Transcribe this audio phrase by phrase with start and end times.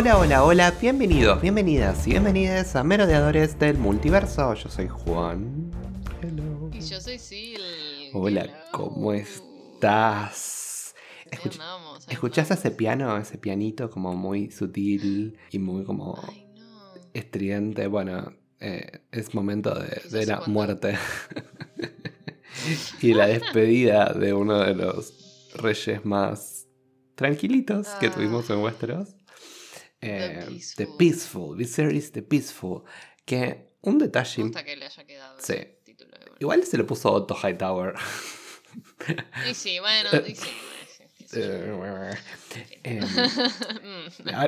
[0.00, 4.54] Hola, hola, hola, bienvenidos, bienvenidas y bienvenidas a Merodeadores del Multiverso.
[4.54, 5.72] Yo soy Juan.
[6.22, 6.70] Hello.
[6.72, 7.58] Y yo soy Sil.
[8.14, 10.94] Hola, ¿cómo estás?
[12.08, 16.16] ¿Escuchaste ese piano, ese pianito como muy sutil y muy como
[17.12, 17.88] estridente?
[17.88, 20.96] Bueno, eh, es momento de, la muerte
[23.02, 26.68] y la despedida de uno de los reyes más
[27.16, 29.17] tranquilitos que tuvimos en Westeros.
[30.00, 31.56] Eh, the Peaceful.
[31.56, 32.82] Viserys The Peaceful.
[33.24, 34.44] Que un detalle.
[34.44, 35.54] Me que le haya quedado sí.
[35.84, 36.10] título.
[36.38, 37.94] Igual se lo puso Otto Hightower.
[39.50, 40.48] y sí, bueno, y sí.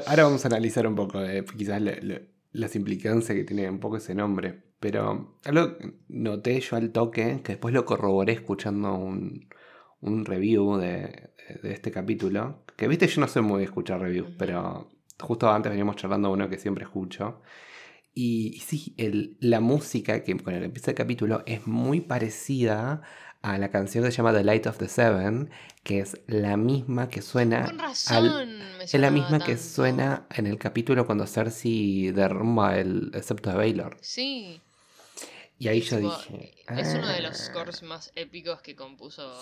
[0.06, 1.82] Ahora vamos a analizar un poco de quizás
[2.52, 4.62] las implicancias que tiene un poco ese nombre.
[4.80, 5.76] Pero algo
[6.08, 9.46] noté yo al toque, que después lo corroboré escuchando un,
[10.00, 11.30] un review de,
[11.62, 12.64] de, este capítulo.
[12.76, 14.88] Que viste, yo no sé muy de escuchar reviews, pero
[15.20, 17.42] justo antes veníamos charlando uno que siempre escucho.
[18.12, 23.02] Y, sí, el, la música que con el empieza el capítulo es muy parecida
[23.42, 25.50] a la canción que se llama The Light of the Seven,
[25.82, 27.64] que es la misma que suena.
[27.64, 33.50] Con razón, es la misma que suena en el capítulo cuando Cersei derrumba el, septo
[33.50, 33.96] de Baylor.
[34.00, 34.60] Sí.
[35.58, 36.54] Y ahí yo dije.
[36.68, 37.44] Es uno de los ah".
[37.44, 39.32] scores más épicos que compuso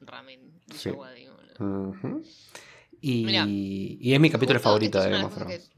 [0.00, 0.60] Ramin.
[0.74, 0.90] Sí.
[3.02, 5.70] Y, y es mi capítulo favorito de Game of Thrones.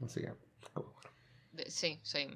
[1.67, 2.27] Sí, sí.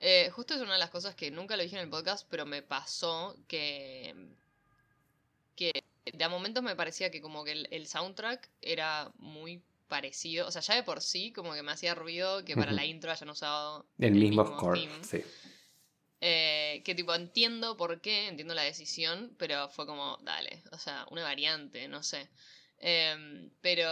[0.00, 2.44] Eh, justo es una de las cosas que nunca lo dije en el podcast, pero
[2.44, 4.14] me pasó que.
[5.54, 10.48] que de a momentos me parecía que como que el, soundtrack era muy parecido.
[10.48, 13.12] O sea, ya de por sí, como que me hacía ruido que para la intro
[13.12, 14.80] hayan usado el, mismo, score.
[15.02, 15.22] Sí.
[16.20, 21.06] Eh, que tipo entiendo por qué, entiendo la decisión, pero fue como, dale, o sea,
[21.10, 22.28] una variante, no sé.
[22.78, 23.90] Em, pero,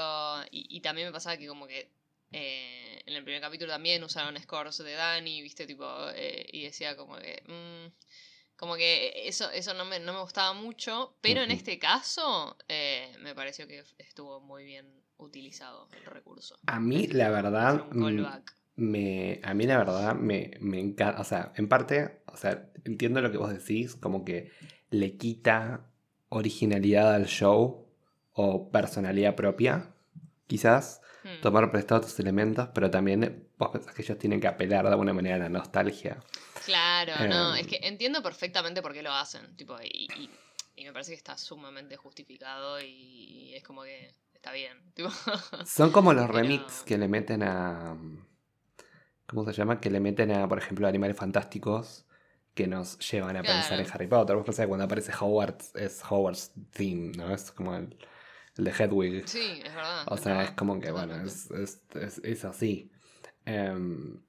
[0.50, 1.90] y, también me pasaba que como que
[2.32, 6.96] eh, en el primer capítulo también usaron scores de Dani, viste, tipo, eh, y decía
[6.96, 7.42] como que...
[7.46, 7.92] Mm,
[8.56, 13.12] como que eso, eso no, me, no me gustaba mucho, pero en este caso eh,
[13.20, 16.56] me pareció que estuvo muy bien utilizado el recurso.
[16.66, 18.24] A mí, la verdad, mm,
[18.76, 23.20] me, a mí la verdad me, me encanta, o sea, en parte, o sea, entiendo
[23.20, 24.52] lo que vos decís, como que
[24.90, 25.90] le quita
[26.28, 27.91] originalidad al show
[28.32, 29.92] o personalidad propia,
[30.46, 31.40] quizás, hmm.
[31.42, 35.12] tomar prestado tus elementos, pero también vos pensás que ellos tienen que apelar de alguna
[35.12, 36.18] manera a la nostalgia.
[36.64, 37.66] Claro, no, es em.
[37.68, 40.08] que entiendo perfectamente por qué lo hacen, tipo, y,
[40.76, 44.78] me parece que está sumamente justificado y es como que está bien.
[45.66, 47.96] Son como los remix que le meten a...
[49.26, 49.80] ¿Cómo se llama?
[49.80, 52.04] Que le meten a, por ejemplo, Animales Fantásticos
[52.54, 54.36] que nos llevan a pensar en Harry Potter.
[54.36, 57.32] Vos pensás que cuando aparece Hogwarts es Hogwarts theme, ¿no?
[57.32, 57.96] Es como el,
[58.56, 59.28] el de Hedwig.
[59.28, 60.04] Sí, es verdad.
[60.08, 62.90] O sea, es como que, bueno, es, es, es, así.
[63.44, 64.20] Em,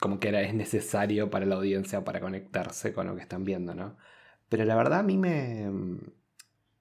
[0.00, 3.74] como que era, es necesario para la audiencia para conectarse con lo que están viendo,
[3.74, 3.96] ¿no?
[4.48, 5.70] Pero la verdad a mí me...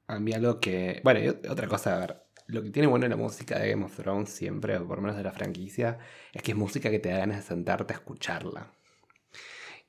[0.07, 1.01] A mí algo que...
[1.03, 3.95] Bueno, y otra cosa, a ver, lo que tiene bueno la música de Game of
[3.95, 5.99] Thrones siempre, o por lo menos de la franquicia,
[6.33, 8.71] es que es música que te da ganas de sentarte a escucharla.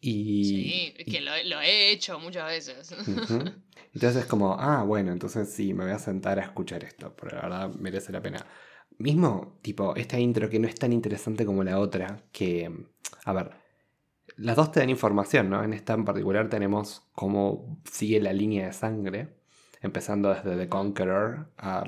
[0.00, 2.94] Y, sí, es que lo, he hecho muchas veces.
[3.94, 7.34] Entonces es como, ah, bueno, entonces sí, me voy a sentar a escuchar esto, porque
[7.34, 8.46] la verdad merece la pena.
[8.98, 12.70] Mismo, tipo, esta intro que no es tan interesante como la otra, que,
[13.24, 13.50] a ver,
[14.36, 15.64] las dos te dan información, ¿no?
[15.64, 19.36] En esta en particular tenemos cómo sigue la línea de sangre,
[19.80, 21.84] empezando desde The Conqueror a,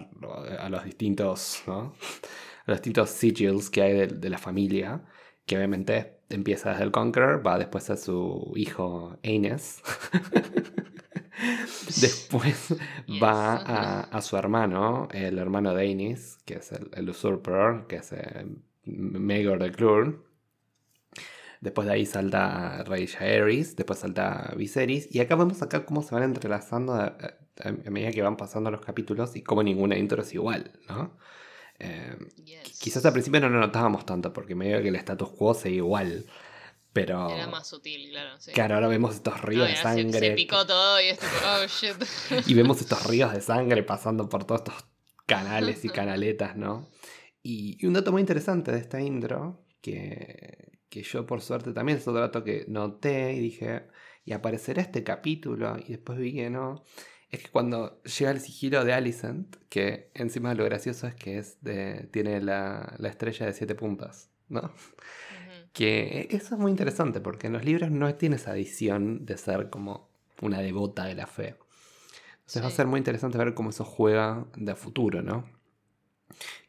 [0.69, 1.95] los distintos, ¿no?
[2.67, 5.03] A los distintos sigils que hay de, de la familia,
[5.47, 9.83] que obviamente empieza desde el Conqueror, va después a su hijo Aines.
[12.01, 12.75] después
[13.23, 13.57] va
[14.03, 19.63] a, su hermano, el hermano de Aines, que es el, Usurper, que es el Maegor
[19.63, 20.25] de Clur.
[21.61, 25.15] Después de ahí salta Rey Jaehaerys, después salta Viserys.
[25.15, 27.17] Y acá vemos acá cómo se van entrelazando a,
[27.63, 31.17] a, medida que van pasando los capítulos y cómo ninguna intro es igual, ¿no?
[31.81, 32.15] Eh,
[32.79, 36.27] quizás al principio no lo notábamos tanto porque medio que el status quo se igual.
[36.93, 37.31] Pero.
[37.31, 38.37] Era más sutil, claro.
[38.53, 40.19] Claro, ahora vemos estos ríos de sangre.
[40.19, 41.97] Se, picó todo y es oh shit.
[42.47, 44.85] y vemos estos ríos de sangre pasando por todos estos
[45.27, 46.91] canales y canaletas, ¿no?
[47.43, 52.07] Y, un dato muy interesante de esta intro, que, que yo por suerte también es
[52.07, 53.87] otro dato que noté y dije,
[54.25, 56.85] y aparecerá este capítulo, y después vi que no,
[57.31, 61.63] es que cuando llega el sigilo de Alicent, que encima lo gracioso es que es
[61.63, 64.73] de, tiene la, estrella de siete puntas, ¿no?
[65.73, 69.71] Que eso es muy interesante porque en los libros no tiene esa adición de ser
[69.71, 70.11] como
[70.43, 71.57] una devota de la fe.
[72.41, 75.45] Entonces va a ser muy interesante ver cómo eso juega de futuro, ¿no?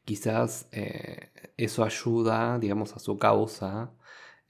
[0.06, 3.92] quizás eh, eso ayuda, digamos, a su causa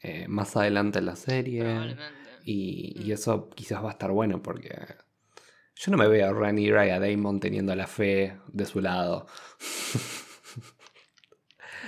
[0.01, 1.61] eh, más adelante en la serie.
[1.61, 2.19] Probablemente.
[2.43, 3.11] Y, y Mm.
[3.11, 4.75] eso quizás va a estar bueno porque
[5.75, 9.27] yo no me veo a Rhaenyra y a Damon teniendo la fe de su lado.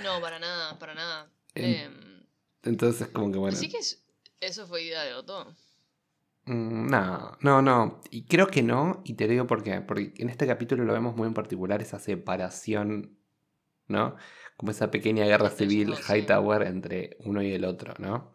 [0.02, 1.30] No, para nada, para nada.
[1.54, 2.24] Em,
[2.62, 3.56] Entonces como que bueno...
[3.56, 4.04] Así que es-
[4.40, 5.54] eso fue idea de Otto.
[6.46, 8.00] Mm, No, no, no.
[8.10, 9.80] Y creo que no, y te digo por qué.
[9.80, 13.18] Porque en este capítulo lo vemos muy en particular esa separación,
[13.86, 14.16] ¿no?
[14.56, 16.12] Como esa pequeña guerra Entre civil sí.
[16.12, 18.34] Hightower entre uno y el otro, ¿no?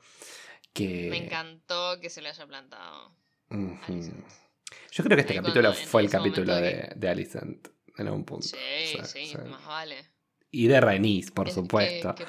[0.73, 1.07] Que...
[1.09, 3.15] Me encantó que se le haya plantado.
[3.49, 4.25] Alicent.
[4.92, 7.68] Yo creo que este Ahí capítulo cuando- fue el capítulo de, de Alicent
[7.98, 8.48] en algún punto.
[8.48, 10.06] Sí, Sí, más vale.
[10.51, 12.16] Y de Rhaenys, por Es supuesto.
[12.16, 12.25] que-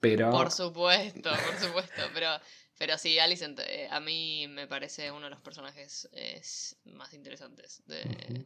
[0.00, 0.30] Pero...
[0.30, 2.02] por supuesto, por supuesto.
[2.14, 2.30] Pero,
[2.78, 6.40] pero sí, Alicent, eh, a mí me parece uno de los personajes eh,
[6.84, 7.82] más interesantes.
[7.86, 8.44] De, Ujú.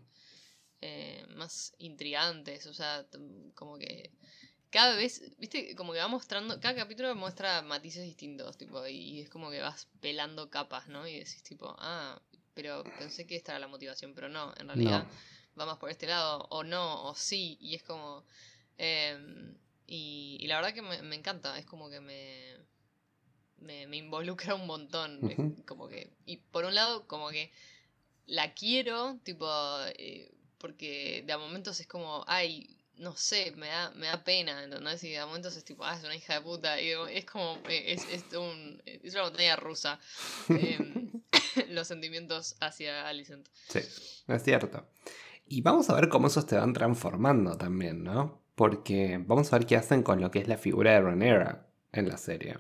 [0.81, 2.67] eh, más intrigantes.
[2.67, 3.07] O sea,
[3.55, 4.11] como que
[4.71, 9.29] cada vez, viste, como que va mostrando, cada capítulo muestra matices distintos, tipo, y es
[9.29, 11.07] como que vas pelando capas, ¿no?
[11.07, 12.21] Y decís, tipo, ah,
[12.55, 15.07] pero pensé que esta era la motivación, pero no, en realidad
[15.59, 18.25] va más por este lado, o no, o sí, y es como...
[18.79, 19.55] em,
[19.87, 22.57] y, y la verdad que me, me encanta, es como que me,
[23.59, 26.11] me, me involucra un montón, es como que...
[26.27, 27.51] Y por un lado, como que
[28.27, 29.49] la quiero, tipo,
[29.99, 34.63] eh, porque de a momentos es como, ay, no sé, me da, me da pena,
[34.63, 35.03] ¿entendés?
[35.05, 37.59] Y de a momentos es tipo, ah, es una hija de puta, y es como,
[37.69, 39.99] eh, es, es, un, es una montaña rusa.
[40.49, 41.02] em,
[41.71, 43.49] los sentimientos hacia Alicent.
[43.69, 43.81] Sí,
[44.29, 44.87] es cierto.
[45.47, 48.43] Y vamos a ver cómo esos te van transformando también, ¿no?
[48.55, 52.09] Porque vamos a ver qué hacen con lo que es la figura de Rhaenyra en
[52.09, 52.59] la serie.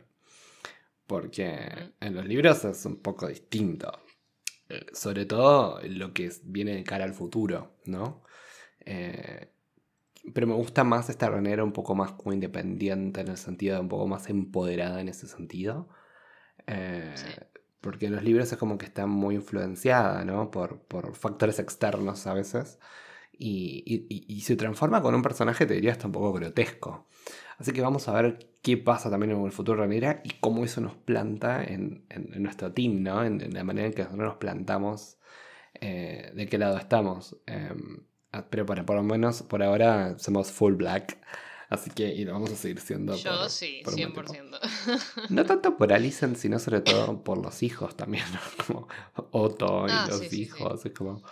[1.06, 3.92] Porque en los libros es un poco distinto.
[4.68, 8.22] Eh, Sobre todo lo que viene de cara al futuro, ¿no?
[8.80, 9.48] Eh,
[10.32, 13.80] pero me gusta más esta Rhaenyra un poco más como independiente en el sentido de
[13.80, 15.88] un poco más empoderada en ese sentido.
[16.66, 17.26] Eh, Sí.
[17.82, 20.50] Porque en los libros es como que está muy influenciada, ¿no?
[20.52, 22.80] Por, por factores externos a veces.
[23.38, 27.06] Y, y- se transforma con un personaje, te diría, hasta un poco grotesco.
[27.58, 30.64] Así que vamos a ver qué pasa también en el futuro de Rhaenyra y cómo
[30.64, 33.24] eso nos planta en, en- nuestro team, ¿no?
[33.24, 35.18] En, en la manera en que nosotros nos plantamos,
[35.80, 37.36] eh, de qué lado estamos.
[37.46, 41.18] Em, ah, pero para, por lo menos por ahora somos full black.
[41.72, 43.16] Así que y lo vamos a seguir siendo.
[43.16, 44.56] Yo por- sí, por un buen tiempo.
[44.58, 45.26] 100%.
[45.30, 48.40] No tanto por Alicent, sino sobre todo por los hijos también, ¿no?
[48.66, 48.88] Como
[49.30, 50.42] Otto y Ah, los sí, sí, sí.
[50.42, 50.84] hijos.
[50.84, 51.22] Es como.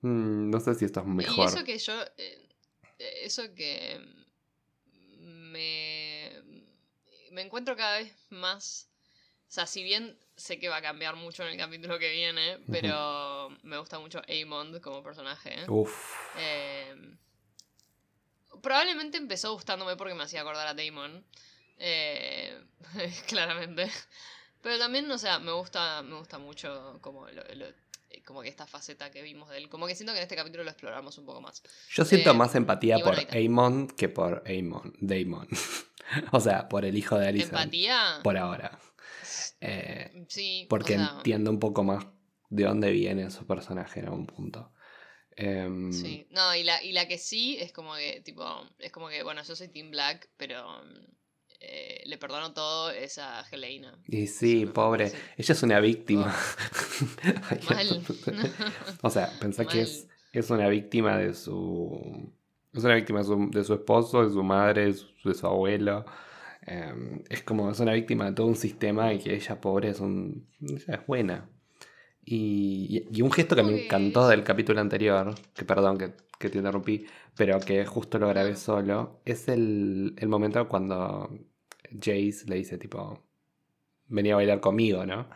[0.00, 1.48] mm, no sé si esto es Y mejor.
[1.48, 1.92] eso que yo.
[2.16, 2.48] eh,
[2.98, 4.00] eh, eso que.
[5.20, 6.32] Me.
[7.32, 8.88] Me encuentro cada vez más.
[9.48, 12.58] O sea, si bien sé que va a cambiar mucho en el capítulo que viene,
[12.70, 15.54] pero me gusta mucho Amond como personaje.
[15.68, 15.94] Uf.
[16.38, 16.94] Eh,
[18.60, 21.24] probablemente empezó gustándome porque me hacía acordar a Damon.
[21.78, 22.58] eh,
[23.26, 23.90] claramente.
[24.60, 27.66] Pero también, o sea, me gusta, me gusta mucho como, lo- lo-
[28.24, 29.68] como que esta faceta que vimos de él.
[29.68, 31.62] Como que siento que en este capítulo lo exploramos un poco más.
[31.90, 34.94] Yo siento Eh, más empatía bueno, por Amon que por Amon.
[35.00, 35.48] Damon.
[36.32, 37.52] o sea, por el hijo de Alicent.
[37.54, 38.20] ¿Empatía?
[38.22, 38.78] Por ahora.
[39.60, 40.66] Eh, Sí.
[40.68, 42.06] porque o sea, entiendo un poco más
[42.50, 44.72] de dónde viene su personaje en algún punto.
[45.36, 46.26] Em, Sí.
[46.30, 48.44] No, y la, y la que sí es como que, tipo,
[48.78, 50.82] es como que, bueno, yo soy Team Black, pero
[51.64, 53.96] eh, le perdono todo es a Helena.
[54.08, 55.12] Y sí, pobre.
[55.36, 56.34] Ella es una víctima.
[57.70, 58.02] Mal.
[59.02, 62.32] o sea, pensá que es, es una víctima de su.
[62.72, 65.46] Es una víctima de su, de su esposo, de su madre, de su, de su
[65.46, 66.04] abuelo.
[66.66, 70.00] Eh, es como, es una víctima de todo un sistema y que ella, pobre, es
[70.00, 70.48] un.
[70.60, 71.48] ella es buena.
[72.24, 76.58] Y, y un gesto que me encantó del capítulo anterior, que perdón que, que te
[76.58, 81.30] interrumpí, pero que justo lo grabé solo, es el, el momento cuando
[81.92, 83.20] Jace le dice tipo,
[84.08, 85.28] venía a bailar conmigo, ¿no?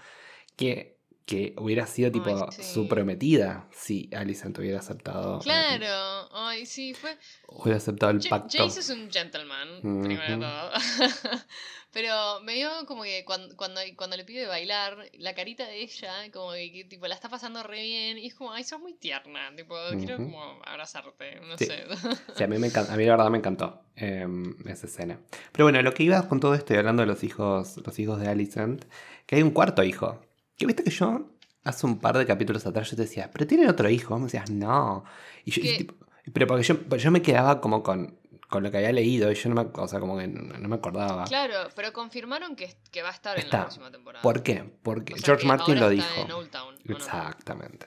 [0.56, 0.95] Que,
[1.26, 2.62] que hubiera sido tipo Ay, sí.
[2.62, 5.40] su prometida si Alicent hubiera aceptado.
[5.40, 7.18] Claro, ay, sí, fue.
[7.48, 8.56] hubiera aceptado el pacto.
[8.56, 10.70] Jace es un gentleman, primero de todo.
[11.92, 16.12] Pero me dio como que cuando, cuando, cuando le pide bailar, la carita de ella,
[16.30, 19.50] como que, tipo la está pasando re bien, y es como, ay, sos muy tierna,
[19.56, 21.64] tipo, quiero como abrazarte, no Sí.
[21.66, 21.84] sé.
[22.36, 25.18] Sí, a mí, me a mí la verdad me encantó em, esa escena.
[25.52, 28.20] Pero bueno, lo que iba con todo esto y hablando de los hijos, los hijos
[28.20, 28.84] de Alicent,
[29.24, 30.20] que hay un cuarto hijo.
[30.56, 31.30] Que viste que yo
[31.64, 34.10] hace un par de capítulos atrás yo te decía, pero tienen otro hijo.
[34.14, 35.04] Vos me decías, no.
[35.44, 35.76] Y yo, y ¿Qué?
[35.78, 35.94] tipo-
[36.32, 39.48] pero porque yo, yo me quedaba como con, con lo que había leído y yo
[39.48, 41.24] no me, o sea, como que no, no me acordaba.
[41.24, 44.22] Claro, pero confirmaron que, que va a estar en la próxima temporada.
[44.22, 44.64] ¿Por qué?
[44.82, 46.06] Porque O sea George Martin lo dijo.
[46.06, 46.96] está en Old Town, ¿o no?
[46.96, 47.86] Exactamente.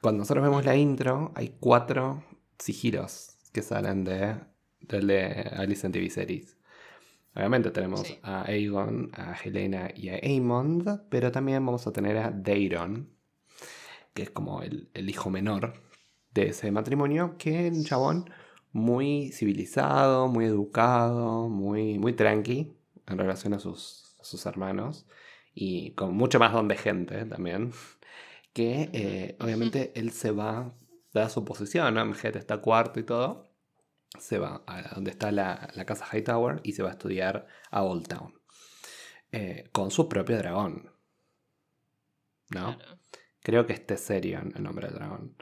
[0.00, 2.24] Cuando nosotros vemos la intro, hay cuatro
[2.58, 4.36] sigilos que salen de,
[4.80, 6.56] del de Alice en TV Series.
[7.34, 8.18] Obviamente tenemos Sí.
[8.22, 13.08] a Aegon, a Helena y a Aemond, pero también vamos a tener a Daeron,
[14.14, 15.72] que es como el, el hijo menor
[16.34, 18.30] de ese matrimonio, que es un chabón
[18.72, 22.72] muy civilizado, muy educado, muy, muy tranqui
[23.06, 25.06] en relación a sus, a sus hermanos
[25.54, 27.72] y con mucho más don de gente también.
[28.52, 30.74] Que eh, obviamente él se va,
[31.14, 32.04] da su posición, ¿no?
[32.04, 33.51] Mjet está cuarto y todo.
[34.18, 37.82] Se va a donde está la, la casa Hightower y se va a estudiar a
[37.82, 38.34] Old Town.
[39.32, 40.92] eh, con su propio dragón.
[42.50, 42.76] ¿No?
[42.76, 42.98] Claro.
[43.40, 45.36] Creo que este serio el nombre del dragón.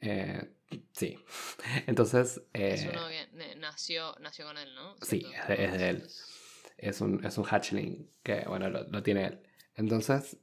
[0.00, 0.50] Eh,
[0.92, 1.16] sí.
[1.86, 2.42] Entonces.
[2.52, 4.96] Es eh, uno que ne- nació, nació con él, ¿no?
[5.02, 6.08] Sí, es de- es de él.
[6.78, 9.42] es un, es un hatchling que, bueno, lo, lo tiene él.
[9.76, 10.38] Entonces,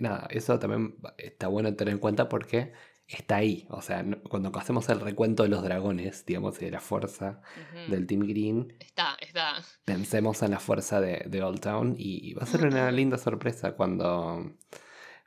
[0.00, 2.72] nada, eso también está bueno tener en cuenta porque
[3.08, 3.66] está ahí.
[3.70, 7.40] O sea, no- cuando hacemos el recuento de los dragones, digamos, y de la fuerza
[7.88, 9.54] del Team Green, Está, está.
[9.84, 13.72] pensemos en la fuerza de, de Old Town y va a ser una linda sorpresa
[13.72, 14.52] cuando,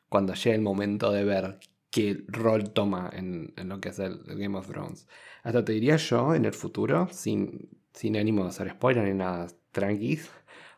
[0.10, 1.60] cuando llegue el momento de ver
[1.90, 5.08] qué rol toma en, en lo que es el, el Game of Thrones.
[5.44, 9.48] Hasta te diría yo en el futuro, sin, sin ánimo de hacer spoiler ni nada,
[9.72, 10.30] tranquis,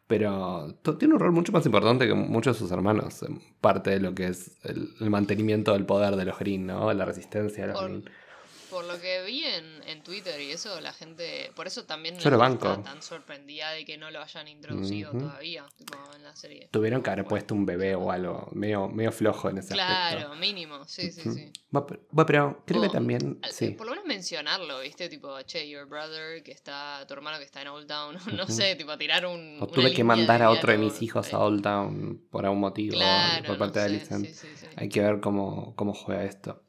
[0.07, 3.25] pero tiene un rol mucho más importante que muchos de sus hermanos,
[3.62, 6.91] parte de lo que es el, el mantenimiento del poder de los Green, ¿no?
[6.93, 8.03] La resistencia de los Green.
[8.74, 11.51] Por lo que vi en, en Twitter y eso, la gente.
[11.56, 12.70] Por eso también la banco.
[12.72, 16.68] está tan sorprendida de que no lo hayan introducido todavía tipo, en la serie.
[16.72, 20.18] Tuvieron que haber Bueno, puesto un bebé o algo medio, medio flojo en ese aspecto.
[20.18, 21.51] Claro, mínimo, sí, sí, sí.
[21.75, 21.86] Va,
[22.25, 23.39] pero- creo que O, también.
[23.42, 23.70] al- Sí.
[23.70, 25.10] Por lo menos mencionarlo, ¿viste?
[25.10, 28.15] Tipo, che, your brother, que está, tu hermano que está en Old Town.
[28.36, 29.58] no sé, tipo, tirar un.
[29.62, 32.60] O tuve que mandar a otro de mis hijos eh, a Old Town por algún
[32.60, 34.65] motivo Claro, por parte no de sí, sí, sí.
[34.75, 36.62] Hay que ver cómo, cómo juega esto.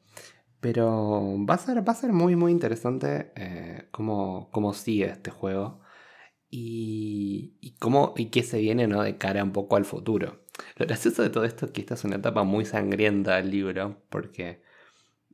[0.65, 5.29] Pero va a ser, va a ser muy, muy interesante eh, cómo, cómo sigue este
[5.29, 5.79] juego
[6.49, 9.03] y, y cómo y qué se viene ¿no?
[9.03, 10.43] de cara un poco al futuro.
[10.77, 14.01] Lo gracioso de todo esto es que esta es una etapa muy sangrienta del libro,
[14.09, 14.63] porque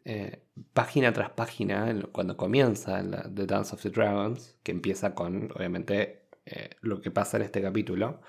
[0.04, 5.50] eh, página tras página, cuando comienza la- The Dance of the Dragons, que empieza con,
[5.56, 8.20] obviamente, eh, lo que pasa en este capítulo,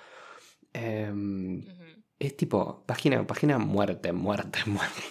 [0.72, 1.64] em,
[2.20, 5.02] es tipo página página, muerte, muerte, muerte.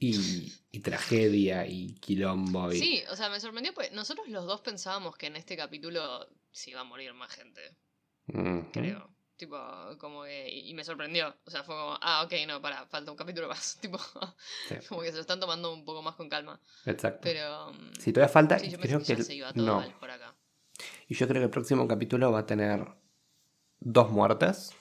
[0.00, 2.72] Y, y tragedia y quilombo.
[2.72, 6.28] Y, Sí, o sea, me sorprendió porque nosotros los dos pensábamos que en este capítulo
[6.50, 7.60] se iba a morir más gente,
[8.72, 9.10] creo.
[9.36, 9.58] Tipo,
[9.98, 10.48] como que.
[10.48, 11.36] Y y me sorprendió.
[11.44, 13.78] O sea, fue como, ah, ok, no, para, falta un capítulo más.
[13.80, 13.98] Tipo,
[14.68, 14.76] Sí.
[14.88, 16.60] como que se lo están tomando un poco más con calma.
[16.86, 17.20] Exacto.
[17.22, 17.72] Pero.
[17.72, 19.12] mm, Si todavía falta, sí, yo creo que que.
[19.14, 19.76] ya el- se iba todo no.
[19.80, 20.36] mal por acá.
[21.08, 22.86] Y yo creo que el próximo capítulo va a tener
[23.80, 24.72] dos muertes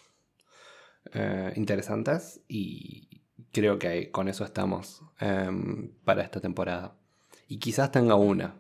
[1.14, 2.42] eh, interesantes.
[2.48, 3.12] Y
[3.53, 6.95] creo que con eso estamos em, para esta temporada.
[7.48, 8.55] Y quizás tenga una.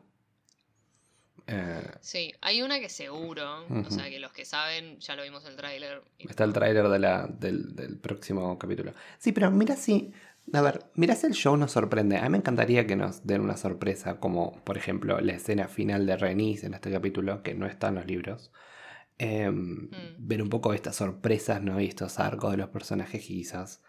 [1.47, 3.65] Eh, Sí, hay una que seguro.
[3.85, 6.01] O sea, que los que saben, ya lo vimos en el tráiler.
[6.19, 8.93] Está el tráiler de la- del, del próximo capítulo.
[9.19, 10.13] Sí, pero mira si.
[10.53, 12.17] A ver, mira si el show nos sorprende.
[12.17, 16.05] A mí me encantaría que nos den una sorpresa, como por ejemplo la escena final
[16.05, 18.51] de Renis en este capítulo, que no está en los libros.
[19.17, 21.79] Em, Ver un poco estas sorpresas, ¿no?
[21.79, 23.81] Y estos arcos de los personajes quizás.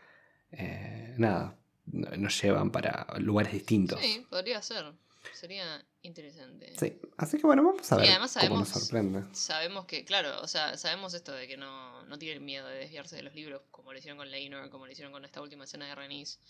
[0.52, 4.00] Eh, nada, no- nos llevan para lugares distintos.
[4.00, 4.92] Sí, podría ser.
[5.32, 6.74] Sería interesante.
[6.78, 9.24] Sí, así que bueno, vamos a Y ver además cómo nos sabemos- sorprende.
[9.34, 13.16] Sabemos que, claro, o sea, sabemos esto de que no, no tienen miedo de desviarse
[13.16, 15.86] de los libros, como lo hicieron con Leinor, como lo hicieron con esta última escena
[15.86, 16.40] de Renis.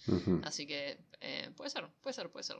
[0.42, 2.56] Así que eh, puede ser, puede ser, puede ser.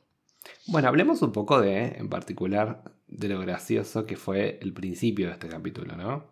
[0.67, 5.33] Bueno, hablemos un poco de, en particular, de lo gracioso que fue el principio de
[5.33, 6.31] este capítulo, ¿no?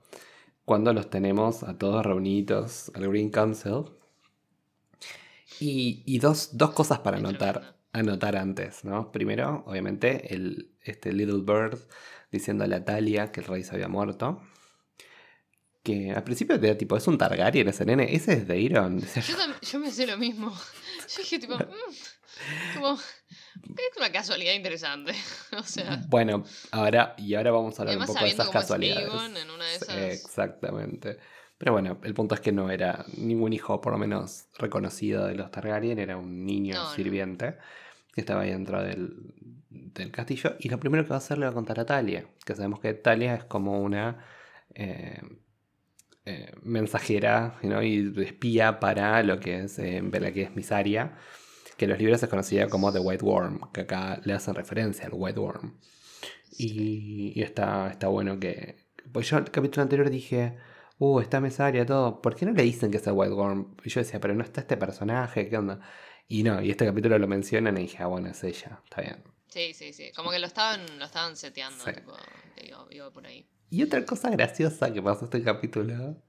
[0.65, 3.85] Cuando los tenemos a todos reunidos al Green Council.
[5.61, 9.13] Y, y dos, dos cosas para anotar, anotar antes, ¿no?
[9.13, 11.79] Primero, obviamente, el, este Little Bird
[12.31, 14.43] diciendo a la Talia que el rey se había muerto.
[15.83, 19.01] Que al principio era tipo, es un Targaryen ese nene, ese es Daeron.
[19.01, 19.79] Decía Yo, yo.
[19.81, 20.53] me sé lo mismo.
[21.09, 25.13] Yo dije, tipo, mm, como, es una casualidad interesante.
[25.59, 29.09] o sea, Bueno, ahora, y ahora vamos a hablar un poco de esas es casualidades.
[29.09, 29.97] Aegon en una de Sí, esas.
[29.97, 31.19] Exactamente.
[31.63, 35.37] Pero bueno, el punto es que no era ningún hijo, por lo menos reconocido de
[35.37, 37.55] los Targaryen, era un niño No, sirviente
[38.13, 39.33] que estaba ahí dentro del,
[39.71, 40.57] del castillo.
[40.59, 42.81] Y lo primero que va a hacer le va a contar a Talia, que sabemos
[42.81, 44.25] que Talia es como una
[44.75, 45.21] eh,
[46.25, 47.81] eh, mensajera ¿no?
[47.81, 51.17] y espía para lo que es eh, la que es Misaria,
[51.77, 55.07] que en los libros es conocida como The White Worm, que acá le hacen referencia
[55.07, 55.79] al White Worm.
[56.59, 58.79] Y, y está, está bueno que.
[59.13, 60.59] Pues yo el capítulo anterior dije,
[61.03, 62.23] uh, está Mesaria, todo.
[62.23, 63.75] ¿Por qué no le dicen que es el White Worm?
[63.85, 65.81] Y yo decía, pero no está este personaje, ¿qué onda?
[66.29, 69.23] Y no, y este capítulo lo mencionan y dije, ah, bueno, es ella, está bien.
[69.49, 70.13] Sí, sí, sí.
[70.15, 72.13] Como que lo estaban, lo estaban seteando, tipo,
[72.91, 73.47] iba, por ahí.
[73.69, 76.23] Y otra cosa graciosa que pasó este capítulo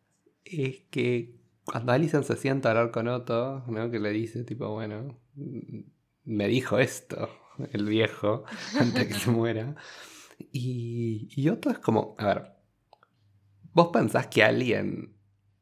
[0.43, 3.91] es que cuando Alison se sienta a hablar con Otto, ¿no?
[3.91, 5.19] Que le dice, tipo, bueno,
[6.23, 7.29] me dijo esto,
[7.71, 8.43] el viejo,
[8.79, 9.75] antes que se muera.
[10.51, 12.52] Y, y Otto es como, a ver,
[13.73, 15.15] ¿vos pensás que alguien,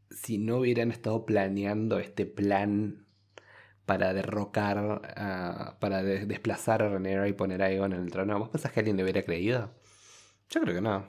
[0.09, 3.07] si no hubieran estado planeando este plan
[3.85, 8.39] para derrocar, para desplazar a Renera y poner a Egon en el trono.
[8.39, 9.73] ¿Vos pensás que alguien le hubiera creído?
[10.49, 11.05] Yo creo que no.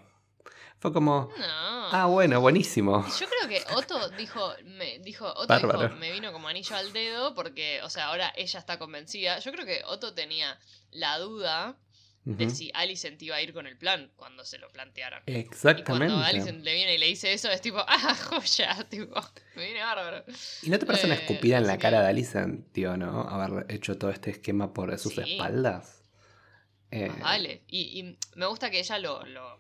[0.81, 1.31] Fue como.
[1.39, 1.47] No.
[1.93, 3.07] Ah, bueno, buenísimo.
[3.21, 4.53] Yo creo que Otto dijo.
[4.65, 8.59] Me, dijo, Otto dijo, me vino como anillo al dedo porque, o sea, ahora ella
[8.59, 9.39] está convencida.
[9.39, 10.59] Yo creo que Otto tenía
[10.91, 11.79] la duda
[12.25, 15.23] de si Alicent iba a ir con el plan cuando se lo plantearon.
[15.27, 16.07] Exactamente.
[16.07, 19.21] Y cuando Alicent le viene y le dice eso, es tipo, ah, joya, tipo,
[19.57, 20.25] me viene bárbaro.
[20.63, 23.23] ¿Y no te parece una escupida en la cara de Alicent, tío, no?
[23.23, 26.05] Haber hecho todo este esquema por sus espaldas.
[26.93, 27.11] Eh...
[27.21, 27.65] vale.
[27.67, 29.59] Y, me gusta que ella lo, lo,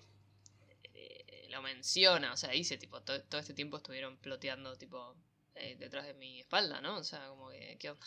[0.94, 5.16] eh, lo, menciona, o sea, dice, tipo, todo, este tiempo estuvieron ploteando, tipo,
[5.56, 6.98] eh, detrás de mi espalda, ¿no?
[6.98, 8.06] O sea, como que, ¿qué onda?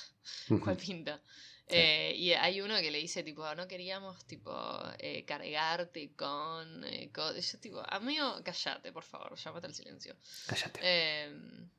[0.63, 1.21] ¿Cuál pinta?
[1.67, 4.53] Eh, y hay uno que le dice, tipo, no queríamos, tipo,
[4.99, 6.83] eh, cargarte con...
[6.83, 10.15] Eh, yo, tipo, amigo, callate, por favor, llámate al silencio.
[10.47, 10.79] Cállate.
[10.83, 11.69] Em,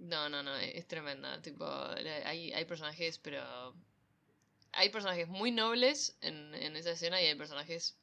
[0.00, 1.40] no, no, no, es tremenda.
[1.40, 1.66] Tipo,
[2.24, 3.74] hay, hay personajes, pero...
[4.72, 7.96] Hay personajes muy nobles en, en esa escena y hay personajes...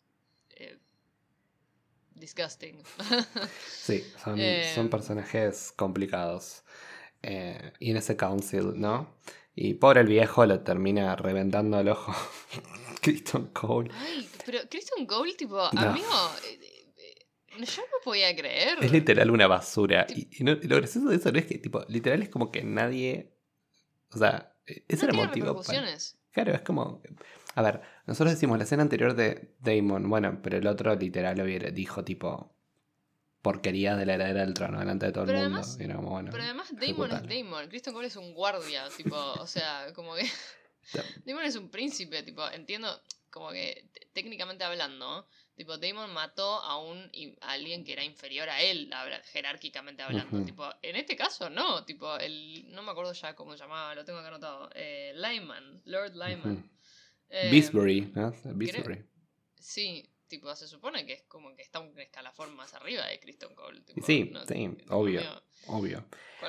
[2.16, 2.82] disgusting.
[3.68, 4.90] sí, son, son em.
[4.90, 6.64] personajes complicados.
[7.22, 9.14] y en ese council, ¿no?
[9.56, 12.14] Y pobre el viejo lo termina reventando el ojo.
[13.02, 13.90] Kristen Cole.
[13.94, 16.60] Ay, pero Kristen Cole, tipo, amigo, eh,
[16.98, 18.80] eh, yo no podía creer.
[18.82, 20.06] Es literal una basura.
[20.10, 23.32] Y, lo gracioso de eso no es que, tipo, literal es como que nadie.
[24.12, 25.62] O sea, e, ese era el motivo.
[26.32, 27.02] Claro, es como.
[27.54, 31.46] A ver, nosotros decimos la escena anterior de Damon, bueno, pero el otro literal lo
[31.46, 32.55] dijo, tipo,
[33.46, 35.62] porquería de la heredera del trono delante de todo el mundo.
[36.32, 37.68] pero además Damon es Damon.
[37.70, 40.24] Kristen Cole es un guardia, tipo, o sea, como que.
[41.26, 42.90] Damon es un príncipe, tipo, entiendo,
[43.30, 48.92] como que técnicamente hablando, tipo, Damon mató a un alguien que era inferior a él,
[49.26, 50.44] jerárquicamente hablando.
[50.44, 52.66] Tipo, en este caso no, tipo, el.
[52.72, 54.72] No me acuerdo ya cómo se llamaba, lo tengo acá anotado.
[54.74, 56.68] Eh, Lyman, Lord Lyman.
[57.30, 58.34] Eh, Beesbury, ¿no?
[58.44, 59.06] Beesbury.
[59.60, 63.54] Sí, Tipo, se supone que es como que está un escalafón más arriba de Kristen
[63.54, 63.84] Cole.
[64.04, 65.22] sí, sí, obvio,
[65.68, 66.06] obvio.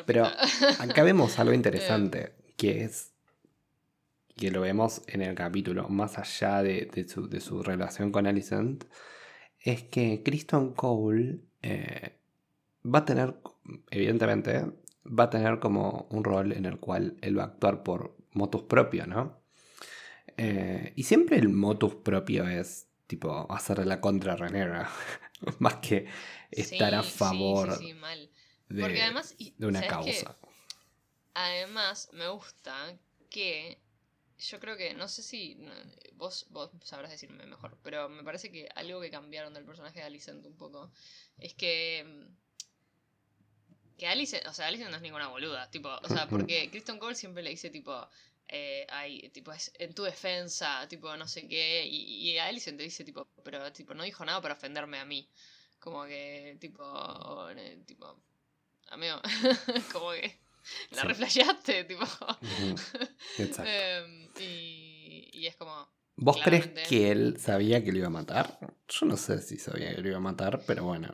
[0.06, 3.12] Pero acá vemos algo interesante, que es
[4.36, 8.84] que lo vemos en el capítulo, más allá de, su, relación con Alicent,
[9.60, 12.18] es que Kristen Cole eh,
[12.84, 13.34] va a tener,
[13.90, 14.66] evidentemente,
[15.06, 18.62] va a tener como un rol en el cual él va a actuar por motus
[18.62, 19.40] propio, ¿no?
[20.36, 24.90] Eh, y siempre el motus propio es tipo hacer la contra Renera,
[25.58, 26.06] más que
[26.50, 27.78] estar a favor
[28.68, 30.36] de, una causa.
[31.34, 32.96] además, me gusta
[33.30, 33.78] que
[34.38, 35.58] yo creo que, no sé si
[36.14, 40.04] vos, vos sabrás decirme mejor, pero me parece que algo que cambiaron del personaje de
[40.06, 40.90] Alicent un poco
[41.38, 42.26] es que
[43.96, 47.14] que Alicent, o sea, Alicent no es ninguna boluda, tipo, o sea, porque Kristen Cole
[47.14, 48.08] siempre le dice tipo,
[48.48, 52.72] eh, hay, tipo, es en tu defensa, tipo, no sé qué, y, y a te
[52.72, 55.28] dice, tipo, pero, tipo, no dijo nada para ofenderme a mí.
[55.78, 58.22] Como que, tipo, eh, tipo,
[58.88, 59.20] amigo,
[59.92, 60.38] como que
[60.90, 62.04] la reflejaste, tipo.
[63.38, 63.70] Exacto.
[63.70, 65.88] Em, y, y, es como...
[66.16, 68.58] ¿Vos crees que él sabía que lo iba a matar?
[68.88, 71.12] Yo no sé si sabía que lo iba a matar, pero bueno.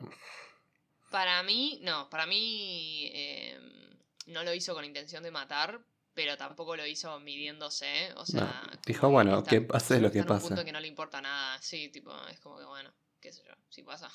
[1.10, 5.84] Para mí, no, para mí em, no lo hizo con intención de matar,
[6.14, 8.70] pero tampoco lo hizo midiéndose, o sea...
[8.86, 10.44] dijo, bueno, que pase lo que pasa.
[10.44, 13.42] un punto que no le importa nada, sí, tipo, es como que bueno, qué sé
[13.46, 14.10] yo, si pasa.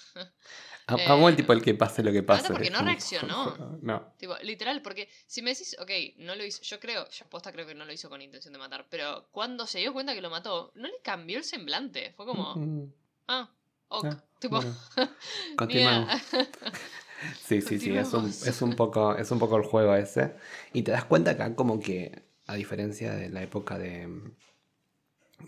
[0.88, 2.52] Amo el tipo el que pase lo que pase.
[2.52, 3.78] porque no reaccionó.
[3.82, 4.14] no.
[4.18, 7.66] Tipo, literal, porque si me decís, ok, no lo hizo, yo creo, yo posta creo
[7.66, 10.30] que no lo hizo con intención de matar, pero cuando se dio cuenta que lo
[10.30, 12.92] mató, no le cambió el semblante, fue como,
[13.28, 13.50] ah,
[13.88, 14.60] ok, ah, tipo...
[15.58, 16.22] Continuamos.
[17.44, 20.36] Sí, sí, sí, es un, es un, poco, es un poco el juego ese.
[20.74, 24.08] Y te das cuenta acá como que, a diferencia de la época de,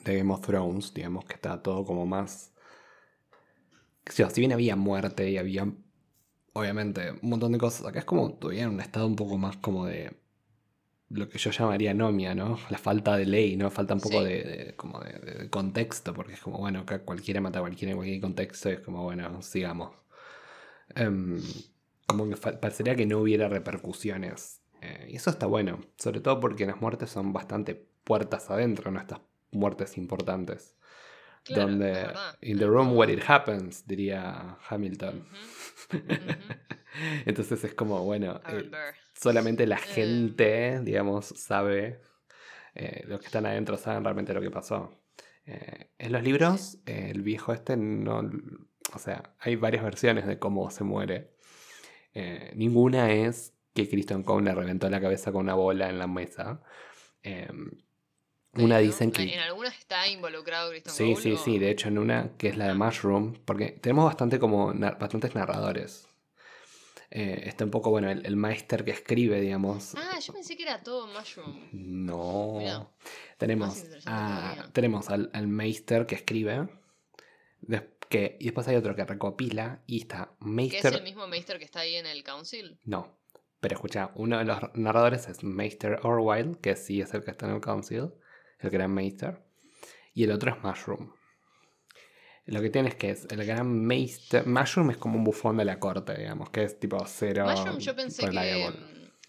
[0.04, 2.52] de Game of Thrones, digamos que está todo como más...
[4.08, 5.72] si bien había muerte y había,
[6.54, 9.58] obviamente, un montón de cosas, acá es como todavía en un estado un poco más
[9.58, 10.18] como de
[11.10, 12.60] lo que yo llamaría anomia, ¿no?
[12.70, 13.72] La falta de ley, ¿no?
[13.72, 17.62] Falta un poco de, como de, contexto, porque es como, bueno, acá cualquiera mata a
[17.62, 19.92] cualquiera en cualquier contexto, y es como, bueno, sigamos.
[20.96, 21.42] Em,
[22.08, 24.62] como que parecería que no hubiera repercusiones.
[24.82, 29.00] Eh, y eso está bueno, sobre todo porque las muertes son bastante puertas adentro, ¿no?
[29.00, 29.22] Estas
[29.52, 30.76] muertes importantes.
[31.48, 35.26] donde in the room where it happens, diría Hamilton.
[37.26, 38.70] Entonces es como, bueno, eh,
[39.14, 39.80] solamente la eh.
[39.80, 42.02] gente, digamos, sabe,
[42.76, 45.02] eh, los que están adentro saben realmente lo que pasó.
[45.46, 48.30] en los libros, el viejo este no,
[48.94, 51.36] o sea, hay varias versiones de cómo se muere.
[52.56, 56.62] ninguna es que Kristen Cole le reventó la cabeza con una bola en la mesa.
[57.24, 57.72] Em,
[58.54, 59.34] una dicen que.
[59.34, 61.60] En algunas está involucrado Kristen Sí, sí, sí.
[61.60, 62.74] De hecho, en una que es la de.
[62.74, 66.08] Mushroom, porque tenemos bastante como bastantes narradores.
[67.12, 69.96] Eh, está un poco, bueno, el, el Meister que escribe, digamos.
[69.96, 71.70] Ah, yo pensé que era todo Mushroom.
[71.72, 72.92] No.
[73.38, 73.84] tenemos,
[74.74, 76.70] tenemos al, al, Meister que escribe.
[78.10, 79.84] Que, y después hay otro que recopila.
[79.88, 80.82] Y está Meister.
[80.82, 82.80] ¿Que es el mismo Meister que está ahí en el Council?
[82.84, 83.18] No.
[83.62, 87.46] Pero escucha, uno de los narradores es Meister Orwell, que sí es el que está
[87.46, 88.12] en el Council
[88.60, 89.42] el Gran Meister.
[90.14, 91.14] Y el otro es Mushroom.
[92.46, 94.46] Lo que tiene es que es el Gran Meister.
[94.46, 97.46] Mushroom es como un bufón de la corte, digamos, que es tipo cero.
[97.48, 98.74] Mushroom, yo pensé que.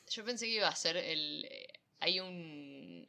[0.09, 1.45] Yo pensé que iba a ser el.
[1.45, 1.67] Eh,
[2.01, 2.60] hay un.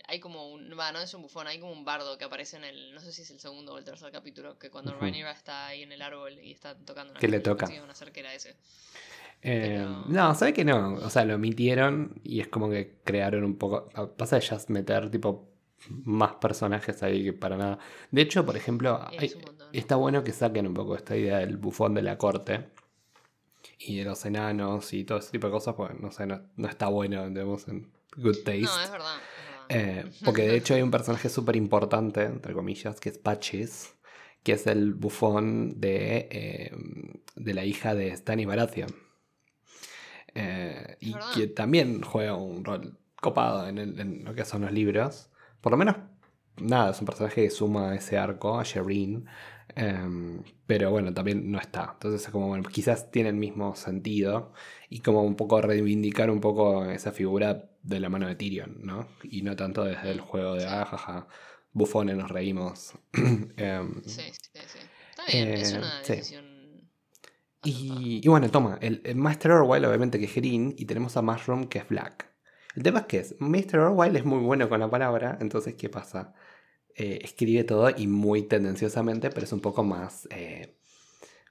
[0.08, 0.78] Hay como un.
[0.78, 2.94] Va, no es un bufón, hay como un bardo que aparece en el.
[2.94, 4.58] No sé si es el segundo o el tercer capítulo.
[4.58, 7.20] Que cuando uh está ahí en el árbol y está tocando una.
[7.20, 7.70] Que le toca.
[7.84, 8.56] Una cerquera ese.
[9.42, 10.96] Eh, No, sabe que no.
[10.96, 13.90] O sea, lo omitieron y es como que crearon un poco.
[14.18, 15.52] Pasa de just meter tipo
[15.90, 17.80] más personajes ahí que para nada.
[18.12, 19.00] De hecho, por ejemplo,
[19.74, 22.70] está bueno que saquen un poco esta idea del bufón de la corte
[23.80, 26.88] y de los enanos y todo ese tipo de cosas, pues no sé, no, está
[26.88, 28.62] bueno, digamos, en Good Taste.
[28.62, 29.18] No, es verdad.
[29.74, 33.96] Eh, porque de hecho hay un personaje súper importante, entre comillas, que es Patches,
[34.44, 36.72] que es el bufón de, eh,
[37.36, 38.94] de la hija de Stanny Baratheon.
[40.36, 45.30] Eh, y que también juega un rol copado en, en, lo que son los libros.
[45.62, 45.96] Por lo menos,
[46.58, 49.26] nada, es un personaje que suma ese arco, a Shireen.
[49.76, 51.92] Em, pero bueno, también no está.
[51.94, 54.54] Entonces, como bueno, quizás tiene el mismo sentido.
[54.90, 59.08] Y como un poco reivindicar un poco esa figura de la mano de Tyrion, ¿no?
[59.24, 61.28] Y no tanto desde el juego de ah,
[61.74, 62.94] bufones, nos reímos.
[63.58, 64.80] Em, sí, sí, sí.
[65.12, 66.46] Está bien, es eh, una decisión.
[67.64, 71.68] Y, y, bueno, toma, el, Master Orwell obviamente que es green y tenemos a Mushroom
[71.68, 72.32] que es black.
[72.76, 73.80] El tema es que es, Mr.
[73.80, 76.34] Orwell es muy bueno con la palabra, entonces ¿qué pasa?
[76.96, 80.76] Eh, escribe todo y muy tendenciosamente, pero es un poco más eh,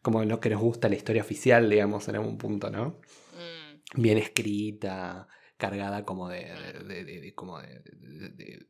[0.03, 3.01] como lo que nos gusta la historia oficial, digamos, en algún punto, ¿no?
[3.33, 4.03] Mm.
[4.03, 6.45] Bien escrita, cargada como de,
[6.85, 8.67] de, como de,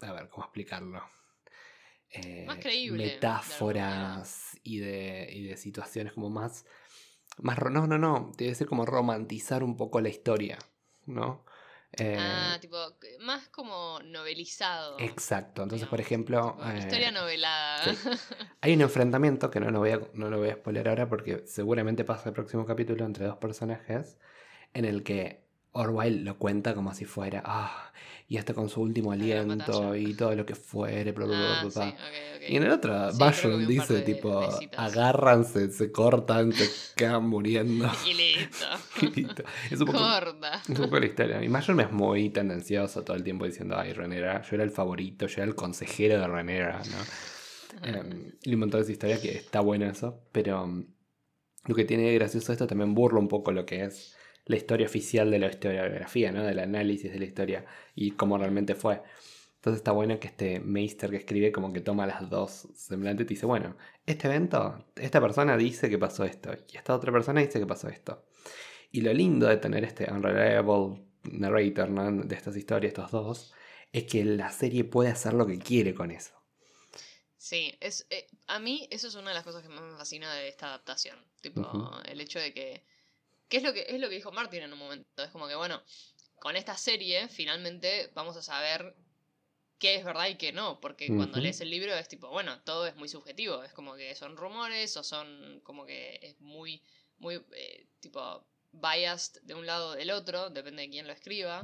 [0.00, 1.02] a ver, ¿cómo explicarlo?
[2.10, 3.04] Eh, más creíble.
[3.04, 6.66] Metáforas y de, y de situaciones como más,
[7.38, 7.58] más...
[7.70, 10.58] No, no, no, debe ser como romantizar un poco la historia,
[11.06, 11.44] ¿no?
[11.98, 12.76] Ah, eh, tipo,
[13.20, 14.96] más como novelizado.
[14.98, 15.62] Exacto.
[15.62, 16.56] Entonces, por ejemplo.
[16.76, 17.82] historia eh, novelada.
[18.60, 21.44] Hay un enfrentamiento que no lo, voy a, no lo voy a spoiler ahora porque
[21.46, 24.18] seguramente pasa el próximo capítulo entre dos personajes.
[24.74, 25.45] En el que
[25.76, 27.42] Orwell lo cuenta como si fuera.
[27.44, 27.92] Ah,
[28.28, 31.14] y hasta con su último aliento y todo lo que fuere.
[31.16, 31.94] Ah,
[32.48, 34.40] y en el otro, sí, dice tipo,
[34.76, 37.88] agárranse, se cortan, se quedan muriendo.
[38.06, 39.44] y listo.
[39.70, 40.00] Es un poco,
[40.62, 41.44] Es un poco la historia.
[41.44, 45.26] Y Mushroom es muy tendencioso todo el tiempo diciendo, ay, Renera, yo era el favorito,
[45.26, 48.00] yo era el consejero de Renera, ¿no?
[48.00, 50.86] um, y un montón de historias que está bueno eso, pero um,
[51.66, 54.15] lo que tiene gracioso esto también burla un poco lo que es
[54.46, 56.44] la historia oficial de la historiografía, ¿no?
[56.44, 59.02] Del análisis de la historia y cómo realmente fue.
[59.56, 63.28] Entonces está bueno que este Meister que escribe como que toma las dos semblantes y
[63.30, 67.58] dice, bueno, este evento, esta persona dice que pasó esto y esta otra persona dice
[67.58, 68.24] que pasó esto.
[68.92, 71.90] Y lo lindo de tener este unreliable narrator
[72.24, 73.54] de estas historias, estos dos,
[73.92, 76.34] es que la serie puede hacer lo que quiere con eso.
[77.36, 80.32] Sí, es, eh, a mí eso es una de las cosas que más me fascina
[80.34, 81.18] de esta adaptación.
[81.40, 82.84] Tipo, el hecho de que
[83.48, 85.22] ¿Qué es lo que, es lo que dijo Martin en un momento.
[85.22, 85.82] Es como que, bueno,
[86.38, 88.94] con esta serie finalmente vamos a saber
[89.78, 90.80] qué es verdad y qué no.
[90.80, 93.62] Porque cuando lees el libro es tipo, bueno, todo es muy subjetivo.
[93.62, 96.82] Es como que son rumores o son como que es muy,
[97.18, 101.62] muy, eh, tipo, biased de un lado o del otro, depende de quién lo escriba.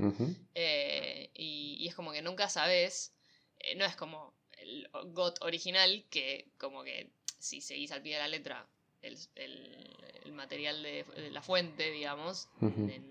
[0.55, 3.13] Eh, y, es como que nunca sabes,
[3.59, 8.21] eh, no es como el GOT original, que como que si seguís al pie de
[8.21, 8.69] la letra
[9.03, 13.03] el, el, material de, la fuente, digamos, eh,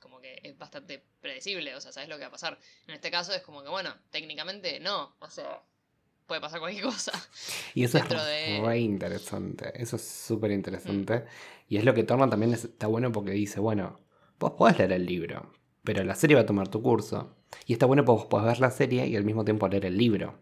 [0.00, 2.58] como que es bastante predecible, o sea, sabes lo que va a pasar.
[2.86, 5.62] En este caso es como que, bueno, técnicamente no, o sea,
[6.26, 7.12] puede pasar cualquier cosa.
[7.74, 11.18] Y eso es muy interesante, eso es súper interesante.
[11.18, 11.24] Mm.
[11.68, 14.00] Y es lo que Torna también está bueno porque dice, bueno,
[14.38, 15.52] vos podés leer el libro,
[15.84, 17.36] pero la serie va a tomar tu curso.
[17.66, 19.96] Y está bueno porque vos podés ver la serie y al mismo tiempo leer el
[19.96, 20.38] libro.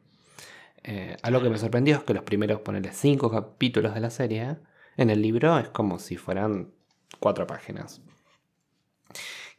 [0.83, 4.57] Eh, algo que me sorprendió es que los primeros, ponerle cinco capítulos de la serie,
[4.97, 6.73] en el libro es como si fueran
[7.21, 8.01] cuatro páginas.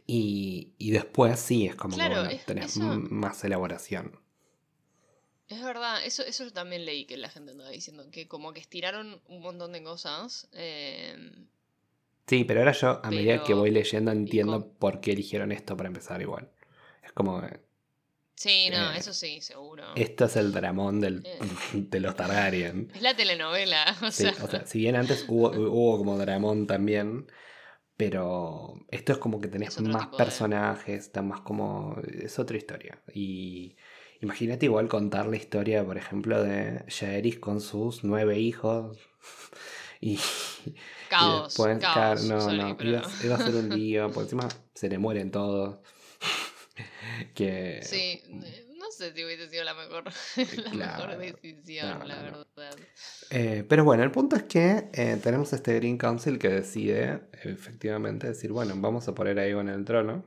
[0.08, 4.20] Y, y después sí, es como Claro, que es- tenés eso- más elaboración.
[5.48, 8.62] Es verdad, eso, eso yo también leí que la gente andaba diciendo, que como que
[8.62, 10.48] estiraron un montón de cosas.
[10.54, 11.15] eh,
[12.28, 15.88] Sí, pero ahora yo, a medida que voy leyendo, entiendo por qué eligieron esto para
[15.88, 16.50] empezar igual.
[17.04, 17.60] Es como, eh,
[18.36, 19.84] sí, no, Eh, eso sí, seguro.
[19.96, 21.39] esto es el dramón del, Eh.
[21.74, 22.91] de los Targaryen.
[22.96, 26.67] Es la telenovela, o Sí, sea, o sea, si bien antes hubo, hubo como dramón
[26.67, 27.28] también,
[27.98, 31.98] pero esto es como que tenés más personajes, está más como...
[32.08, 33.02] es otra historia.
[33.13, 33.76] Y
[34.22, 38.98] imagínate igual contar la historia, por ejemplo, de Jaehaerys con sus nueve hijos.
[40.04, 40.13] Y,
[40.65, 40.74] y
[41.12, 44.24] caos, después, caos, no, sorry, no, pero- iba, a- iba a ser un lío, por
[44.24, 45.78] encima se le mueren todos.
[47.34, 50.04] Que Sí, eh, no sé si hubiese sido la mejor,
[50.36, 51.08] la claro.
[51.08, 52.45] mejor decisión, No, la no, no.
[52.56, 52.80] verdad.
[53.30, 58.28] Eh, pero bueno, el punto es que eh, tenemos este Green Council que decide efectivamente
[58.28, 60.26] decir, bueno, vamos a poner a Aegon en el trono.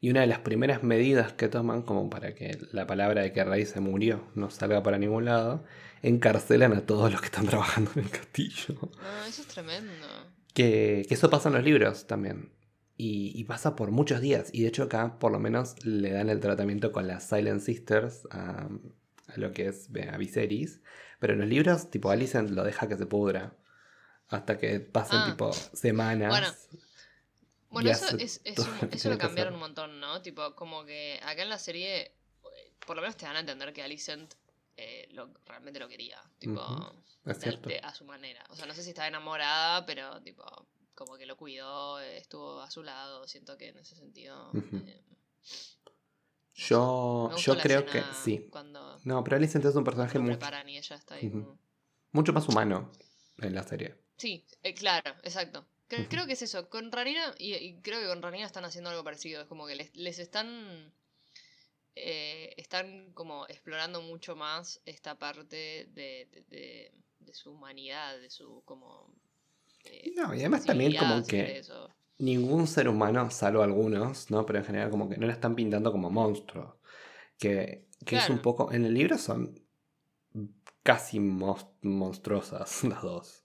[0.00, 3.44] Y una de las primeras medidas que toman, como para que la palabra de que
[3.44, 5.64] Rey se murió no salga para ningún lado,
[6.02, 8.74] encarcelan a todos los que están trabajando en el castillo.
[8.80, 9.92] No, eso es tremendo.
[10.54, 12.50] Que, que eso pasa en los libros también.
[13.04, 14.50] Y, y pasa por muchos días.
[14.52, 18.28] Y de hecho acá por lo menos le dan el tratamiento con las Silent Sisters
[18.30, 18.68] a,
[19.28, 20.80] a lo que es a Viserys.
[21.18, 23.54] Pero en los libros, tipo, Alicent lo deja que se pudra.
[24.28, 25.26] Hasta que pasen, Ah.
[25.30, 26.28] tipo, semanas.
[26.30, 26.48] Bueno,
[27.70, 30.20] Bueno, eso, es, es un- lo eso lo cambiaron un montón, ¿no?
[30.22, 32.12] Tipo, como que acá en la serie,
[32.86, 34.34] por lo menos te dan a entender que Alicent
[34.76, 36.18] eh, lo, realmente lo quería.
[36.38, 36.60] Tipo,
[37.24, 38.42] de- de- a su manera.
[38.50, 40.44] O sea, no sé si estaba enamorada, pero tipo,
[40.94, 43.26] como que lo cuidó, estuvo a su lado.
[43.28, 44.50] Siento que en ese sentido.
[44.54, 45.02] Eh,
[46.54, 48.46] Yo, yo creo que sí.
[48.50, 51.58] Cuando No, pero Alicent es un personaje preparan y ella está ahí como-
[52.12, 52.92] mucho más humano
[53.38, 53.96] en la serie.
[54.18, 55.66] Sí, eh, claro, exacto.
[55.88, 56.08] Cre- Ujú.
[56.10, 56.68] Creo que es eso.
[56.68, 59.40] Con Ranira, y, y creo que con Ranira están haciendo algo parecido.
[59.42, 60.92] Es como que les, les están.
[61.94, 65.56] eh, están como explorando mucho más esta parte
[65.90, 69.10] de, de- de- de su humanidad, de su como.
[69.84, 71.62] Eh, No, y además también como que-
[72.18, 74.46] ningún ser humano, salvo algunos, ¿no?
[74.46, 76.74] Pero en general como que no la están pintando como monstruos.
[77.38, 78.72] Que, que es un poco...
[78.72, 79.58] En el libro son
[80.82, 83.44] casi monstruosas las dos.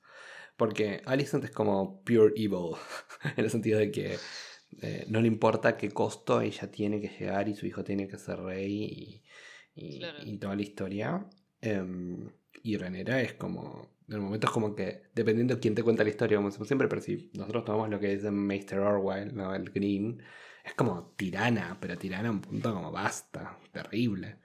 [0.58, 2.76] Porque Alicent es como pure evil.
[3.38, 4.18] en el sentido de que
[4.82, 8.18] eh, no le importa qué costo ella tiene que llegar y su hijo tiene que
[8.18, 9.24] ser rey y,
[9.76, 10.20] y- Claro.
[10.24, 11.26] y toda la historia.
[11.62, 12.30] Em,
[12.64, 13.90] y Renera es como.
[14.08, 16.88] En el momento es como que, dependiendo de quién te cuenta la historia, como siempre,
[16.88, 19.54] pero si nosotros tomamos lo que dice Meister Orwell, ¿no?
[19.54, 20.24] el Green,
[20.64, 24.38] es como tirana, pero tirana a un punto como basta, terrible.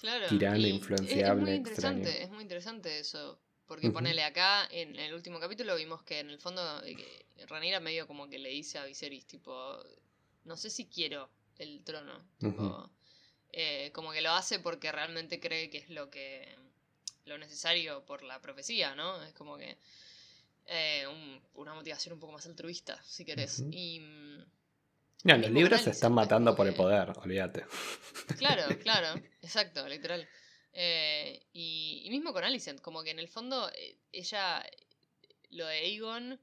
[0.00, 0.26] Claro.
[0.28, 2.24] tirano, y es- influenciable, Es muy interesante, extraño.
[2.24, 3.40] es muy interesante eso.
[3.66, 3.94] Porque Ujú.
[3.94, 8.28] ponele acá, en el último capítulo vimos que en el fondo eh, Rhaenyra medio como
[8.28, 9.78] que le dice a Viserys, tipo,
[10.44, 12.26] no sé si quiero el trono.
[12.38, 12.90] Tipo, Ujú.
[13.52, 16.54] eh, como que lo hace porque realmente cree que es lo que
[17.26, 19.22] lo necesario por la profecía, ¿no?
[19.22, 19.76] Es como que
[20.66, 23.64] eh, un- una motivación un poco más altruista, si querés.
[23.70, 24.44] Y mm,
[25.24, 27.66] No, los libros se están es matando por el poder, olvídate.
[28.38, 30.26] Claro, claro, exacto, literal.
[30.72, 34.64] Eh, y, y mismo con Alicent, como que en el fondo eh, ella,
[35.50, 36.40] lo de Aegon,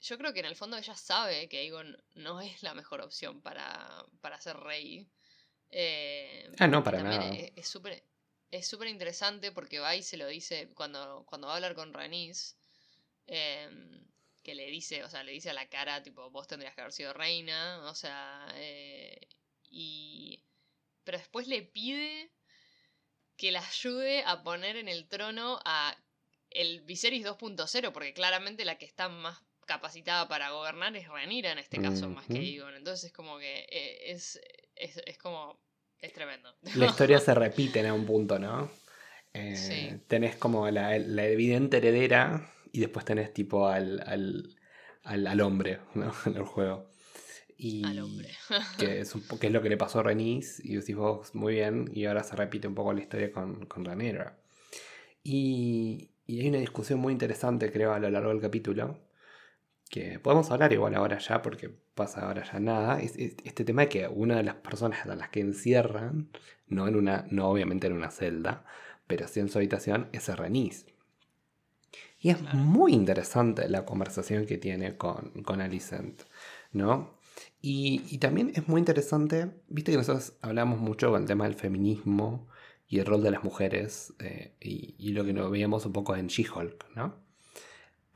[0.00, 3.40] yo creo que en el fondo ella sabe que Aegon no es la mejor opción
[3.42, 5.06] para, para ser rey.
[5.70, 7.30] Eh, Ah, no, para nada.
[7.34, 8.02] Es es súper
[8.50, 11.92] es súper interesante porque va y se lo dice cuando, cuando va a hablar con
[11.92, 12.56] Rhaenys,
[13.26, 14.06] em,
[14.42, 16.92] que le dice, o sea, le dice a la cara, tipo, vos tendrías que haber
[16.92, 19.28] sido reina, o sea, eh,
[19.64, 20.42] y...
[21.04, 22.30] Pero después le pide
[23.36, 25.96] que la ayude a poner en el trono a
[26.50, 31.58] el Viserys 2.0, porque claramente la que está más capacitada para gobernar es Rhaenyra en
[31.58, 32.38] este caso, más que.
[32.38, 32.74] Aegon.
[32.74, 34.40] Entonces es como que eh, es,
[34.74, 35.60] es, es como...
[36.00, 36.54] Es tremendo.
[36.76, 38.70] La historia se repite en un punto, ¿no?
[39.32, 40.00] Eh, Sí.
[40.08, 44.56] Tenés como la, la evidente heredera y después tenés tipo al, al,
[45.04, 46.12] al, al hombre, ¿no?
[46.26, 46.88] En el juego.
[47.56, 48.28] Y Al hombre.
[48.78, 51.54] Que es, un que es lo que le pasó a Renis y decís vos muy
[51.54, 54.38] bien y ahora se repite un poco la historia con, con Rhaenyra.
[55.24, 58.98] Y, y hay una discusión muy interesante creo a lo largo del capítulo
[59.88, 63.82] que podemos hablar igual ahora ya porque pasa ahora ya nada, es, es este tema
[63.82, 66.30] de que una de las personas a las que encierran,
[66.66, 68.64] no en una, no obviamente en una celda,
[69.06, 70.86] pero sí en su habitación, es Renis.
[72.20, 76.22] Y es muy interesante la conversación que tiene con, con Alicent,
[76.72, 77.18] ¿no?
[77.62, 81.54] Y, y también es muy interesante, viste que nosotros hablamos mucho con el tema del
[81.54, 82.48] feminismo
[82.88, 86.28] y el rol de las mujeres eh, y, lo que nos veíamos un poco en
[86.28, 87.16] She-Hulk, ¿no?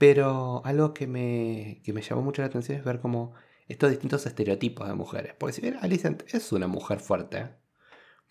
[0.02, 3.34] Pero algo que me, que me llamó mucho la atención es ver como
[3.68, 5.32] estos distintos estereotipos de mujeres.
[5.38, 7.54] Porque si bien Alicent es una mujer fuerte,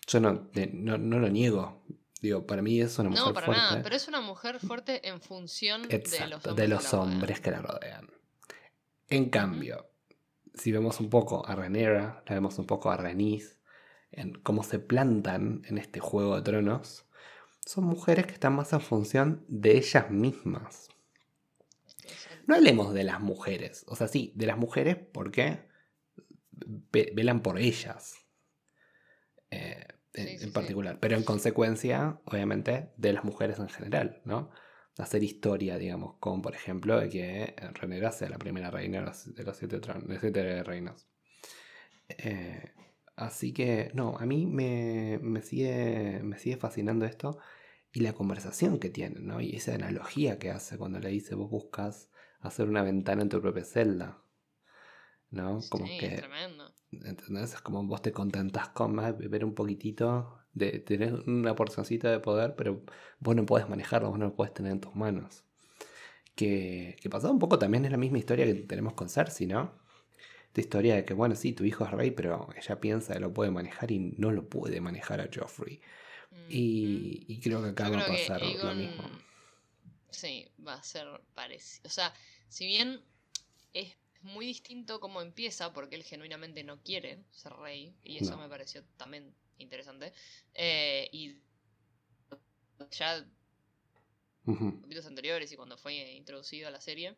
[0.06, 1.82] yo no, no, lo niego.
[2.20, 3.40] Digo, para mí es una mujer fuerte.
[3.40, 6.92] No, para nada, pero es una mujer fuerte en función de los hombres, de los
[6.92, 8.10] hombres que la rodean.
[9.08, 9.88] En cambio,
[10.52, 13.58] si vemos un poco a Renera, la vemos un poco a Renis,
[14.10, 17.06] en cómo se plantan en este juego de tronos,
[17.64, 20.91] son mujeres que están más en función de ellas mismas.
[22.46, 25.68] No hablemos de las mujeres, o sea, sí, de las mujeres porque
[26.90, 28.16] velan por ellas.
[29.50, 34.50] Eh, en, particular, pero en consecuencia, obviamente, de las mujeres en general, ¿no?
[34.98, 39.34] Hacer historia, digamos, como por ejemplo de que Renera sea la primera reina de los,
[39.34, 41.08] de los siete, de siete reinos.
[42.08, 42.72] Eh,
[43.16, 47.38] Así que, no, a mí me, sigue, me sigue fascinando esto
[47.92, 49.40] y la conversación que tiene, ¿no?
[49.40, 52.08] Y esa analogía que hace cuando le dice vos buscas
[52.42, 54.22] hacer una ventana en tu propia celda,
[55.30, 55.60] ¿no?
[55.70, 56.72] Como que, es tremendo.
[56.90, 57.54] ¿Entendés?
[57.54, 62.20] Es como vos te contentas con más, beber un poquitito, de tener una porcioncita de
[62.20, 62.82] poder, pero
[63.18, 65.44] vos no podés manejarlo, vos no lo podés tener en tus manos.
[66.34, 69.82] Que, que pasado un poco también es la misma historia que tenemos con Cersei, ¿no?
[70.52, 73.32] esta historia de que, bueno, sí, tu hijo es rey, pero ella piensa que lo
[73.32, 75.80] puede manejar y no lo puede manejar a Joffrey.
[76.50, 79.04] y, creo que acá va a pasar lo mismo.
[80.12, 81.88] Sí, va a ser parecido.
[81.88, 82.14] O sea,
[82.48, 83.02] si bien
[83.72, 88.48] es muy distinto cómo empieza, porque él genuinamente no quiere ser rey, y eso me
[88.48, 90.12] pareció también interesante.
[90.54, 91.38] Eh, y
[92.90, 93.26] ya
[94.46, 97.16] uh anteriores y cuando fue introducido a la serie.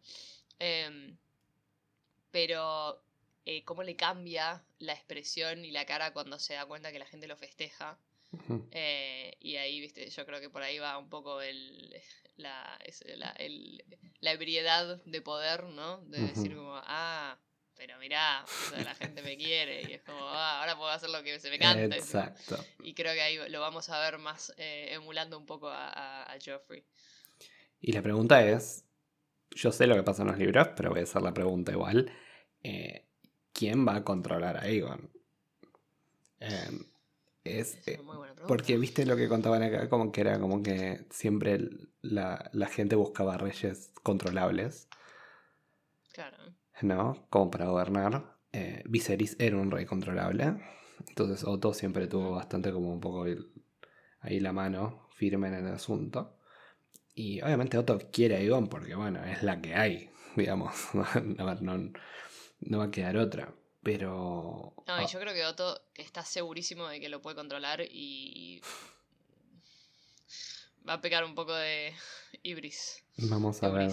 [0.58, 1.16] Em,
[2.30, 3.02] pero
[3.44, 7.06] eh, cómo le cambia la expresión y la cara cuando se da cuenta que la
[7.06, 7.98] gente lo festeja.
[8.72, 11.94] Eh, y ahí, viste, yo creo que por ahí va un poco el,
[12.36, 12.78] la,
[14.20, 15.98] la, ebriedad de poder, ¿no?
[16.06, 17.38] De decir como, ah,
[17.76, 18.44] pero mirá,
[18.84, 21.58] la gente me quiere y es como, ah, ahora puedo hacer lo que se me
[21.58, 21.96] canta.
[21.96, 22.64] Exacto.
[22.82, 26.38] Y creo que ahí lo vamos a ver más eh, emulando un poco a, a,
[26.44, 26.84] Joffrey.
[27.80, 28.84] Y la pregunta es,
[29.50, 32.10] yo sé lo que pasa en los libros, pero voy a hacer la pregunta igual.
[33.52, 35.10] ¿quién va a controlar a Aegon?
[36.40, 36.84] Em,
[37.44, 38.00] es, eh,
[38.48, 41.68] porque viste lo que contaban acá, como que era como que siempre
[42.00, 44.88] la, gente buscaba reyes controlables.
[46.12, 46.38] Claro.
[46.82, 47.26] ¿No?
[47.30, 48.38] Como para gobernar.
[48.52, 50.56] Eh, Viserys era un rey controlable.
[51.08, 53.26] Entonces Otto siempre tuvo bastante como un poco
[54.20, 56.38] ahí la mano firme en el asunto.
[57.14, 60.74] Y obviamente Otto quiere a Aegon porque, bueno, es la que hay, digamos.
[60.94, 61.92] no, no,
[62.60, 63.54] no va a quedar otra.
[63.84, 64.74] Pero.
[64.86, 65.06] No, y ah.
[65.06, 68.60] yo creo que Otto está segurísimo de que lo puede controlar y.
[70.88, 71.92] Va a pecar un poco de
[72.42, 73.04] Ibris.
[73.30, 73.92] Vamos a ver.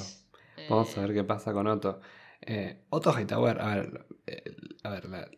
[0.69, 2.01] Vamos a ver qué pasa con Otto.
[2.41, 4.06] Eh, Otto Hightower, a ver.
[4.27, 5.30] Eh, a ver, la,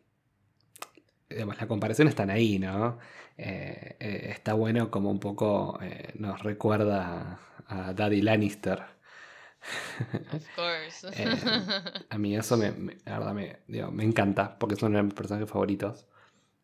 [1.30, 3.00] digamos, las comparaciones están ahí, ¿no?
[3.38, 5.80] Eh, está bueno como un poco
[6.16, 8.84] nos recuerda a Daddy Lannister
[10.34, 11.08] Of course.
[11.14, 16.06] Eh, a mí eso me, me, encanta, porque son uno de mis personajes favoritos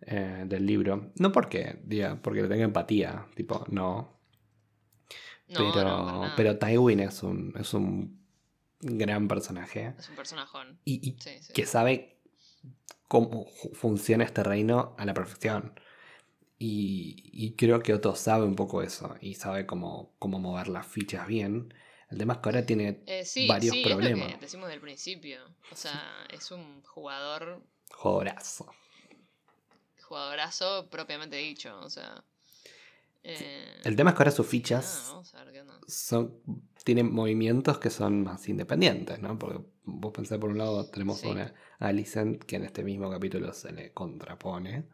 [0.01, 1.11] eh, del libro.
[1.17, 4.19] No porque, diga, porque le tenga empatía, tipo, no.
[5.47, 8.19] pero, pero Tywin es un, es un
[8.81, 9.93] gran personaje.
[9.97, 10.79] Es un personajón.
[10.85, 11.15] Y,
[11.53, 12.17] que sabe
[13.07, 15.73] cómo funciona este reino a la perfección.
[16.57, 21.25] Y, creo que Otto sabe un poco eso y sabe cómo, cómo mover las fichas
[21.27, 21.73] bien.
[22.09, 24.27] El tema es que ahora tiene eh, varios problemas.
[24.27, 25.41] Es lo que decimos del principio.
[25.71, 27.61] O sea, es un jugador.
[27.91, 28.73] Jugadorazo.
[30.01, 31.79] Jugadorazo propiamente dicho.
[31.81, 32.23] O sea.
[33.21, 35.13] Eh, el tema es que ahora sus fichas
[35.87, 36.41] son,
[36.85, 39.37] tienen movimientos que son más independientes, ¿no?
[39.37, 43.71] Porque vos pensás por un lado tenemos una Alicent que en este mismo capítulo se
[43.71, 44.87] le contrapone.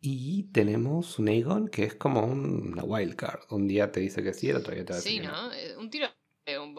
[0.00, 3.40] Y tenemos un Aegon que es como una wildcard.
[3.50, 5.52] Un día te dice que sí, el otro día te va a decir Sí, ¿no?
[5.52, 6.08] Eh, un tiro
[6.56, 6.74] un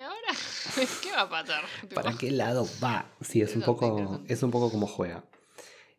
[0.00, 0.32] ahora
[1.02, 1.64] qué va a pasar?
[1.94, 3.10] ¿Para qué lado va?
[3.20, 5.24] Sí, es un poco, es un poco como juega.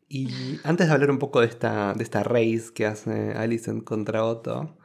[0.08, 4.26] Y antes de hablar un poco de esta, de esta race que hace Alicent contra
[4.26, 4.78] Otto,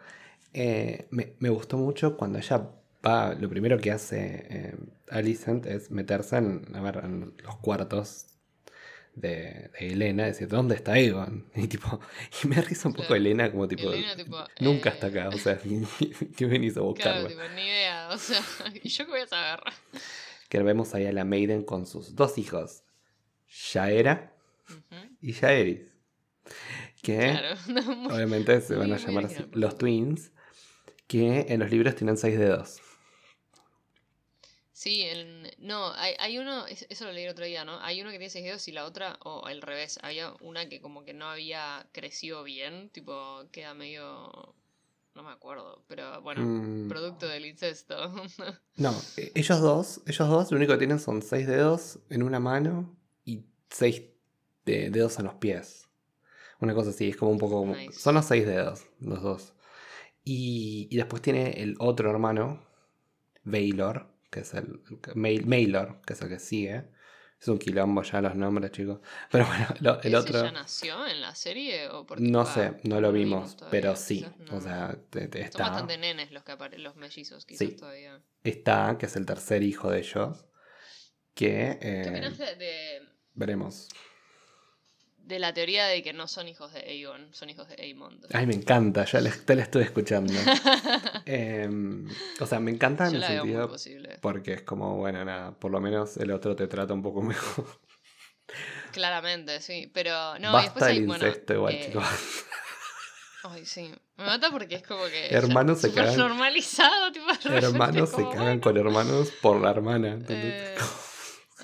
[0.52, 2.70] eh, me, gustó mucho cuando ella
[3.04, 4.76] va, lo primero que hace eh,
[5.10, 8.33] Alicent es meterse en, a ver, en los cuartos
[9.14, 11.44] de, de, Elena, decir, ¿dónde está Evan?
[11.54, 12.00] Y tipo,
[12.42, 13.90] y me risa un poco Elena como tipo,
[14.60, 15.58] nunca está acá, o sea,
[16.36, 17.20] ¿qué venís a buscar?
[17.20, 18.42] Claro, tipo, ni idea, o sea,
[18.82, 19.60] ¿y yo qué voy a saber?
[20.48, 22.84] Que vemos ahí a la Maiden con sus dos hijos,
[23.72, 24.32] Yaera
[25.20, 25.80] y Yaeris.
[27.02, 27.38] que
[28.10, 30.32] obviamente se van a llamar los Twins,
[31.06, 32.80] que en los libros tienen seis dedos.
[34.84, 35.02] Sí,
[35.60, 37.80] no, hay, uno, eso lo leí el otro día, ¿no?
[37.80, 40.82] Hay uno que tiene seis dedos y la otra, o al revés, había una que
[40.82, 44.54] como que no había crecido bien, tipo, queda medio...
[45.14, 46.88] No me acuerdo, pero bueno, mm.
[46.88, 47.96] producto del incesto.
[48.76, 52.38] no, e, ellos dos, ellos dos lo único que tienen son seis dedos en una
[52.38, 54.02] mano y seis
[54.66, 55.88] dedos en los pies.
[56.60, 57.74] Una cosa así, es como un poco como...
[57.90, 59.54] Son los seis dedos, los dos.
[60.24, 62.62] Y, y después tiene el otro hermano,
[63.44, 64.80] Baylor, que es el,
[65.14, 66.84] Mailor, que es el que sigue.
[67.40, 68.98] Es un quilombo ya los nombres, chicos.
[69.30, 70.42] Pero bueno, el otro.
[70.42, 71.88] ¿Ya nació en la serie?
[71.90, 74.26] O no sé, no lo vimos, pero sí.
[74.50, 75.52] O sea, está.
[75.52, 77.76] Son bastante nenes los, que aparecen, los mellizos, quizás sí.
[77.76, 78.20] todavía.
[78.42, 80.46] Está, que es el tercer hijo de ellos.
[81.34, 81.78] Que.
[81.80, 83.08] Eh, de...
[83.34, 83.88] Veremos
[85.26, 88.26] de la teoría de que no son hijos de Aegon, son hijos de Aemond.
[88.32, 90.32] Ay, me encanta, ya te la estoy escuchando.
[91.26, 92.06] Em,
[92.40, 93.74] o sea, me encanta en el sentido
[94.20, 97.66] porque es como, bueno, nada, por lo menos el otro te trata un poco mejor.
[98.92, 102.04] Claramente, sí, pero no, Basta y después hay, el incesto igual, eh, chicos.
[103.44, 103.92] Ay, sí.
[104.16, 105.28] Me mata porque es como que.
[105.28, 106.16] Hermanos se cagan.
[106.16, 107.26] normalizado, tipo.
[107.48, 110.18] Hermanos se cagan con hermanos por la hermana.
[110.28, 110.76] Eh,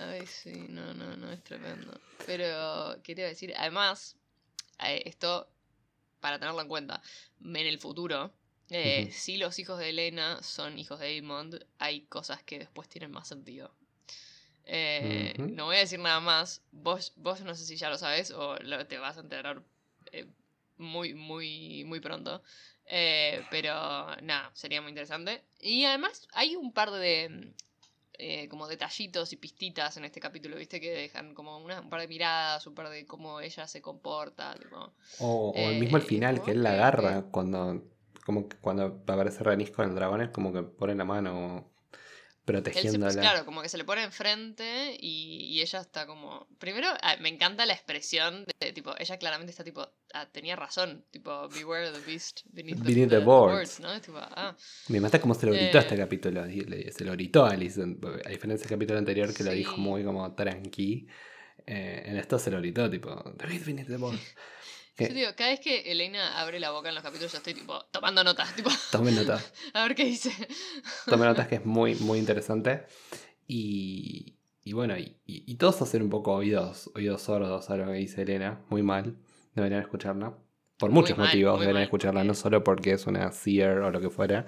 [0.01, 2.01] ay, sí, no, no, no, es tremendo.
[2.27, 3.55] Pero, ¿qué te iba a decir?
[3.57, 4.17] Además,
[4.85, 5.49] eh, esto,
[6.21, 7.03] para tenerlo en cuenta,
[7.45, 8.33] en el futuro,
[8.71, 13.11] eh, si los hijos de Elena son hijos de Aemond, hay cosas que después tienen
[13.11, 13.75] más sentido.
[14.65, 16.63] Eh, no voy a decir nada más.
[16.71, 19.63] Vos, vos no sé si ya lo sabes o te vas a enterar
[20.77, 22.43] muy, muy, muy pronto.
[23.51, 25.43] pero nada, sería muy interesante.
[25.61, 27.53] Y además hay un par de,
[28.21, 30.81] eh, como detallitos y pistitas en este capítulo, ¿viste?
[30.81, 34.55] Que dejan como una, un par de miradas, un par de cómo ella se comporta.
[35.19, 37.83] o, el mismo al eh, final, que él la agarra cuando
[38.25, 41.70] como cuando aparece Renis con el dragón, es como que pone la mano
[42.53, 43.21] protegiéndola.
[43.21, 46.47] claro, como que se le pone enfrente y, ella está como.
[46.59, 51.05] Primero, ah, me encanta la expresión de tipo, ella claramente está tipo, ah, tenía razón,
[51.11, 53.81] tipo, beware the beast beneath, the, boards.
[53.81, 53.89] ¿no?
[54.19, 54.57] ah.
[54.89, 58.65] Me mata como se lo gritó este capítulo, se lo gritó a Alison, a diferencia
[58.67, 61.07] del capítulo anterior que lo dijo muy como tranqui.
[61.67, 64.21] Eh, en esto se lo gritó, tipo, the beast beneath the boards.
[65.09, 67.85] Yo digo, cada vez que Elena abre la boca en los capítulos, yo estoy tipo
[67.91, 68.55] tomando notas.
[68.55, 69.53] Tipo, Tome notas.
[69.75, 70.31] a ver qué dice.
[71.07, 72.85] Tome notas que es muy, muy interesante.
[73.47, 77.93] Y, y bueno, y, y, todos hacen un poco oídos, oídos sordos a lo que
[77.93, 78.61] dice Elena.
[78.69, 79.17] Muy mal.
[79.55, 80.35] Deberían escucharla.
[80.79, 84.47] Por muchos motivos deberían escucharla, no solo porque es una seer o lo que fuera,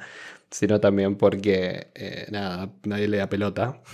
[0.50, 3.82] sino también porque, eh, nada, nadie le da pelota.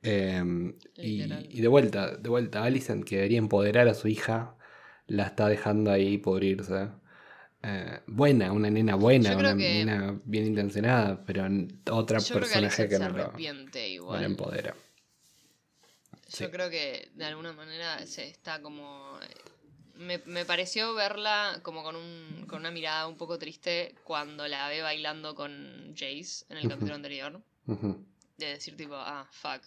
[0.00, 4.57] Em, y, y, de vuelta, de vuelta, Alicent que debería empoderar a su hija
[5.08, 6.88] la está dejando ahí pudrirse.
[7.62, 11.44] Eh, buena, una nena buena, una nena bien intencionada, pero
[11.90, 14.74] otra personaje que, no, lo, no, empodera.
[16.38, 19.18] Yo creo que de alguna manera se está como.
[19.96, 24.68] Me, me, pareció verla como con, un, con una mirada un poco triste cuando la
[24.68, 27.42] ve bailando con Jace en el capítulo anterior.
[28.36, 29.62] De decir, tipo, ah, fuck.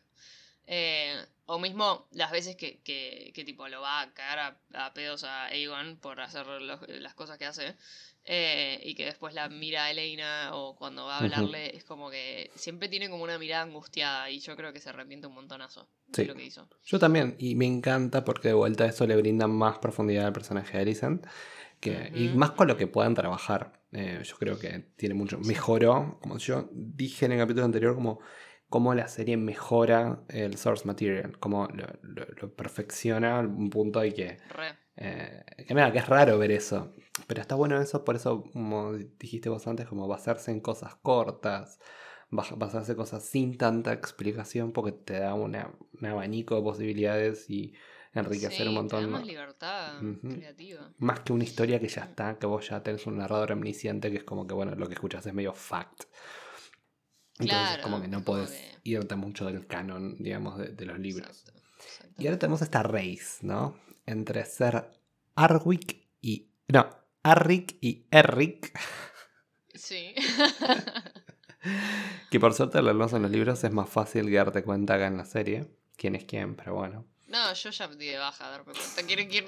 [0.67, 5.25] Eh, o mismo las veces que, que, que, tipo lo va a cagar a, pedos
[5.25, 7.75] a Aegon por hacer las cosas que hace.
[8.23, 12.11] Eh, y que después la mira a Elena o cuando va a hablarle, es como
[12.11, 15.89] que siempre tiene como una mirada angustiada y yo creo que se arrepiente un montonazo
[16.07, 16.69] de lo que hizo.
[16.85, 20.77] Yo también, y me encanta porque de vuelta eso le brinda más profundidad al personaje
[20.77, 21.25] de Alicent.
[21.79, 23.81] Que, Y más con lo que puedan trabajar.
[23.91, 25.39] Eh, yo creo que tiene mucho.
[25.39, 28.19] Mejoró, como yo dije en el capítulo anterior, como
[28.71, 34.37] cómo la serie mejora el source material, cómo lo, perfecciona a un punto de que...
[34.95, 36.93] Eh, que, mira, que es raro ver eso.
[37.27, 41.79] Pero está bueno eso, por eso, como dijiste vos antes, como basarse en cosas cortas,
[42.29, 45.69] basarse en cosas sin tanta explicación, porque te da una,
[45.99, 47.73] un abanico de posibilidades y
[48.13, 49.09] enriquecer un montón.
[49.09, 50.93] más libertad creativa.
[50.97, 54.17] Más que una historia que ya está, que vos ya tenés un narrador omnisciente, que
[54.17, 56.05] es como que, bueno, lo que escuchas es medio fact.
[57.41, 61.43] Entonces, como que no puedes irte mucho del canon, digamos, de, los libros.
[62.17, 63.77] Y ahora tenemos esta race, ¿no?
[64.05, 64.91] Entre ser
[65.35, 66.49] Arwick y.
[66.67, 66.87] No,
[67.23, 68.77] Arrick y Eric.
[69.75, 70.13] Sí.
[72.31, 75.17] que por suerte al leerlos en los libros es más fácil darte cuenta acá en
[75.17, 75.67] la serie.
[75.97, 77.05] Quién es quién, pero bueno.
[77.27, 79.03] No, yo ya di de baja a darme cuenta.
[79.05, 79.45] Quiero que.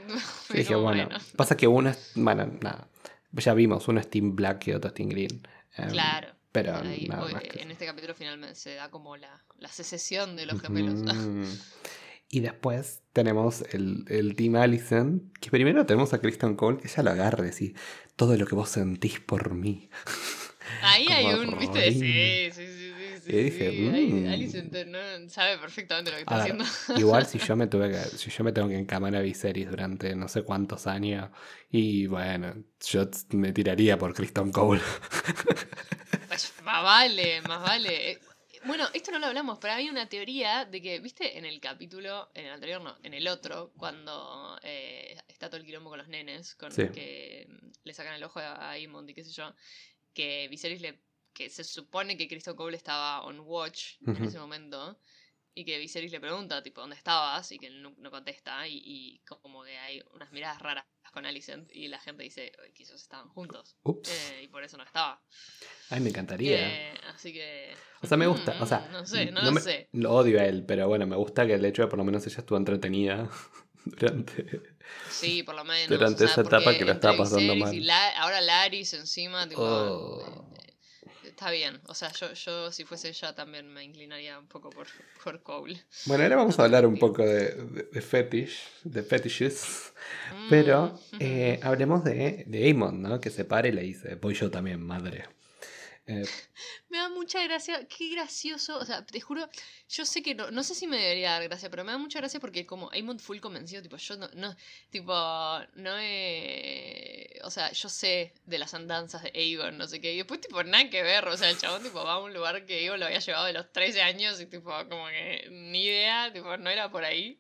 [0.57, 2.11] Dije, bueno, pasa que uno es.
[2.15, 2.87] Bueno, nada.
[3.31, 5.41] Ya vimos, uno es Team Black y otro es Team Green.
[5.75, 6.27] Em, claro.
[6.53, 11.03] Pero en este capítulo finalmente se da como la, la secesión de los gemelos.
[12.29, 17.03] Y después tenemos el, el Team Allison, que primero tenemos a Kristen Cole, que ya
[17.03, 17.75] lo agarre, así,
[18.15, 19.91] todo lo que vos sentís por mí.
[20.81, 21.93] Ahí hay un, viste, Robin.
[21.93, 22.65] sí, sí.
[23.23, 23.81] Sí, Y dije, sí.
[23.81, 24.91] Mm.
[24.91, 26.65] No, sabe perfectamente lo que está ver, haciendo.
[26.95, 30.15] igual si yo me tuve que, si yo me tengo que encamar a Viserys durante
[30.15, 31.29] no sé cuántos años,
[31.71, 32.53] y bueno,
[32.87, 34.81] yo me tiraría por Kristen Cole.
[36.27, 38.11] Pues, más vale, más vale.
[38.11, 38.19] Eh,
[38.65, 42.31] Bueno, esto no lo hablamos, pero hay una teoría de que, viste, en el capítulo,
[42.33, 46.07] en el anterior no, en el otro, cuando eh, está todo el quilombo con los
[46.07, 46.89] nenes, con Sí.
[46.89, 47.47] que
[47.83, 49.53] le sacan el ojo a Aemond y qué sé yo,
[50.13, 51.01] que Viserys le,
[51.33, 54.99] que se supone que Kristen Cole estaba on watch en ese momento,
[55.55, 57.51] y que Viserys le pregunta, tipo, ¿dónde estabas?
[57.51, 61.25] Y que él no, no contesta, y, y como que hay unas miradas raras con
[61.27, 65.21] Alicent, y la gente dice, "Oye, quizás estaban juntos, eh, y por eso no estaba.
[65.91, 66.91] Ay, me encantaría.
[66.91, 67.75] Eh, así que.
[68.01, 68.55] O sea, me gusta.
[68.55, 69.89] Mm, O sea, No sé, no, no lo me- sé.
[69.91, 72.25] Lo odio a él, pero bueno, me gusta que el hecho de por lo menos
[72.25, 73.29] ella estuvo entretenida
[73.85, 74.61] durante.
[75.11, 75.87] Sí, por lo menos.
[75.89, 77.73] Durante o sea, esa etapa que la estaba pasando Viserys mal.
[77.75, 79.61] Y La- ahora Laris encima, tipo.
[79.61, 80.49] Oh.
[81.33, 81.81] Está bien.
[81.87, 84.85] O sea, yo, yo si fuese ella también me inclinaría un poco por,
[85.23, 85.81] por Cole.
[86.05, 89.93] Bueno, ahora vamos a hablar un poco de, de, de fetish, de fetishes.
[90.47, 91.17] Pero Mm.
[91.19, 93.19] eh, hablemos de, de Amon, ¿no?
[93.19, 95.25] Que se para y le dice, voy yo también, madre.
[96.05, 96.25] Eh,
[96.89, 99.47] Me da mucha gracia, qué gracioso, o sea, te juro,
[99.89, 102.19] yo sé que no, no sé si me debería dar gracia, pero me da mucha
[102.19, 104.55] gracia porque como Amon full convencido, tipo, yo no, no
[104.89, 105.13] tipo,
[105.75, 110.17] no he, o sea, yo sé de las andanzas de Aegon, no sé qué, y
[110.17, 112.79] después tipo, nada que ver, o sea, el chabón tipo va a un lugar que
[112.79, 116.57] Aegon lo había llevado de los 13 años y tipo, como que ni idea, tipo,
[116.57, 117.39] no era por ahí.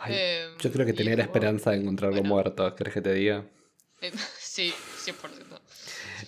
[0.00, 2.28] ay, Eh, yo creo que tenía la esperanza de encontrarlo bueno.
[2.34, 3.44] muerto, ¿crees que te diga?
[4.00, 4.12] eh,
[4.58, 5.60] sí, 100%.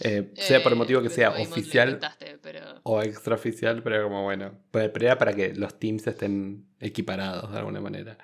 [0.03, 1.99] Eh, sea por el Eh, motivo que sea oficial
[2.41, 2.81] pero...
[2.85, 7.59] o extraoficial, pero como bueno, pero pero era para que los teams estén equiparados de
[7.59, 8.17] alguna manera.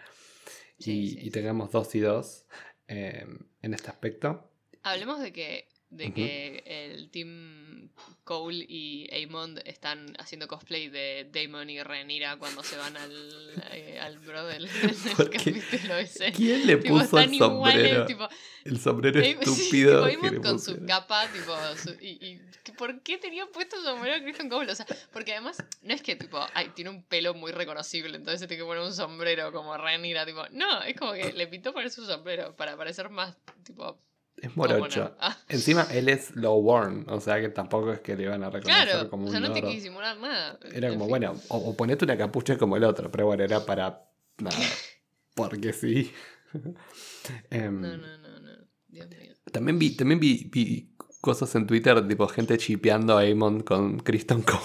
[0.79, 1.31] Sí, y, sí, y sí.
[1.31, 2.47] tengamos dos y dos
[2.87, 3.27] eh,
[3.63, 4.49] en este aspecto.
[4.83, 7.91] Hablemos de que, de que el team
[8.25, 13.99] Cole y Aemond están haciendo cosplay de Damon y Rhaenyra cuando se van al, eh,
[14.01, 14.19] al
[16.01, 16.33] ese.
[16.33, 17.49] ¿Quién le Tipo, puso el iguales,
[17.83, 18.07] sombrero?
[18.07, 18.29] tipo,
[18.65, 20.07] El sombrero Aem- sí, estúpido.
[20.09, 22.41] tipo, con su capa, tipo, su- y, y
[22.77, 24.73] ¿por qué tenía puesto el sombrero Christian Cole?
[24.73, 28.41] O sea, porque además no es que tipo, ay, tiene un pelo muy reconocible, entonces
[28.41, 31.73] se tiene que poner un sombrero como Rhaenyra, tipo, no, es como que le pintó
[31.73, 33.99] poner su sombrero para parecer más, tipo,
[34.37, 35.17] Es morocho.
[35.19, 35.37] Ah.
[35.49, 38.89] Encima él es low born, o sea que tampoco es que le iban a reconocer
[38.89, 39.71] Claro, como o un sea, no tiene lord.
[39.71, 40.59] que disimular nada.
[40.73, 41.11] Era En como, fin.
[41.11, 44.05] bueno, o, o ponete una capucha como el otro, pero bueno, era para
[44.39, 44.57] nada.
[45.35, 46.13] Porque sí.
[47.51, 48.53] Em, No, no, no, no.
[48.89, 49.35] Dios mío.
[49.53, 54.43] También vi, también vi, vi cosas en Twitter, tipo gente chipeando a Amon con Kristen
[54.43, 54.61] Cole.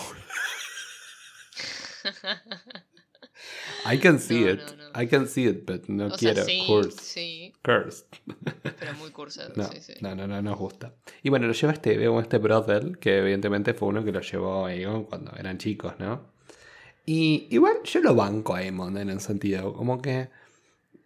[3.85, 4.59] I can see No, it.
[4.59, 5.01] no, no.
[5.01, 6.35] I can see it, but no o quiero.
[6.35, 6.99] sea, sí, Cursed.
[6.99, 8.05] sí, Cursed.
[8.79, 9.53] pero muy cursed.
[9.55, 9.93] No, sí, sí.
[10.01, 10.93] no, no, no nos gusta.
[11.23, 14.65] Y bueno, lo lleva este, veo este brothel, que evidentemente fue uno que lo llevó
[14.65, 16.31] a Aegon cuando eran chicos, ¿no?
[17.05, 20.29] Y igual yo lo banco a Aemon en el sentido, como que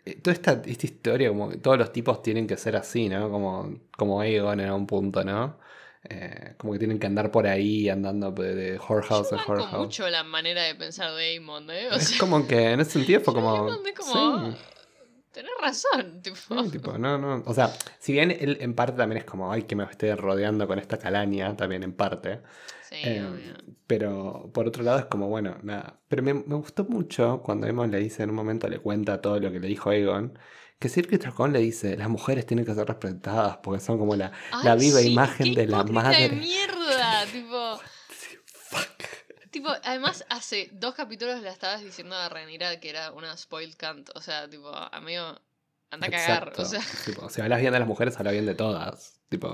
[0.06, 3.30] eh, toda esta, esta historia, como que todos los tipos tienen que ser así, ¿no?
[3.30, 5.58] Como, como Aegon en un punto, ¿no?
[6.10, 9.78] Eh, como que tienen que andar por ahí, andando de, de whorehouse banco whorehouse.
[9.78, 11.90] mucho la manera de pensar de Amon, ¿eh?
[11.92, 13.70] O Es como que en ese sentido fue como...
[13.70, 14.58] Es como, sí.
[15.32, 16.38] Tenés razón, tipo.
[16.64, 17.44] Sí, tipo, no, no.
[17.46, 20.66] O sea, si bien él en parte también es como, ay, que me esté rodeando
[20.68, 22.42] con esta calaña, también en parte.
[22.90, 23.54] Sí, Eh, obvio.
[23.86, 26.00] pero por otro lado es como, bueno, nada.
[26.08, 29.40] Pero me, me gustó mucho cuando Aemon le dice en un momento, le cuenta todo
[29.40, 30.38] lo que le dijo Aegon.
[30.80, 34.32] Que Sir Trocón le dice, las mujeres tienen que ser respetadas porque son como la,
[34.64, 36.30] la viva sí, imagen de la madre.
[36.30, 37.80] de mierda, tipo.
[38.46, 39.50] Fuck.
[39.52, 44.10] Tipo, además, hace dos capítulos le estabas diciendo a Renira que era una spoiled cunt.
[44.14, 45.40] O sea, tipo, amigo,
[45.92, 46.50] anda a cagar.
[46.50, 46.62] Exacto.
[46.64, 49.22] O sea, Tipo, si hablas bien de las mujeres, habla bien de todas.
[49.30, 49.48] Tipo,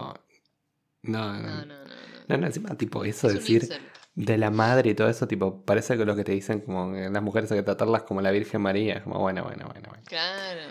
[1.03, 1.39] no, no.
[1.39, 1.83] no, no, no.
[1.85, 2.11] no.
[2.27, 3.69] No, no, encima, tipo, eso Es decir.
[4.15, 7.09] De la madre y todo eso, tipo, parece que lo que te dicen, como que
[7.09, 9.03] las mujeres hay que tratarlas como la Virgen María.
[9.03, 10.03] Como, bueno, bueno, bueno, bueno.
[10.05, 10.61] Claro.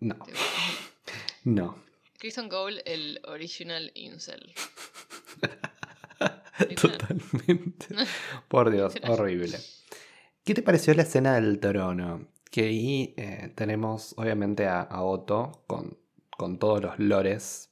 [0.00, 0.16] No,
[1.44, 1.84] no.
[2.18, 4.54] Kristen Cole, el original incel.
[6.80, 7.86] Totalmente.
[8.48, 9.58] Por Dios, horrible.
[10.44, 12.28] ¿Qué te pareció la escena del trono?
[12.50, 15.98] Que ahí eh, tenemos, obviamente, a, a Otto con,
[16.36, 17.70] con todos los lores.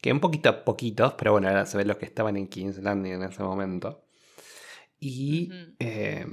[0.00, 3.14] Que un poquito poquitos, pero bueno, ahora se ven los que estaban en King's Landing
[3.14, 4.01] en ese momento.
[5.04, 5.50] Y,
[5.80, 6.26] eh,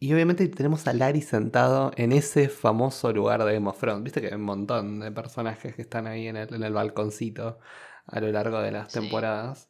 [0.00, 4.02] y obviamente tenemos a Larry sentado en ese famoso lugar de Game of Thrones.
[4.02, 7.60] Viste que hay un montón de personajes que están ahí en el, en el balconcito
[8.06, 9.00] a lo largo de las Sí.
[9.00, 9.68] temporadas.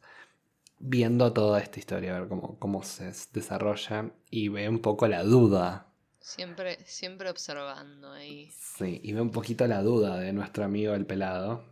[0.79, 4.11] Viendo toda esta historia, a ver cómo, cómo se desarrolla.
[4.31, 5.83] Y ve un poco la duda
[6.19, 8.49] Siempre, siempre observando ahí.
[8.51, 11.63] Sí, y ve un poquito la duda de nuestro amigo el pelado.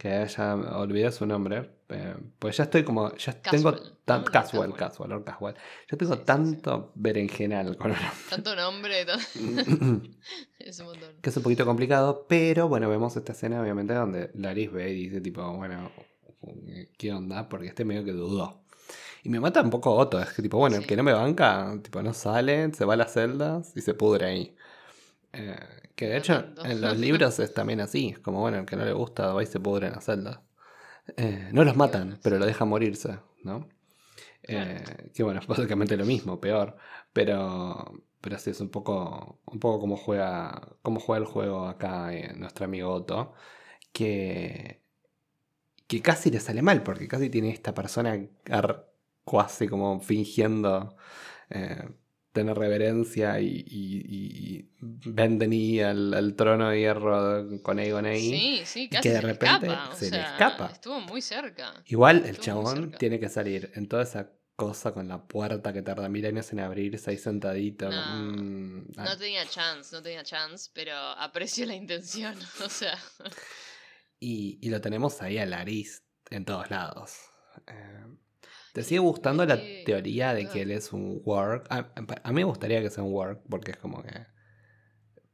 [0.00, 1.70] Que ya olvidé su nombre.
[1.90, 3.14] eh, pues ya estoy como.
[3.16, 4.20] Ya tengo Casual, tan.
[4.24, 4.24] ¿no?
[4.30, 4.74] Casual, Casual.
[4.78, 5.54] casual, Lord casual.
[5.90, 7.92] Yo tengo Sí, sí, tanto berenjenal con
[8.30, 10.16] Tanto nombre, tan- el-
[10.58, 11.10] es un montón.
[11.20, 14.94] que es un poquito complicado, pero bueno, vemos esta escena obviamente donde Laris ve y
[14.94, 15.92] dice tipo, bueno,
[16.96, 17.46] ¿qué onda?
[17.50, 18.62] Porque este medio que dudó.
[19.22, 20.88] Y me mata un poco Otto, es que tipo, bueno, el Sí.
[20.88, 24.24] que no me banca, tipo, no sale, se va a las celdas y se pudre
[24.26, 24.56] ahí.
[25.34, 25.56] Eh,
[26.00, 28.86] que de hecho en los libros es también así, es como bueno, el que no
[28.86, 30.40] le gusta va y se pudre en las celdas.
[31.18, 33.68] Eh, no los matan, pero lo dejan morirse, ¿no?
[34.44, 36.76] Eh, que bueno, es básicamente lo mismo, peor.
[37.12, 42.14] Pero, pero sí, es un poco, un poco como juega, como juega el juego acá
[42.14, 43.34] eh, nuestro amigo Otto.
[43.92, 44.80] Que,
[45.86, 48.18] que casi le sale mal, porque casi tiene esta persona
[49.26, 50.96] casi como fingiendo
[51.50, 51.88] eh,
[52.32, 54.70] tener reverencia y, y,
[55.52, 58.30] y al, al trono de hierro con Aegon ahí.
[58.30, 60.66] Sí, sí, que casi de se le repente o se le escapa.
[60.72, 61.74] Estuvo muy cerca.
[61.86, 65.82] Igual el Estuvo chabón tiene que salir en toda esa cosa con la puerta que
[65.82, 67.90] tarda mil años en abrirse ahí sentadito.
[67.90, 68.32] No.
[68.32, 72.38] mm, ah, No tenía chance, no tenía chance, pero aprecio la intención.
[72.64, 72.98] O sea,
[74.20, 77.16] y, y lo tenemos ahí a Laris en todos lados.
[77.66, 78.04] Eh,
[78.72, 81.66] ¿Te sigue gustando la teoría de que él es un work?
[81.70, 81.92] A,
[82.22, 84.10] a mí me gustaría que sea un work porque es como que...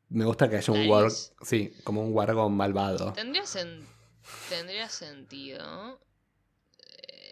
[0.08, 1.12] Me gusta que haya un work,
[1.42, 3.12] sí, como un wargo malvado.
[3.12, 3.84] tendría, sen-
[4.48, 6.00] tendría sentido.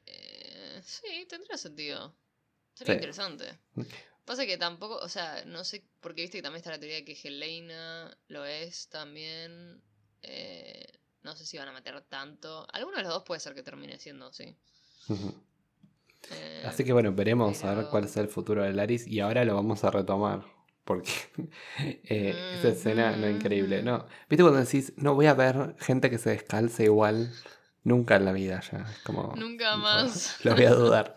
[0.06, 2.14] Eh, sí, tendría sentido.
[2.74, 2.96] Sería Sí.
[2.98, 3.58] interesante.
[4.24, 7.04] Pasa que tampoco, o sea, no sé, porque viste que también está la teoría de
[7.04, 9.82] que Helena lo es también.
[10.22, 10.86] eh,
[11.22, 12.66] no sé si van a meter tanto.
[12.72, 14.44] Alguno de los dos puede ser que termine siendo, sí.
[14.44, 15.34] Eh,
[16.64, 19.54] Así que bueno, veremos a ver cuál es el futuro de Laris y ahora lo
[19.54, 20.42] vamos a retomar.
[20.84, 21.10] Porque
[21.78, 23.82] eh, esa escena no es increíble.
[23.82, 27.30] No, ¿viste cuando decís, no voy a ver gente que se descalce igual?
[27.84, 28.86] Nunca en la vida ya.
[28.90, 29.34] Es como.
[29.36, 30.38] Nunca más.
[30.44, 31.14] Lo voy a dudar.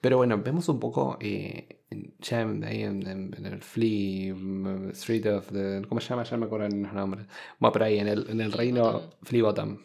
[0.00, 5.82] Pero bueno, vemos un poco eh, en- ya en, el Flea mm, Street of the.
[5.88, 6.24] ¿Cómo se llama?
[6.24, 7.26] Ya no me acuerdo los nombres.
[7.58, 9.10] Bueno, pero ahí en el, en el reino.
[9.22, 9.78] Flea Bottom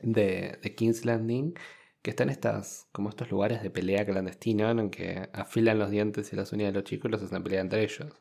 [0.00, 1.54] de, de King's Landing,
[2.02, 6.36] que están estas, como estos lugares de pelea clandestina en que afilan los dientes y
[6.36, 8.12] las uñas de los chicos y los hacen pelear entre ellos.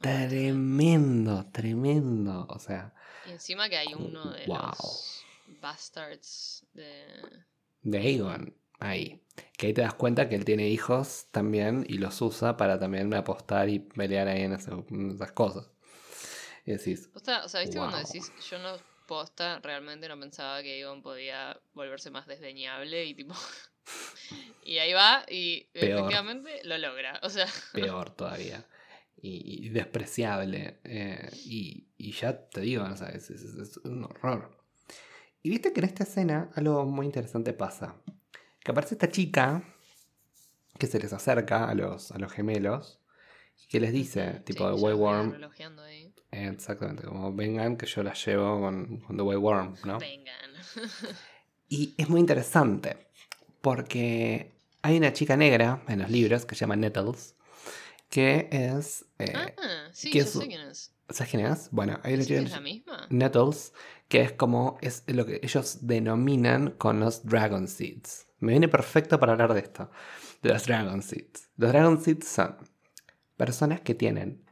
[0.00, 2.46] Tremendo, tremendo.
[2.48, 2.92] O sea,
[3.26, 4.56] Y encima que hay uno de Wow.
[4.58, 5.24] los
[5.60, 7.06] bastards de.
[7.82, 9.22] de Aegon, ahí.
[9.56, 13.14] Que ahí te das cuenta que él tiene hijos también y los usa para también
[13.14, 15.70] apostar y pelear ahí en esas, en esas cosas.
[16.66, 18.76] Y decís, Posta, o sea, ¿viste cuando decís, yo no
[19.16, 23.34] posta, realmente no pensaba que Egon podía volverse más desdeñable y tipo.
[24.64, 25.98] y ahí va y Peor.
[25.98, 27.20] efectivamente lo logra.
[27.22, 28.64] O sea, peor todavía.
[29.24, 30.78] Y, y despreciable.
[30.84, 34.56] eh, y, y ya te digo, o sea, es, es- es un horror.
[35.42, 37.96] Y viste que en esta escena algo muy interesante pasa.
[38.60, 39.62] Que aparece esta chica
[40.78, 43.00] que se les acerca a los, a los gemelos.
[43.62, 45.32] y Que les dice, tipo sí, de ya White voy Worm.
[45.32, 46.11] relojeando ahí.
[46.32, 49.98] Exactamente, como vengan que yo las llevo con, con The White Worm, ¿no?
[49.98, 50.50] Vengan.
[51.68, 53.06] Y es muy interesante.
[53.62, 54.52] Porque
[54.82, 57.34] hay una chica negra en los libros que se llama Nettles.
[58.10, 59.06] Que es.
[59.18, 60.30] eh, ah, sí, ¿qué yo es?
[60.32, 60.94] sé quién es.
[61.08, 61.70] ¿Sabes quién es?
[61.70, 63.06] Bueno, hay una ¿Sí que chica es la misma?
[63.08, 63.72] Nettles,
[64.08, 68.26] que es como es lo que ellos denominan con los Dragon Seeds.
[68.40, 69.90] Me viene perfecto para hablar de esto,
[70.42, 71.48] de los Dragon Seeds.
[71.56, 72.56] Los Dragon Seeds son
[73.38, 74.44] personas que tienen,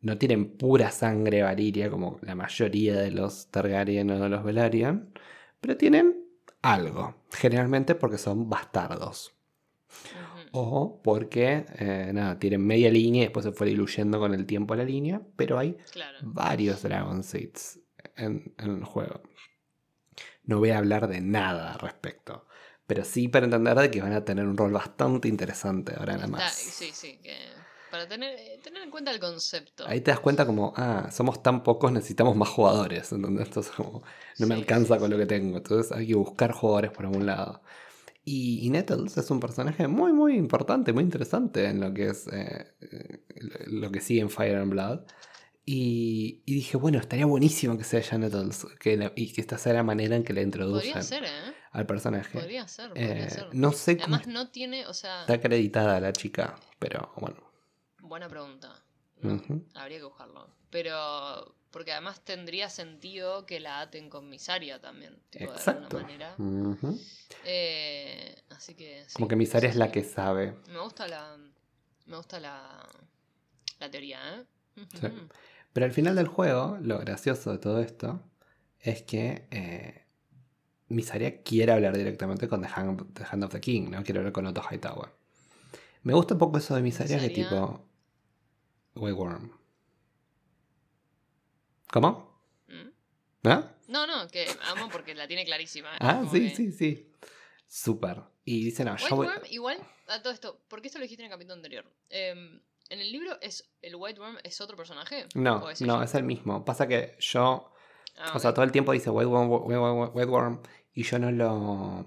[0.00, 5.12] no tienen pura sangre valiria como la mayoría de los Targaryen o de los Velaryon,
[5.60, 6.24] pero tienen
[6.62, 9.34] algo, generalmente porque son bastardos.
[10.52, 14.74] O porque, eh, nada, tienen media línea y después se fue diluyendo con el tiempo
[14.74, 16.18] la línea, pero hay Claro.
[16.22, 17.78] varios Dragon Seeds
[18.16, 19.22] en, en el juego.
[20.44, 22.46] No voy a hablar de nada al respecto.
[22.86, 26.26] Pero sí para entender de que van a tener un rol bastante interesante ahora nada
[26.26, 26.52] más.
[26.52, 27.36] sí, sí, que
[27.90, 29.84] para tener, eh, tener en cuenta el concepto.
[29.86, 33.12] Ahí te das cuenta como, ah, somos tan pocos, necesitamos más jugadores.
[33.12, 34.02] Entonces como,
[34.38, 35.56] no me Sí, alcanza sí, con lo que tengo.
[35.58, 37.62] Entonces hay que buscar jugadores por algún lado.
[38.24, 42.26] Y, y Nettles es un personaje muy, muy importante, muy interesante en lo que es
[42.28, 43.24] eh, eh,
[43.66, 45.00] lo que sigue en Fire and Blood.
[45.64, 49.56] Y, y dije, bueno, estaría buenísimo que sea ella Nettles que la- y que esta
[49.58, 51.28] sea la manera en que la introducen ser, ¿eh?
[51.72, 52.38] al personaje.
[52.38, 53.46] Podría ser, podría Eh, ser.
[53.52, 57.36] no sé cómo Además no tiene, o sea, está acreditada la chica, pero bueno.
[58.10, 58.74] Buena pregunta.
[59.22, 59.40] No.
[59.74, 60.48] Habría que buscarlo.
[60.70, 65.96] Pero, porque además tendría sentido que la aten con Misaria también, tipo, de Exacto.
[65.98, 66.36] alguna manera.
[67.44, 70.54] Eh, así que sí, Como que Misaria es la que sabe.
[70.72, 71.36] Me gusta la.
[72.06, 72.86] Me gusta la.
[73.78, 74.44] la teoría, ¿eh?
[75.00, 75.08] Sí.
[75.72, 78.20] Pero al final del juego, lo gracioso de todo esto
[78.80, 80.04] es que eh,
[80.88, 84.02] Misaria quiere hablar directamente con The Hand, the Hand of the King, ¿no?
[84.02, 85.10] Quiere hablar con Otto Hightower.
[86.02, 87.86] Me gusta un poco eso de Misaria que Misaria- tipo.
[89.00, 89.52] White Worm.
[91.92, 92.40] ¿Cómo?
[92.68, 93.48] ¿Mm?
[93.48, 93.72] ¿Ah?
[93.88, 95.90] No, no, que amo porque la tiene clarísima.
[96.00, 97.12] Ah, como sí, que- sí, sí.
[97.66, 98.22] Súper.
[98.44, 99.14] Y dice, no, White.
[99.14, 99.78] Worm, igual,
[100.08, 101.84] a todo esto, ¿por qué esto lo dijiste en el capítulo anterior?
[102.08, 105.26] Em, ¿En el libro es el White Worm es otro personaje?
[105.36, 106.04] No, ¿O es no, ella?
[106.04, 106.64] es el mismo.
[106.64, 107.72] Pasa que yo
[108.16, 111.18] Ah, O sea, todo el tiempo dice White Worm, White Worm, White Worm, y yo
[111.20, 112.04] no lo.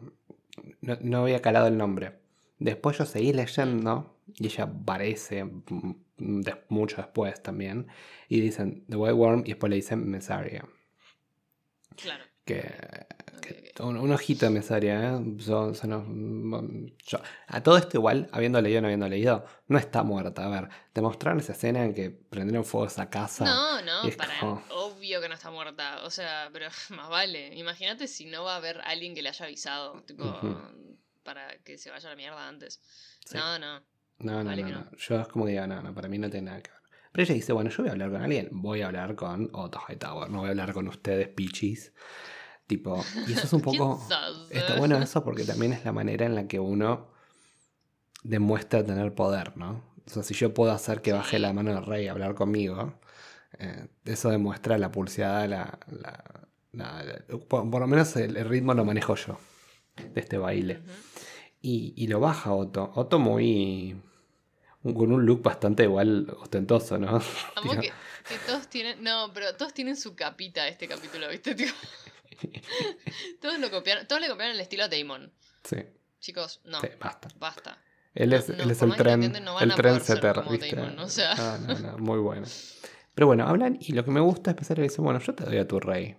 [0.82, 2.20] No, no había calado el nombre.
[2.60, 5.46] Después yo seguí leyendo y ella aparece
[6.18, 7.88] mm, des- mucho después también.
[8.30, 10.66] Y dicen The White Worm y después le dicen Mesaria.
[11.96, 12.24] Claro.
[12.46, 13.06] Que,
[13.80, 15.20] un, un ojito de Mesaria, ¿eh?
[15.38, 16.62] Yo- yo no-
[17.06, 20.46] yo- a todo esto igual, habiendo leído o no habiendo leído, no está muerta.
[20.46, 23.46] A ver, te mostraron esa escena en que prendieron fuego esa casa.
[23.46, 26.04] No, no, es para como- obvio que no está muerta.
[26.04, 27.56] O sea, pero más vale.
[27.56, 30.24] Imagínate si no va a haber alguien que le haya avisado, tipo,
[31.24, 32.82] para que se vaya a la mierda antes.
[33.26, 33.38] Sí.
[33.38, 33.82] No, no.
[34.24, 34.98] No, no, Vale no, no.
[34.98, 36.80] Yo es como que digo, no, no, para mí no tiene nada que ver.
[37.12, 38.50] Pero ella dice, bueno, yo voy a hablar con alguien.
[38.52, 40.30] Voy a hablar con Otto Hightower.
[40.30, 41.94] No voy a hablar con ustedes, pichis.
[42.66, 44.04] Tipo, y eso es un ¿Quién poco...
[44.50, 47.12] Está bueno eso porque también es la manera en la que uno
[48.24, 49.84] demuestra tener poder, ¿no?
[50.06, 52.94] O sea, si yo puedo hacer que baje la mano del rey a hablar conmigo,
[53.60, 58.46] eh, eso demuestra la pulseada, la, la- la- la- por, por lo menos el, el
[58.50, 59.38] ritmo lo manejo yo
[60.14, 60.82] de este baile.
[61.62, 62.92] Y, y lo baja Otto.
[62.96, 63.96] Otto muy.
[64.84, 67.22] Con un look bastante igual ostentoso, ¿no?
[67.56, 67.82] Amo Tío.
[67.82, 67.88] que,
[68.28, 69.02] que todos tienen.
[69.04, 71.56] No, pero todos tienen su capita este capítulo, ¿viste?
[71.56, 71.74] Tipo,
[73.42, 74.06] todos lo copiaron.
[74.08, 75.32] Todos le copiaron el estilo a Damon.
[75.64, 75.78] Sí,
[76.20, 76.80] Chicos, no.
[76.82, 77.30] sí, basta.
[77.40, 77.78] Basta.
[78.14, 80.76] Él es, No, él es el tren, no el trendsetter, como ¿viste?
[80.76, 81.34] Damon, o sea.
[81.38, 82.46] Ah, no, no, muy bueno.
[83.16, 85.46] Pero bueno, hablan y lo que me gusta es pensar que dice, bueno, yo te
[85.46, 86.16] doy a tu rey.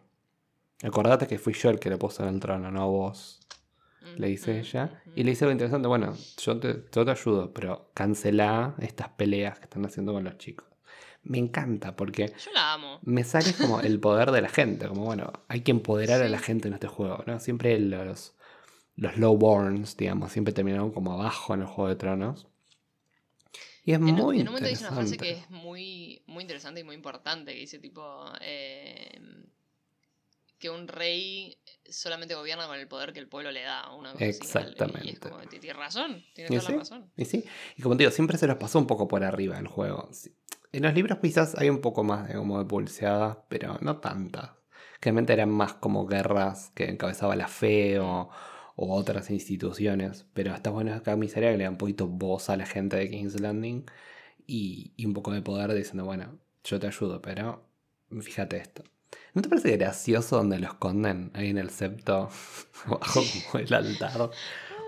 [0.83, 3.41] Acordate que fui yo el que le puso en el trono, no vos.
[4.17, 5.03] Le dice ella.
[5.15, 9.59] Y le dice lo interesante, bueno, yo te, yo te ayudo, pero cancela estas peleas
[9.59, 10.67] que están haciendo con los chicos.
[11.23, 12.99] Me encanta porque Yo la amo.
[13.03, 16.39] me sale como el poder de la gente, como bueno, hay que empoderar a la
[16.39, 17.41] gente en este juego, ¿no?
[17.41, 18.35] Siempre los,
[18.97, 22.47] los lowborns, digamos, siempre terminaron como abajo en el Juego de Tronos.
[23.87, 26.43] Y es En, un- muy en un momento dice una frase que es muy, muy
[26.43, 29.21] interesante y muy importante, que dice tipo eh,
[30.65, 31.59] que un rey
[31.91, 33.95] solamente gobierna con el poder que el pueblo le da.
[33.95, 35.29] Una cosa así, y es Exactamente.
[35.29, 36.73] como, "Ti- tienes razón, tienes ¿Y toda sí?
[36.73, 37.13] la razón.
[37.19, 37.45] Y sí,
[37.77, 40.09] y como te digo, siempre se los pasó un poco por arriba el juego.
[40.73, 44.53] En los libros quizás hay un poco más de como de pulseadas, pero no tantas.
[45.03, 48.31] Realmente eran más como guerras que encabezaba la fe o,
[48.77, 50.25] o otras instituciones.
[50.33, 53.11] Pero está bueno acá miseria que le da un poquito voz a la gente de
[53.11, 53.85] King's Landing
[54.47, 57.69] y, y un poco de poder diciendo, bueno, yo te ayudo, pero
[58.23, 58.83] fíjate esto.
[59.35, 62.29] ¿No te parece gracioso donde lo esconden ahí en el septo,
[62.87, 64.13] bajo como el altar?
[64.31, 64.31] Ah,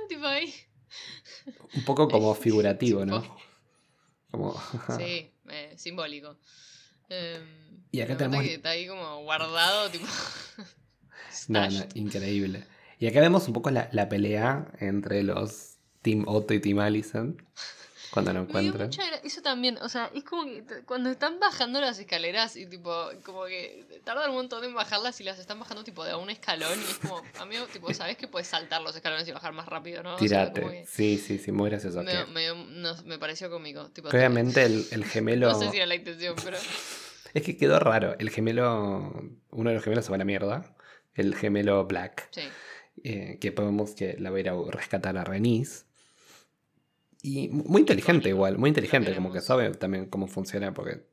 [0.09, 0.55] tipo ahí.
[1.75, 3.23] Un poco como figurativo, ¿no?
[4.31, 4.61] Como...
[4.97, 6.39] Sí, eh, simbólico.
[7.09, 10.07] Em, Y acá tenemos- que está ahí como guardado, tipo.
[11.49, 12.65] No, no, increíble.
[12.99, 17.37] Y acá vemos un poco la, la pelea entre los Team Otto y Team Allison.
[18.17, 18.91] Cuando lo encuentran.
[19.23, 22.93] Eso también, o sea, es como que cuando están bajando las escaleras y tipo,
[23.25, 26.31] como que tardan un montón en bajarlas y las están bajando tipo de a un
[26.31, 29.67] escalón y es como, amigo, tipo, sabes que puedes saltar los escalones y bajar más
[29.67, 30.15] rápido, ¿no?
[30.17, 32.03] O sea, que Sí, sí, sí, muy gracioso.
[32.03, 33.91] me, que- me, no, me pareció cómico.
[33.91, 35.49] Tipo, obviamente el, el gemelo.
[35.51, 36.57] No sé si era la intención, pero.
[37.35, 38.15] Es que quedó raro.
[38.19, 39.13] El gemelo.
[39.51, 40.75] Uno de los gemelos se va a la mierda.
[41.15, 42.29] El gemelo Black.
[42.31, 42.43] Sí.
[43.05, 45.86] eh, que podemos que la va a ir a rescatar a Renis.
[47.27, 51.07] Y mu- muy inteligente igual, muy inteligente, como que sabe también cómo funciona, porque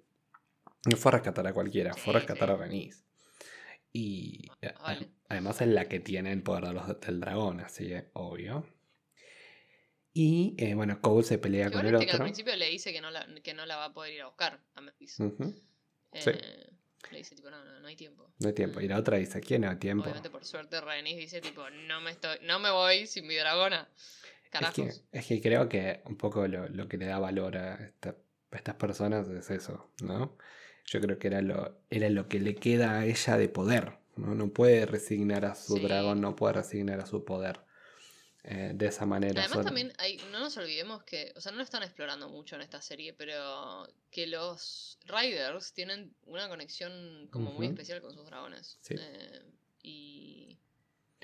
[0.86, 2.54] no fue a rescatar a cualquiera, fue a Sí, rescatar sí.
[2.54, 3.04] a Renis.
[3.92, 4.48] Y
[5.30, 8.64] además es la que tiene el poder de los- del dragón, así que obvio.
[10.14, 12.26] Y eh, bueno, Cole se pelea con el este que al otro.
[12.26, 14.60] principio le dice que no la, que no la va a poder ir a buscar
[14.76, 15.20] a Memphis.
[15.20, 15.46] Ujú,
[16.14, 16.30] sí.
[16.30, 16.70] Eh,
[17.12, 18.32] Le dice, tipo, no, no, no hay tiempo.
[18.40, 18.80] No hay tiempo.
[18.82, 20.04] Y la otra dice, ¿quién no hay tiempo?
[20.04, 23.90] Obviamente, por suerte, Renis dice, tipo, no me estoy, no me voy sin mi dragona.
[24.62, 27.76] Es que, es que creo que un poco lo, lo que le da valor a,
[27.76, 28.16] esta-
[28.52, 30.38] a estas personas es eso, ¿no?
[30.86, 34.36] Yo creo que era lo, era lo que le queda a ella de poder, ¿no?
[34.36, 35.82] No puede resignar a su Sí.
[35.84, 37.62] dragón, no puede resignar a su poder
[38.44, 39.40] eh, de esa manera.
[39.40, 42.56] Además Son- también hay, no nos olvidemos que, o sea, no lo están explorando mucho
[42.58, 48.26] en esta serie, pero que los Riders tienen una conexión como muy especial con sus
[48.26, 48.78] dragones.
[48.82, 48.96] Sí.
[49.00, 49.42] Eh,
[49.82, 50.60] y,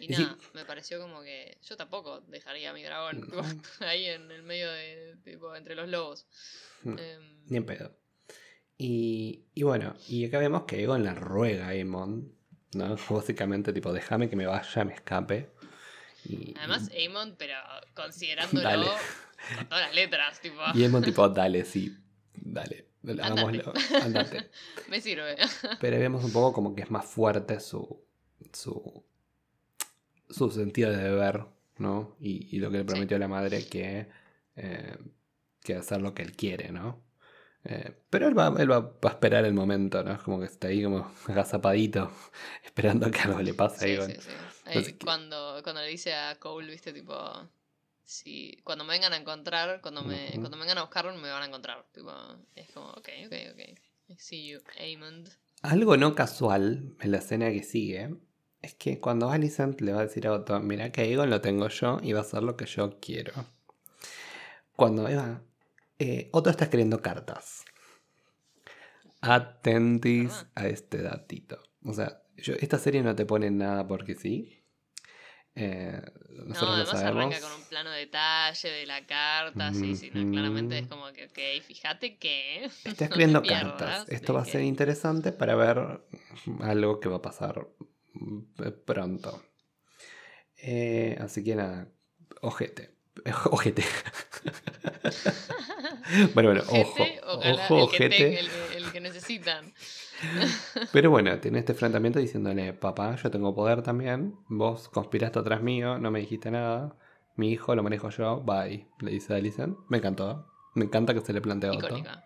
[0.04, 3.26] y nada, me pareció como que yo tampoco dejaría a mi dragón No.
[3.26, 3.42] tipo,
[3.86, 6.28] ahí en el medio de, tipo, entre los lobos.
[6.84, 7.96] Mm, Em, Ni en pedo.
[8.78, 12.32] Y, y bueno, y acá vemos que Egon la ruega a Aemon,
[12.74, 12.96] ¿no?
[13.10, 15.50] Básicamente, tipo, déjame que me vaya, me escape.
[16.26, 17.56] Y, Además, Amon, pero
[17.96, 18.86] considerándolo
[19.58, 20.56] con todas las letras, tipo.
[20.76, 21.96] y Aemon, tipo, dale, sí,
[22.36, 22.88] dale,
[23.22, 24.50] hagámoslo, andate.
[24.90, 25.36] Me sirve.
[25.80, 28.06] Pero vemos un poco como que es más fuerte su,
[28.54, 29.04] su,
[30.30, 31.46] su sentido de deber,
[31.78, 32.16] ¿no?
[32.20, 34.08] Y, y lo que le prometió a la madre que,
[34.56, 34.98] eh,
[35.62, 37.04] que hacer lo que él quiere, ¿no?
[37.66, 40.14] Eh, pero él, va, él va, va a esperar el momento, ¿no?
[40.14, 42.12] Es como que está ahí como agazapadito,
[42.64, 43.96] esperando que algo le pase.
[43.96, 44.30] Sí, ahí sí, sí.
[44.66, 47.16] Entonces, cuando, cuando le dice a Cole, viste, tipo.
[48.04, 51.44] Si, cuando me vengan a encontrar, cuando me, cuando me vengan a buscar, me van
[51.44, 51.86] a encontrar.
[51.92, 52.12] Tipo,
[52.56, 53.80] es como, ok, ok, ok.
[54.08, 55.30] I see you, Amond.
[55.62, 58.16] Algo no casual en la escena que sigue
[58.62, 61.68] es que cuando Alicent le va a decir a Otto, mira que Egon lo tengo
[61.70, 63.34] yo y va a hacer lo que yo quiero.
[64.76, 65.42] Cuando Eva,
[65.98, 67.64] eh, Otto está escribiendo cartas.
[69.22, 70.62] Atentis Ah.
[70.64, 71.62] a este datito.
[71.84, 74.56] O sea, yo- esta serie no te pone nada porque sí.
[75.56, 76.00] Eh,
[76.30, 77.18] No, nosotros lo además sabemos.
[77.26, 81.12] arranca con un plano de detalle de la carta, sí, sí, no, claramente es como
[81.12, 82.64] que, ok, fíjate que...
[82.86, 84.08] Está no escribiendo cartas.
[84.08, 86.02] Esto va a que- ser interesante para ver
[86.62, 87.84] algo que va a pasar mm,
[88.86, 89.42] pronto.
[90.58, 91.88] Eh, así que nada,
[92.42, 92.98] ojete.
[93.52, 93.84] Ojete.
[96.34, 97.04] bueno, bueno, ojo.
[97.26, 98.40] Ojo, ojete.
[98.40, 98.48] el,
[98.78, 99.74] el que necesitan.
[100.94, 104.36] Pero bueno, tiene este enfrentamiento diciéndole, papá, yo tengo poder también.
[104.48, 106.96] Vos conspiraste atrás mío, no me dijiste nada.
[107.36, 108.88] Mi hijo lo manejo yo, bye.
[109.00, 109.78] Le dice Alicent.
[109.90, 110.48] Me encantó.
[110.76, 111.88] Me encanta que se le plantea a Otto.
[111.88, 112.26] Icónica.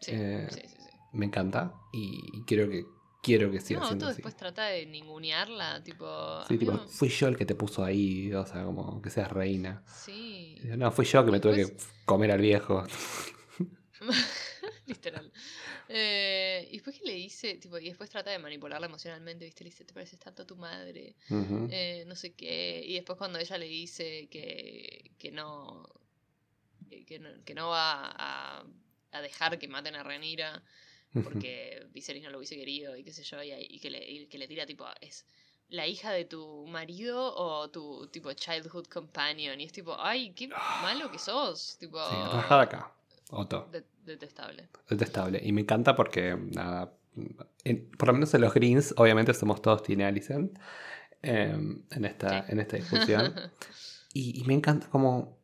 [0.00, 0.76] Sí, Eh, sí, sí, sí.
[1.12, 1.74] Me encanta.
[1.92, 2.84] Y, y quiero que
[3.22, 4.16] quiero que siga No, siendo así.
[4.16, 6.44] después trata de ningunearla, tipo...
[6.48, 9.82] Sí, tipo, fui yo el que te puso ahí, o sea, como que seas reina.
[9.86, 12.84] Sí, No, fui yo que me tuve que comer al viejo.
[14.86, 15.30] literal.
[15.88, 19.64] Eh, y después que le dice, tipo, y después trata de manipularla emocionalmente, ¿viste?
[19.64, 21.16] Le dice, te pareces tanto a tu madre,
[21.70, 22.82] eh, no sé qué.
[22.86, 25.84] Y después cuando ella le dice que, que no,
[26.88, 28.64] que, que no, que no va a,
[29.12, 30.62] a dejar que maten a Renira
[31.24, 34.26] porque Viserys no lo hubiese querido y qué sé yo, y, y que, le, y
[34.26, 35.26] que le tira tipo, es
[35.68, 39.60] la hija de tu marido o tu tipo childhood companion.
[39.60, 41.76] Y es tipo, ay, qué malo que sos.
[41.78, 42.92] Tipo, Sí, rajada acá.
[43.30, 43.68] Otto.
[43.70, 44.68] de- detestable.
[44.88, 45.40] Detestable.
[45.42, 46.92] Y me encanta porque, nada,
[47.64, 50.58] en- por lo menos en los Greens, obviamente somos todos Tina Alicent
[51.22, 51.54] eh,
[51.90, 52.52] en, esta, Sí.
[52.52, 52.76] en esta
[53.24, 53.34] discusión.
[54.12, 55.38] Y, y me encanta como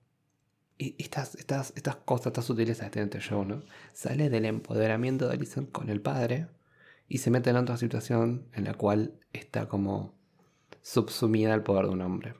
[0.78, 3.62] estas, estas, estas cosas, estas sutilezas de este show, ¿no?
[3.92, 6.48] Sale del empoderamiento de Alicent con el padre
[7.08, 10.14] y se mete en otra situación en la cual está como
[10.82, 12.34] subsumida al poder de un hombre.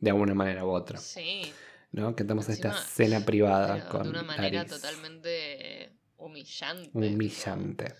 [0.00, 0.98] De alguna manera u otra.
[0.98, 1.52] sí,
[1.92, 2.14] ¿No?
[2.16, 6.90] Que tenemos esta Encima, escena privada con de una manera totalmente humillante.
[6.94, 7.94] humillante.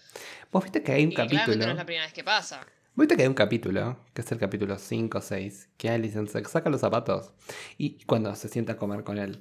[0.52, 1.66] Vos viste que hay un Y que claramente capítulo.
[1.66, 2.64] no es la primera vez que pasa.
[3.00, 6.44] Viste que hay un capítulo, que es el capítulo 5 o 6, que Alicent se
[6.44, 7.32] saca los zapatos
[7.78, 9.40] y cuando se sienta a comer con él.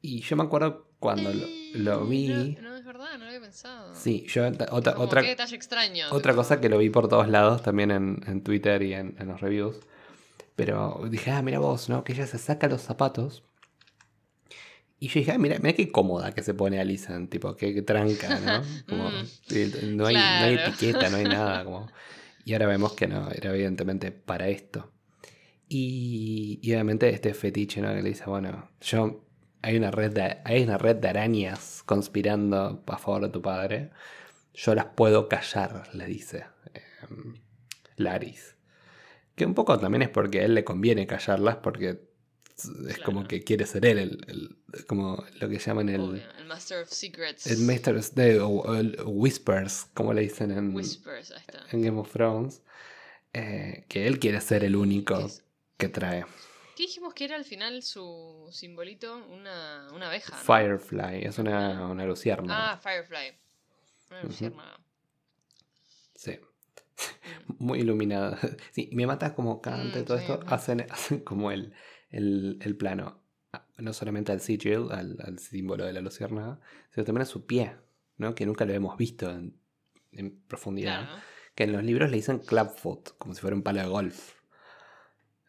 [0.00, 2.56] Y yo me acuerdo cuando lo, lo vi.
[2.60, 3.94] No, no, es verdad, no lo había pensado.
[3.94, 6.06] Sí, yo otra, Como, otra, qué detalle extraño.
[6.10, 9.28] otra cosa que lo vi por todos lados, también en, en Twitter y en, en
[9.28, 9.80] los reviews.
[10.56, 12.04] Pero dije, ah, mira vos, ¿no?
[12.04, 13.42] Que ella se saca los zapatos.
[14.98, 17.82] Y yo dije, ah, mira, mira qué cómoda que se pone Alicent, tipo, qué, qué
[17.82, 18.62] tranca, ¿no?
[18.88, 19.96] Como, Mm.
[19.96, 20.72] no, hay, no hay Claro.
[20.72, 21.64] etiqueta, no hay nada.
[21.64, 21.88] Como...
[22.44, 24.92] Y ahora vemos que no, era evidentemente para esto.
[25.68, 27.94] Y, y obviamente este fetiche, ¿no?
[27.94, 29.24] Que le dice, bueno, yo
[29.62, 33.90] hay una red de, hay una red de arañas conspirando a favor de tu padre.
[34.54, 36.44] Yo las puedo callar, le dice
[37.08, 37.34] em,
[37.96, 38.56] Laris.
[39.34, 42.09] Que un poco también es porque a él le conviene callarlas porque
[42.88, 46.82] es como que quiere ser él, el, el- como lo que llaman el, el Master
[46.82, 47.46] of Secrets.
[47.46, 51.64] el Master de, o, o el Whispers, como le dicen en, Whispers, ahí está.
[51.70, 52.62] en Game of Thrones.
[53.32, 55.44] eh, que él quiere ser el único ¿Qué, es-
[55.76, 56.24] que trae.
[56.76, 59.16] qué dijimos que era al final su simbolito?
[59.28, 60.36] Una, una abeja.
[60.36, 60.42] ¿no?
[60.42, 62.72] Firefly, es una, una luciérnaga.
[62.72, 63.32] Ah, Firefly.
[64.10, 64.78] Una luciérnaga.
[66.14, 66.38] Sí.
[67.58, 67.64] Mm.
[67.64, 68.38] Muy iluminada.
[68.72, 70.40] Sí, me mata como canta y Mm, todo sí, esto.
[70.48, 71.72] Hacen, hacen como el,
[72.10, 73.20] el, el plano.
[73.78, 77.72] No solamente al sigil, al, al símbolo de la luciérnaga, sino también a su pie,
[78.18, 78.34] ¿no?
[78.34, 79.56] Que nunca lo hemos visto en,
[80.12, 81.04] en profundidad.
[81.06, 81.22] Claro.
[81.54, 84.34] Que en los libros le dicen clubfoot, como si fuera un palo de golf.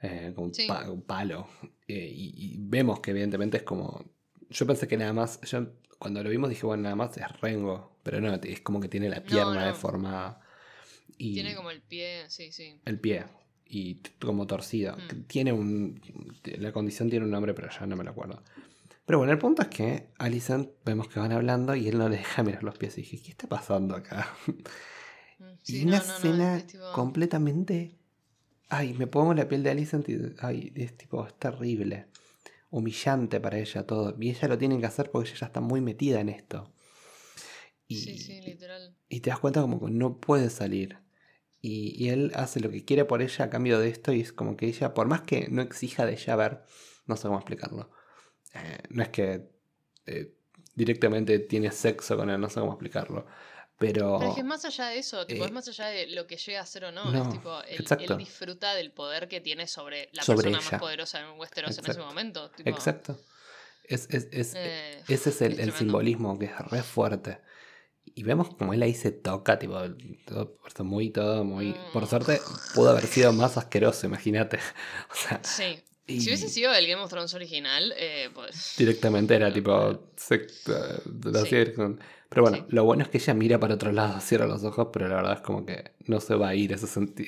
[0.01, 0.66] Eh, como un, Sí.
[0.68, 1.47] pa- un palo.
[1.88, 4.03] Eh, y, y vemos que evidentemente es como.
[4.49, 5.39] Yo pensé que nada más.
[5.41, 5.68] Yo
[5.99, 7.99] cuando lo vimos dije, bueno, nada más es Rengo.
[8.01, 9.66] Pero no, es como que tiene la No, pierna no.
[9.68, 10.39] deformada.
[11.18, 12.80] Y Tiene como el pie, sí, sí.
[12.86, 13.26] el pie.
[13.74, 14.98] Y como torcido.
[14.98, 15.22] Mm.
[15.28, 16.02] Tiene un.
[16.60, 18.44] La condición tiene un nombre, pero ya no me lo acuerdo.
[19.06, 22.18] Pero bueno, el punto es que Alicent vemos que van hablando y él no le
[22.18, 22.98] deja mirar los pies.
[22.98, 24.28] Y dije, ¿qué está pasando acá?
[24.48, 24.52] Mm,
[25.68, 27.98] y sí, una no, no, no, escena es tipo- completamente.
[28.68, 30.18] Ay, me pongo en la piel de Alicent y.
[30.40, 32.08] Ay, es tipo, es terrible.
[32.72, 34.16] Humillante para ella todo.
[34.20, 36.72] Y ella lo tiene que hacer porque ella ya está muy metida en esto.
[37.88, 38.96] Y, Sí, sí, literal.
[39.10, 40.98] y te das cuenta como que no puede salir.
[41.62, 44.12] Y, y él hace lo que quiere por ella a cambio de esto.
[44.12, 46.64] Y es como que ella, por más que no exija de ella ver,
[47.05, 47.91] no sé cómo explicarlo.
[48.53, 49.49] Eh, no es que
[50.07, 50.34] eh,
[50.76, 53.26] directamente tiene sexo con él, no sé cómo explicarlo.
[53.78, 54.18] Pero.
[54.20, 56.28] Pero es que es más allá de eso, tipo, eh, es más allá de lo
[56.28, 57.12] que llega a ser o no.
[57.12, 58.14] no, es tipo, él, exacto.
[58.14, 60.72] él disfruta del poder que tiene sobre la Sobre persona ella.
[60.72, 62.05] más poderosa en Westeros en ese Exacto.
[62.07, 62.51] momento.
[62.51, 63.20] Tipo, Exacto.
[63.84, 64.55] Es, es- es-
[65.07, 67.39] ese es el, simbolismo que es re fuerte.
[68.16, 69.78] Y vemos como él ahí se toca, tipo,
[70.26, 71.76] todo, muy, todo muy.
[71.93, 72.07] Por Mm.
[72.07, 72.41] suerte,
[72.76, 74.57] pudo haber sido más asqueroso, imagínate.
[75.12, 75.80] O sea, Sí.
[76.07, 78.74] y Si hubiese sido el Game of Thrones original, eh, pues.
[78.78, 79.72] directamente era tipo.
[79.76, 81.66] la Sí.
[82.30, 82.64] Pero bueno, Sí.
[82.70, 85.34] lo bueno es que ella mira para otro lado, cierra los ojos, pero la verdad
[85.34, 87.28] es como que no se va a ir ese, senti-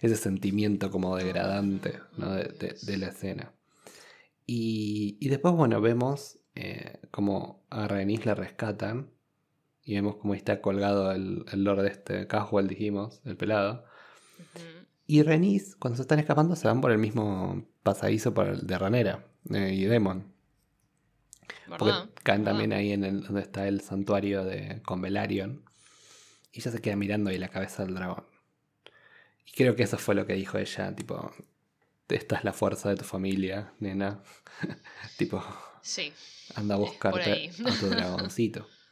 [0.00, 2.32] ese sentimiento como degradante ¿no?
[2.32, 3.52] de, de- de la escena.
[4.46, 9.10] Y, y después, bueno, vemos eh, como a Renis la rescatan
[9.84, 13.84] y vemos como está colgado el, el lord este, Caswell, dijimos, el pelado.
[15.06, 18.78] Y Renis, cuando se están escapando, se van por el mismo pasadizo por el de
[18.78, 20.32] Ranera eh, y Demon.
[21.78, 22.52] Porque caen ¿Verdad?
[22.52, 25.62] también ahí en el, donde está el santuario de con Velaryon.
[26.52, 28.24] Y ella se queda mirando ahí la cabeza del dragón.
[29.46, 31.32] Y creo que eso fue lo que dijo ella, tipo,
[32.08, 34.22] esta es la fuerza de tu familia, nena.
[35.18, 35.44] tipo,
[35.82, 36.12] Sí.
[36.54, 38.66] anda a buscarte a tu dragoncito.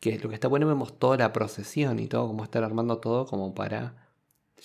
[0.00, 3.26] Que lo que está bueno, vemos toda la procesión y todo, cómo están armando todo
[3.26, 4.08] como para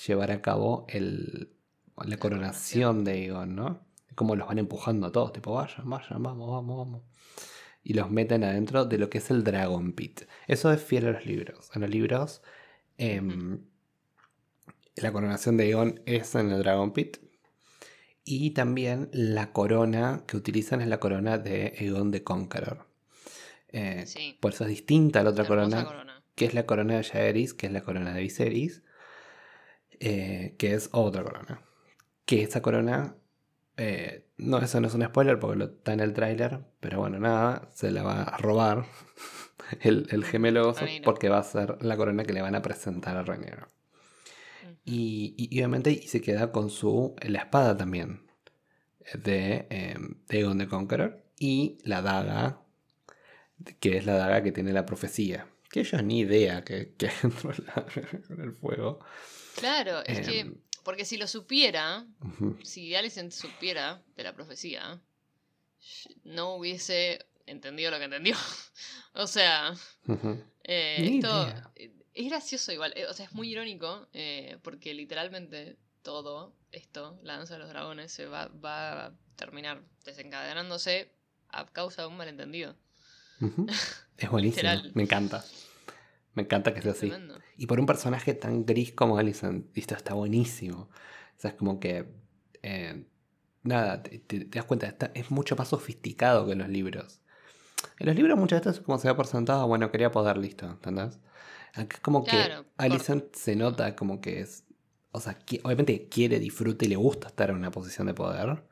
[0.05, 1.53] llevar a cabo el,
[1.97, 3.85] la coronación de Aegon, ¿no?
[4.15, 7.03] Como los van empujando a todos, tipo, vayan, vayan, vamos, vamos, vamos.
[7.83, 10.21] Y los meten adentro de lo que es el Dragon Pit.
[10.47, 11.69] Eso es fiel a los libros.
[11.73, 12.41] En los libros,
[12.97, 13.65] em,
[14.95, 17.17] la coronación de Aegon es en el Dragon Pit.
[18.23, 22.87] Y también la corona que utilizan es la corona de Aegon the Conqueror.
[23.73, 24.37] Eh, Sí.
[24.39, 26.23] Por eso es distinta a la otra corona, corona.
[26.35, 28.83] que es la corona de Jaehaerys, que es la corona de Viserys,
[29.99, 31.61] eh, que es otra corona.
[32.25, 33.15] Que esa corona,
[33.77, 37.19] eh, no, eso no es un spoiler porque lo está en el tráiler, pero bueno,
[37.19, 38.85] nada, se la va a robar
[39.81, 43.17] el, el gemelo oso porque va a ser la corona que le van a presentar
[43.17, 43.67] a Rhaenyra.
[44.63, 44.75] Ujú.
[44.85, 48.21] Y, y- y obviamente y se queda con su la espada también
[49.13, 49.67] de,
[50.29, 52.61] de Aegon the Conqueror y la daga,
[53.79, 55.47] que es la daga que tiene la profecía.
[55.69, 58.99] Que ellos ni idea que, que hay dentro de la- con el fuego.
[59.55, 60.39] Claro, es que.
[60.41, 60.55] Em.
[60.83, 62.05] Porque si lo supiera,
[62.63, 64.99] si Alicent supiera de la profecía,
[66.25, 68.35] no hubiese entendido lo que entendió.
[69.13, 69.73] o sea,
[70.63, 71.71] eh, esto idea.
[72.13, 72.91] es gracioso igual.
[72.97, 77.69] eh, O sea, es muy irónico eh, porque literalmente todo esto, la danza de los
[77.69, 81.13] dragones, se va, va a terminar desencadenándose
[81.47, 82.75] a causa de un malentendido.
[84.17, 84.69] Es buenísimo.
[84.93, 85.43] Me encanta.
[86.35, 87.09] Me encanta que sea así.
[87.09, 87.39] Tremendo.
[87.57, 90.89] Y por un personaje tan gris como Alicent, esto está buenísimo.
[91.37, 92.05] O sea, es como que.
[92.61, 93.05] eh,
[93.63, 97.21] nada, te, te- te das cuenta, está- es mucho más sofisticado que en los libros.
[97.99, 101.19] En los libros muchas veces como se da por sentado, bueno, quería poder, listo, ¿entendés?
[101.73, 104.63] Acá es como Claro, que por- Alicent se nota como que es.
[105.11, 108.63] O sea, qui- obviamente quiere, disfruta y le gusta estar en una posición de poder.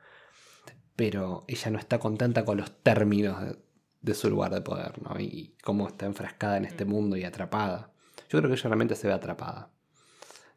[0.96, 3.56] Pero ella no está contenta con los términos
[4.02, 5.18] de, su lugar de poder, ¿no?
[5.20, 6.88] Y cómo está enfrascada en este Mm.
[6.88, 7.92] mundo y atrapada.
[8.28, 9.70] Yo creo que ella realmente se ve atrapada.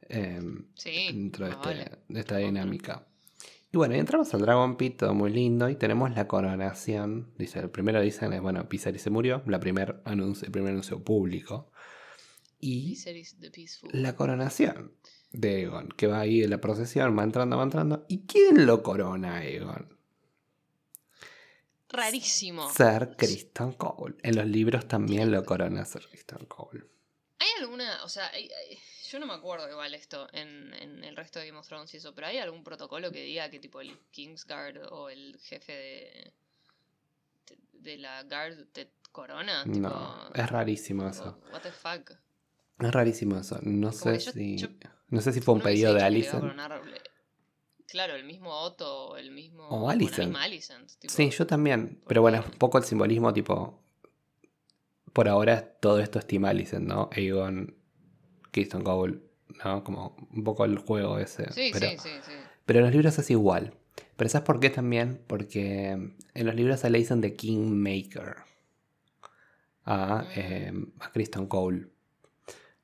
[0.07, 1.07] em, Sí.
[1.07, 1.91] dentro de, este- vale.
[2.09, 3.07] de esta dinámica.
[3.73, 7.33] Y bueno, y entramos al Dragon Pit, todo muy lindo, y tenemos la coronación.
[7.39, 11.03] Dice, el primero dicen es, bueno, Viserys se murió, la primer anuncio, el primer anuncio
[11.03, 11.71] público.
[12.59, 12.97] Y
[13.91, 14.93] la coronación
[15.31, 18.05] de Egon, que va ahí en la procesión, va entrando, va entrando.
[18.07, 19.94] ¿Y quién lo corona a Egon?
[21.95, 22.69] Rarísimo.
[22.71, 24.15] Sir Kristen Cole.
[24.23, 26.83] En los libros también lo corona Sir Kristen Cole.
[27.39, 28.79] ¿Hay alguna, o sea, hay- hay-
[29.11, 31.97] yo no me acuerdo igual esto en, en el resto de Game of Thrones y
[31.97, 36.33] eso, pero ¿hay algún protocolo que diga que tipo el Kingsguard o el jefe de,
[37.47, 39.63] de, de la Guard te corona?
[39.63, 41.39] Tipo, No, es rarísimo eso.
[41.51, 42.11] What the fuck?
[42.79, 43.59] Es rarísimo eso.
[43.61, 44.57] No Como sé yo- si.
[44.57, 44.67] yo-
[45.09, 46.41] no sé si fue un pedido de dicho
[47.87, 49.67] Claro, el mismo Otto el mismo...
[49.69, 50.27] O la Alicent.
[50.29, 52.01] misma Alicent, tipo, Sí, yo también.
[52.07, 53.79] Pero bueno, es un poco el simbolismo, tipo.
[55.13, 57.09] Por ahora todo esto es Team Alicent, ¿no?
[57.13, 57.75] Aegon,
[58.51, 59.19] Kristen Cole,
[59.63, 59.83] ¿no?
[59.83, 61.51] Como un poco el juego ese.
[61.53, 62.31] Sí, pero, sí, sí, sí.
[62.65, 63.73] pero en los libros es igual.
[64.17, 65.21] Pero ¿sabes por qué también?
[65.27, 68.35] Porque en los libros se le dicen The Kingmaker
[69.85, 70.27] a, Mm.
[70.35, 71.87] eh, a Kristen Cole.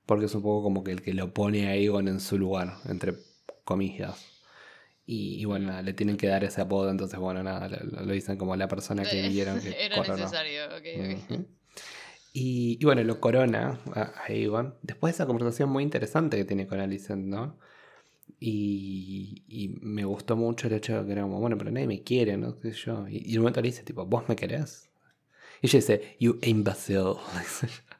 [0.05, 2.77] Porque es un poco como que el que lo pone a Aegon en su lugar,
[2.87, 3.15] entre
[3.63, 4.25] comillas.
[5.13, 8.37] Y, y bueno, le tienen que dar ese apodo, entonces bueno, nada, lo, lo dicen
[8.37, 10.25] como la persona que Eh, vieron que Era coronó.
[10.25, 11.11] necesario, ok, ok.
[11.33, 11.45] Ujú.
[12.33, 14.75] Y, y bueno, lo corona a, a Aegon.
[14.83, 17.59] Después de esa conversación muy interesante que tiene con Alicent, ¿no?
[18.39, 22.03] Y, y me gustó mucho el hecho de que era como, bueno, pero nadie me
[22.03, 22.59] quiere, ¿no?
[22.59, 23.07] ¿Qué sé yo?
[23.07, 24.89] Y, y en un momento le dice, tipo, ¿vos me querés?
[25.61, 27.15] Y ella dice, you imbecile.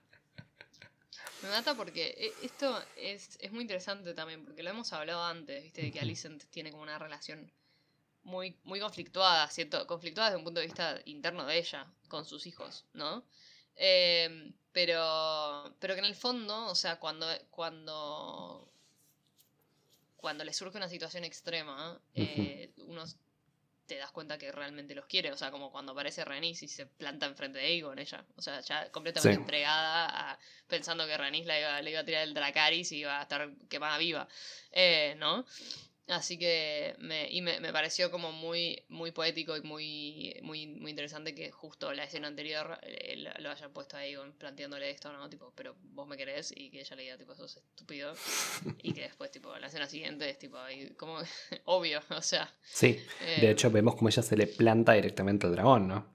[1.51, 5.61] Me mata porque eh, esto es, es muy interesante también, porque lo hemos hablado antes,
[5.61, 5.81] ¿viste?
[5.81, 5.99] De que.
[5.99, 7.51] Alicent tiene como una relación
[8.23, 9.85] muy, muy conflictuada, ¿cierto?
[9.85, 13.25] Conflictuada desde un punto de vista interno de ella, con sus hijos, ¿no?
[13.75, 18.71] Eh, pero, pero que en el fondo, o sea, cuando, cuando,
[20.15, 23.03] cuando le surge una situación extrema, eh, uno
[23.91, 26.85] te das cuenta que realmente los quiere, o sea, como cuando aparece Renis y se
[26.85, 29.41] planta enfrente de Aegon ella, o sea, ya completamente Sí.
[29.41, 33.23] entregada a, pensando que Renis iba, le iba a tirar el Dracaris y iba a
[33.23, 34.29] estar quemada viva,
[34.71, 35.45] eh, ¿no?
[36.11, 40.91] Así que me, y me, me pareció como muy, muy poético y muy, muy, muy
[40.91, 45.29] interesante que justo la escena anterior eh, lo, hayan puesto a Aegon planteándole esto, ¿no?
[45.29, 48.13] Tipo, pero vos me querés y que ella le diga, tipo, sos estúpido.
[48.83, 51.17] Y que después, tipo, la escena siguiente es tipo, ahí, como
[51.65, 52.53] obvio, o sea.
[52.61, 56.13] Sí, de eh, hecho vemos como ella se le planta directamente al dragón, ¿no?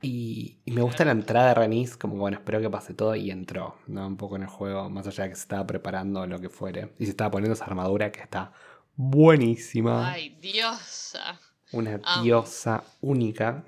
[0.00, 3.30] Y, y me gusta la entrada de Renis, como bueno, espero que pase todo y
[3.30, 4.06] entró, ¿no?
[4.06, 6.94] Un poco en el juego, más allá de que se estaba preparando lo que fuere.
[6.98, 8.52] Y se estaba poniendo esa armadura que está
[8.98, 10.12] buenísima.
[10.12, 11.38] Ay, diosa.
[11.72, 12.22] una amo.
[12.24, 13.64] diosa única.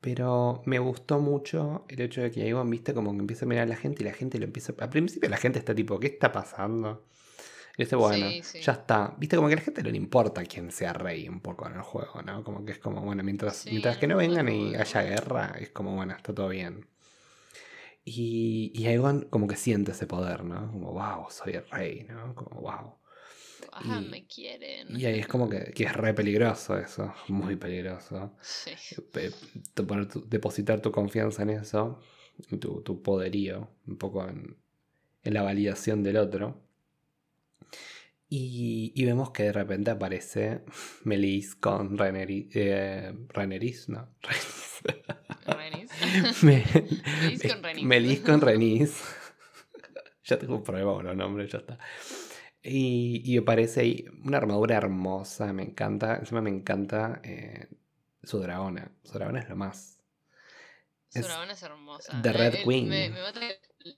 [0.00, 3.64] Pero me gustó mucho el hecho de que Aegon, viste, como que empieza a mirar
[3.64, 4.72] a la gente y la gente lo empieza.
[4.78, 7.06] Al principio la gente está tipo, ¿qué está pasando?
[7.76, 8.60] Y dice, bueno, Sí, sí.
[8.60, 9.14] ya está.
[9.18, 11.74] Viste, como que a la gente no le importa quién sea rey un poco en
[11.74, 12.44] el juego, ¿no?
[12.44, 15.70] Como que es como, bueno, mientras, Sí, mientras que no vengan y haya guerra, es
[15.70, 16.86] como, bueno, está todo bien.
[18.04, 20.70] Y, y Aegon como que siente ese poder, ¿no?
[20.70, 22.34] Como, wow, soy el rey, ¿no?
[22.36, 22.94] Como, wow.
[23.78, 24.98] Ah, Y- me quieren.
[24.98, 28.34] Y ahí es como que, que es re peligroso eso, muy peligroso.
[28.40, 28.70] Sí.
[30.26, 32.00] Depositar tu confianza en eso,
[32.60, 34.56] tu, tu poderío, un poco en,
[35.24, 36.62] en la validación del otro.
[38.28, 40.62] Y, y vemos que de repente aparece
[41.04, 45.90] Melis con Rhaenyra- eh, Rhaenyra, no, Renis.
[46.42, 46.64] Me-
[47.22, 47.84] Melis con Rhaenys.
[47.84, 49.02] Melis con Rhaenys.
[50.24, 51.78] ya tengo un problema con los nombres, ya está.
[52.68, 56.16] Y, y aparece ahí una armadura hermosa, me encanta.
[56.16, 57.68] Encima me encanta eh,
[58.22, 58.90] su dragona.
[59.04, 60.00] Su dragona es lo más.
[61.08, 62.20] Su Es dragona es hermosa.
[62.22, 62.88] The La- Red Queen.
[62.88, 63.40] Me, me mata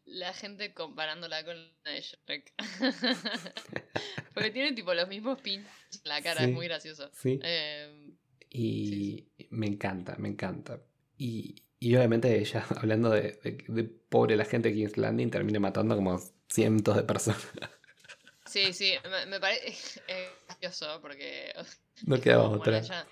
[0.04, 2.52] la gente comparándola con la de Shrek.
[4.34, 5.70] Porque tiene tipo los mismos pinches
[6.04, 6.46] en la cara, Sí.
[6.50, 7.10] es muy gracioso.
[7.12, 7.40] Sí.
[7.42, 8.12] Eh,
[8.50, 10.80] Y me encanta, me encanta.
[11.16, 15.58] Y, y obviamente ella, hablando de, de- de pobre la gente de King's Landing, termina
[15.60, 17.48] matando como cientos de personas.
[18.48, 21.52] Sí, sí, me, me parece es gracioso porque
[22.06, 22.82] No quedaba otra.
[22.82, 23.06] ella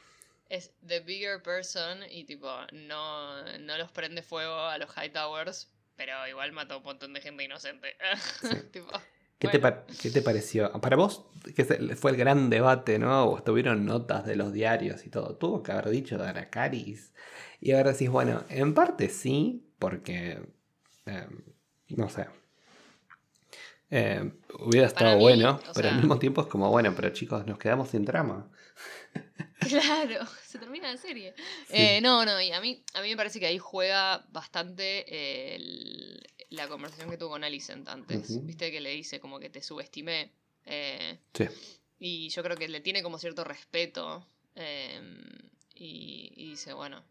[0.48, 5.70] es the bigger person y tipo no, no los prende fuego a los high towers,
[5.96, 7.96] pero igual mata a un montón de gente inocente.
[8.72, 8.90] tipo,
[9.38, 9.60] ¿Qué, te bueno.
[9.60, 10.72] pa- qué te pareció?
[10.80, 11.64] Para vos, que
[11.96, 13.24] fue el gran debate, ¿no?
[13.26, 15.36] O estuvieron notas de los diarios y todo.
[15.36, 17.12] Tuvo que haber dicho Dracaris.
[17.60, 20.40] Y ahora decís, bueno, en parte sí, porque.
[21.06, 21.28] eh,
[21.90, 22.26] no sé.
[23.90, 27.58] Eh, hubiera estado mí, bueno, pero al mismo tiempo es como, bueno, pero chicos, nos
[27.58, 28.50] quedamos sin trama.
[29.58, 31.34] Claro, se termina la serie.
[31.66, 31.74] Sí.
[31.74, 35.56] Eh, no, no, y a mí, a mí me parece que ahí juega bastante eh,
[35.56, 38.44] el- la conversación que tuvo con Alicent antes.
[38.44, 40.30] Viste que le dice como que te subestimé.
[40.66, 41.44] eh, Sí.
[41.98, 44.26] y yo creo que le tiene como cierto respeto.
[44.54, 45.00] eh,
[45.74, 47.02] y, y dice, bueno,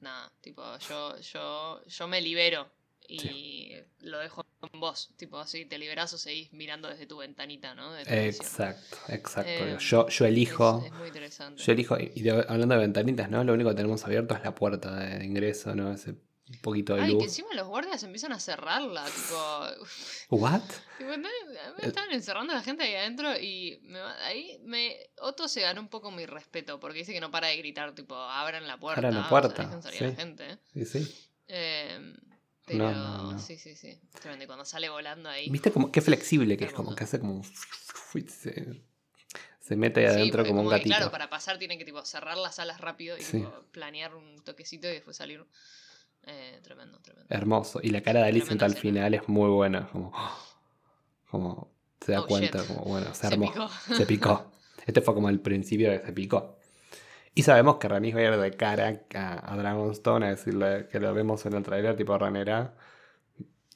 [0.00, 2.70] nada, tipo, yo, yo, yo me libero.
[3.08, 5.10] Y lo dejo con vos.
[5.16, 7.92] Tipo, así te liberás o seguís mirando desde tu ventanita, ¿no?
[7.92, 8.26] De.
[8.28, 9.50] Exacto, exacto.
[9.50, 10.80] Eh, yo, yo elijo.
[10.84, 11.62] Es, es muy interesante.
[11.62, 13.44] Yo elijo, y de- hablando de ventanitas, ¿no?
[13.44, 15.92] Lo único que tenemos abierto es la puerta de ingreso, ¿no?
[15.92, 16.14] Ese
[16.62, 17.24] poquito de Ay, que luz.
[17.24, 19.36] encima los guardias empiezan a cerrarla, tipo...
[20.30, 20.60] ¿What?
[20.96, 21.32] tipo, están-
[21.80, 24.96] me estaban encerrando a la gente ahí adentro y me ahí me...
[25.20, 28.14] Otto se ganó un poco mi respeto porque dice que no para de gritar, tipo,
[28.14, 29.00] abran la puerta.
[29.00, 30.16] Abran la o sea, puerta, dejen salir a la sí.
[30.16, 30.58] gente.
[30.72, 31.14] Sí, sí.
[31.48, 32.14] Eh,
[32.66, 33.38] pero no, no.
[33.38, 33.98] sí, sí, sí.
[34.20, 34.44] Tremendo.
[34.44, 35.48] Y cuando sale volando ahí...
[35.48, 36.72] ¿Viste como qué flexible que es?
[36.72, 37.42] Como que hace como.
[38.28, 38.82] Se,
[39.60, 40.88] se mete ahí adentro como un gatito.
[40.96, 44.88] claro, para pasar tienen que tipo cerrar las alas rápido y tipo, planear un toquecito
[44.88, 45.44] y después salir.
[46.24, 47.26] Eh, tremendo, tremendo.
[47.32, 47.78] Hermoso.
[47.82, 49.88] Y la cara de Alicent al final es muy buena.
[49.90, 50.12] Como.
[51.30, 51.72] Como.
[52.00, 52.66] Se da Oh, cuenta, shit.
[52.68, 53.46] como bueno, se Se armó.
[53.52, 53.68] picó.
[53.96, 54.52] Se picó.
[54.86, 56.55] Este fue como el principio que se picó.
[57.36, 61.12] Y sabemos que Rhaenys va a ir de cara a, Dragonstone a decirle que lo
[61.12, 62.72] vemos en el trailer, tipo Ranera,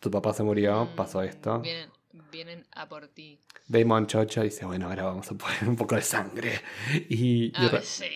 [0.01, 1.61] tu papá se murió, Mm, pasó esto.
[1.61, 1.91] Vienen,
[2.33, 3.39] vienen a por ti.
[3.69, 6.59] Daemon Chocho dice, bueno, ahora vamos a poner un poco de sangre.
[7.11, 8.07] Y, y, ver, sí.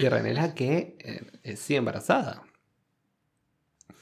[0.00, 2.42] y Rhaenyra que eh, eh, sigue embarazada.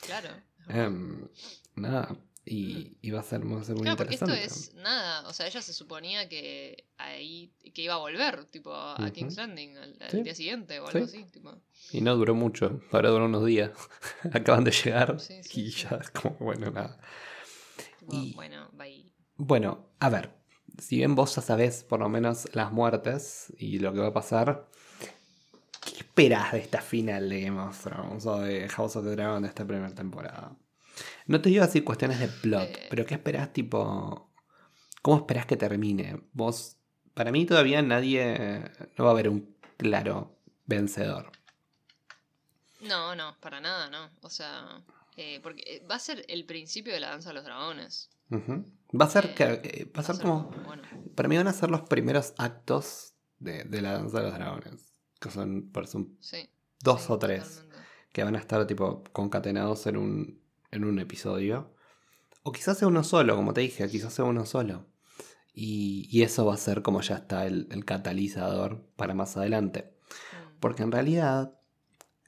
[0.00, 0.30] Claro.
[0.70, 1.28] Em,
[1.74, 2.16] nada,
[2.48, 4.68] y, y va a ser, va a ser muy Claro, porque esto interesante.
[4.70, 5.26] es nada.
[5.28, 9.12] O sea, ella se suponía que ahí que iba a volver, tipo, a Ujú.
[9.12, 10.22] King's Landing al, al Sí.
[10.22, 11.18] día siguiente o algo Sí.
[11.18, 11.60] así, tipo.
[11.90, 13.72] Y no duró mucho, ahora duró unos días.
[14.32, 15.82] Acaban de llegar Sí, sí, y sí.
[15.90, 16.98] ya es como, bueno, nada.
[17.98, 19.12] tipo, Y- Bueno, bye.
[19.36, 20.30] Bueno, a ver,
[20.78, 24.12] si bien vos ya sabés por lo menos las muertes y lo que va a
[24.14, 24.68] pasar,
[25.84, 29.42] ¿qué esperás de esta final de Game of Thrones o de House of the Dragon
[29.42, 30.56] de esta primera temporada?
[31.26, 32.86] No te digo así cuestiones de plot, Eh.
[32.90, 34.30] pero ¿qué esperás tipo...
[35.02, 36.20] ¿Cómo esperás que termine?
[36.32, 36.76] Vos,
[37.14, 38.62] para mí todavía nadie,
[38.98, 40.36] no va a haber un claro
[40.66, 41.30] vencedor.
[42.80, 44.10] No, no, para nada, no.
[44.22, 44.82] O sea,
[45.16, 48.10] eh, porque eh, va a ser el principio de la danza de los dragones.
[48.32, 50.50] Va a ser, Eh, que, eh, va a ser como...
[50.66, 50.82] Bueno,
[51.14, 54.92] Para mí van a ser los primeros actos de, de la danza de los dragones.
[55.20, 56.48] Que son, por son sí.
[56.80, 57.44] dos sí, o tres.
[57.60, 57.88] totalmente.
[58.12, 60.40] Que van a estar tipo concatenados en un,
[60.70, 61.74] en un episodio.
[62.42, 64.86] O quizás sea uno solo, como te dije, quizás sea uno solo.
[65.52, 69.94] Y, y eso va a ser como ya está el, el catalizador para más adelante.
[70.08, 70.60] Mm.
[70.60, 71.58] Porque en realidad,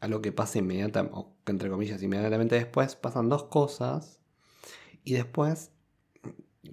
[0.01, 4.20] a lo que pasa inmediatamente, o que entre comillas, inmediatamente después, pasan dos cosas.
[5.05, 5.70] Y después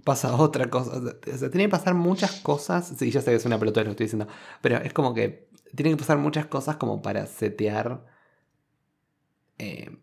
[0.03, 0.97] pasa otra cosa.
[0.97, 2.93] O sea, o sea, tiene que pasar muchas cosas.
[2.97, 4.27] Sí, ya sé que es una pelota lo estoy diciendo.
[4.61, 8.05] Pero es como que tiene que pasar muchas cosas como para setear
[9.57, 9.97] eh,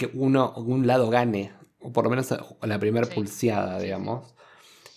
[0.00, 1.52] que uno, un lado gane.
[1.80, 3.14] O por lo menos la primera Sí.
[3.14, 4.34] pulseada, digamos.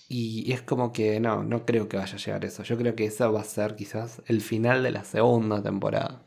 [0.09, 2.63] Y, es como que no, no creo que vaya a llegar eso.
[2.63, 6.23] Yo creo que eso va a ser quizás el final de la segunda temporada.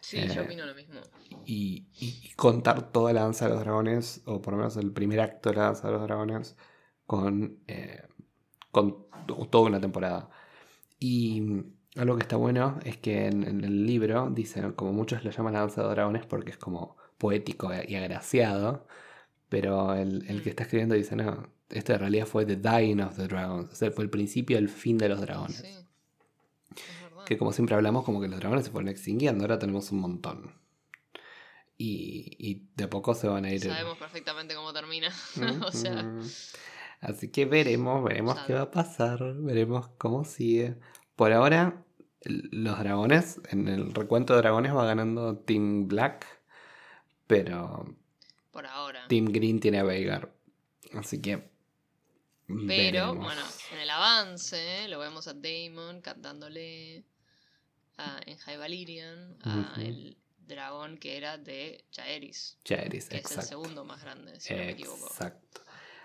[0.00, 1.00] Sí, Eh, yo opino lo mismo.
[1.46, 1.86] Y,
[2.36, 5.56] contar toda la danza de los dragones, o por lo menos el primer acto de
[5.56, 6.56] la danza de los dragones,
[7.06, 8.02] con, eh,
[8.70, 10.30] con to- toda una temporada.
[10.98, 11.42] Y
[11.96, 15.54] algo que está bueno es que en, en el libro dicen, como muchos lo llaman
[15.54, 18.86] la danza de los dragones porque es como poético y agraciado,
[19.50, 23.16] pero el, el que está escribiendo dice, no, esto en realidad fue The Dying of
[23.16, 25.58] the Dragons, o sea, fue el principio y el fin de los dragones.
[25.58, 25.66] Sí.
[25.66, 27.24] Es verdad.
[27.26, 30.54] Que como siempre hablamos, como que los dragones se fueron extinguiendo, ahora tenemos un montón.
[31.76, 33.60] Y, y de a poco se van a ir.
[33.60, 35.10] Sabemos perfectamente cómo termina.
[35.36, 36.22] Mm, o sea, mm.
[37.00, 40.76] Así que veremos, veremos qué va a pasar, veremos cómo sigue.
[41.16, 41.82] Por ahora,
[42.22, 46.26] los dragones, en el recuento de dragones va ganando Team Black,
[47.30, 47.86] pero
[48.50, 49.06] por ahora.
[49.08, 50.32] Team Green tiene a Veigar.
[50.94, 51.48] Así que.
[52.46, 53.16] Pero, veremos.
[53.16, 53.42] bueno,
[53.72, 57.04] en el avance lo vemos a Damon cantándole
[57.96, 63.30] a, en High Valyrian a el dragón que era de Chaeris, Chaeris, que es el
[63.30, 63.48] exacto.
[63.48, 65.06] segundo más grande, si no me equivoco.
[65.06, 65.60] Exacto.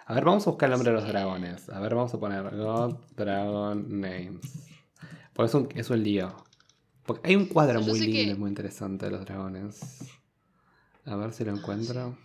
[0.06, 1.68] A ver, vamos a buscar el nombre de los dragones.
[1.70, 4.42] A ver, vamos a poner God Dragon Names.
[5.34, 6.46] Porque es un, es un lío.
[7.08, 9.80] Porque hay un cuadro muy lindo que- y muy interesante de los dragones.
[11.06, 12.18] A ver si lo Ah, encuentro.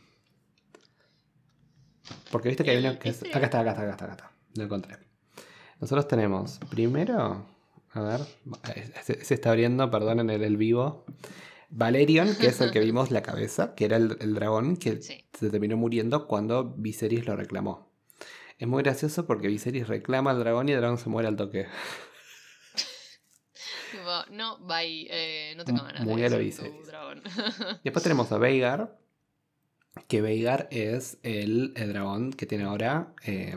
[2.31, 3.17] Porque viste que hay uno que es.
[3.23, 4.33] ese- Acá está, acá está, acá está, acá está.
[4.57, 4.97] Lo encontré.
[5.81, 7.47] Nosotros tenemos primero.
[7.93, 8.21] A ver.
[9.03, 11.05] Se, se está abriendo, perdón, en el, el vivo.
[11.71, 15.25] Valerion, que es el que vimos la cabeza, que era el, el dragón que Sí.
[15.39, 17.91] se terminó muriendo cuando Viserys lo reclamó.
[18.59, 21.67] Es muy gracioso porque Viserys reclama al dragón y el dragón se muere al toque.
[24.31, 26.73] No, bye, eh, no tengo ganas Muy a lo ser Viserys.
[27.15, 27.81] Dragón.
[27.85, 28.99] Después tenemos a Veigar,
[30.09, 33.57] que Veigar es el, el dragón que tiene ahora eh,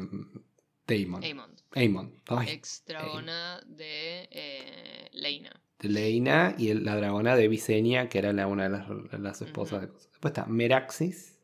[0.88, 1.24] Daemon.
[1.24, 2.14] Aemond, Aemon.
[2.28, 5.52] Ay, ex dragona de eh, Leina.
[5.80, 8.90] de Leina y el- la dragona de Visenya, que era la, una de las,
[9.20, 9.88] las esposas de.
[9.88, 11.40] Después está Meraxis,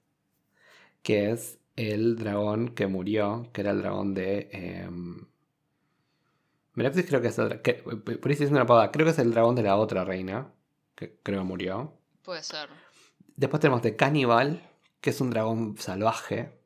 [1.04, 4.50] que es el dragón que murió, que era el dragón de.
[4.52, 4.90] eh,
[6.74, 9.20] Meraxis creo que es el que- por ahí estoy diciendo una pavada, creo que es
[9.20, 10.52] el dragón de la otra reina,
[10.96, 11.99] que creo murió.
[12.24, 12.70] Puede ser.
[13.36, 14.62] Después tenemos de Cannibal,
[15.02, 16.60] que es un dragón salvaje,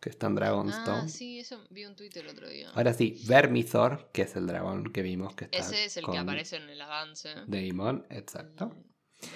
[0.00, 1.02] que está en Dragonstone.
[1.04, 2.70] Ah, sí, eso vi un tweet el otro día.
[2.74, 6.18] Ahora sí, Vermithor, que es el dragón que vimos que está Ese es el que
[6.18, 7.30] aparece en el avance.
[7.46, 8.72] Daemon, exacto.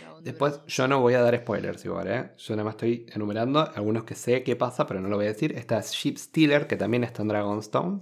[0.00, 2.30] Dragón Después, yo no voy a dar spoilers igual, ¿eh?
[2.38, 5.32] Yo nada más estoy enumerando algunos que sé qué pasa, pero no lo voy a
[5.32, 5.52] decir.
[5.56, 8.00] Está Ship Stealer, que también está en Dragonstone.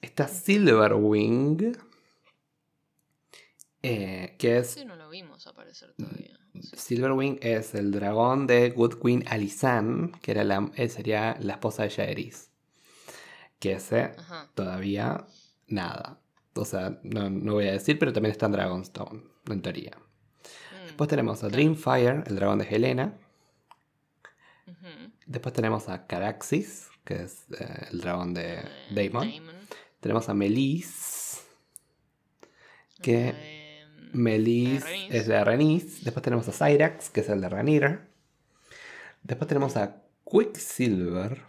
[0.00, 1.76] Está Silverwing,
[3.82, 4.84] eh, que es...
[4.84, 4.96] No
[5.46, 6.38] aparecer todavía.
[6.60, 6.78] sea.
[6.78, 11.82] Silverwing es el dragón de Good Queen Alisan, que era la, eh, sería la esposa
[11.84, 12.50] de Jaehaerys.
[13.58, 14.48] Que ese Ajá.
[14.54, 15.24] todavía
[15.68, 16.18] nada.
[16.54, 19.92] O sea, no, no voy a decir, pero también está en Dragonstone, en teoría.
[19.96, 21.48] Mm, Después tenemos a.
[21.48, 23.14] Dreamfire, el dragón de Helena.
[25.26, 29.30] Después tenemos a Caraxis, que es eh, el dragón de Eh, Daemon.
[30.00, 31.42] Tenemos a Melis,
[33.02, 33.28] que
[34.12, 36.04] Melis es de Renis.
[36.04, 38.06] Después tenemos a Cyrax, que es el de Rhaenyra.
[39.22, 41.42] Después tenemos a Quicksilver.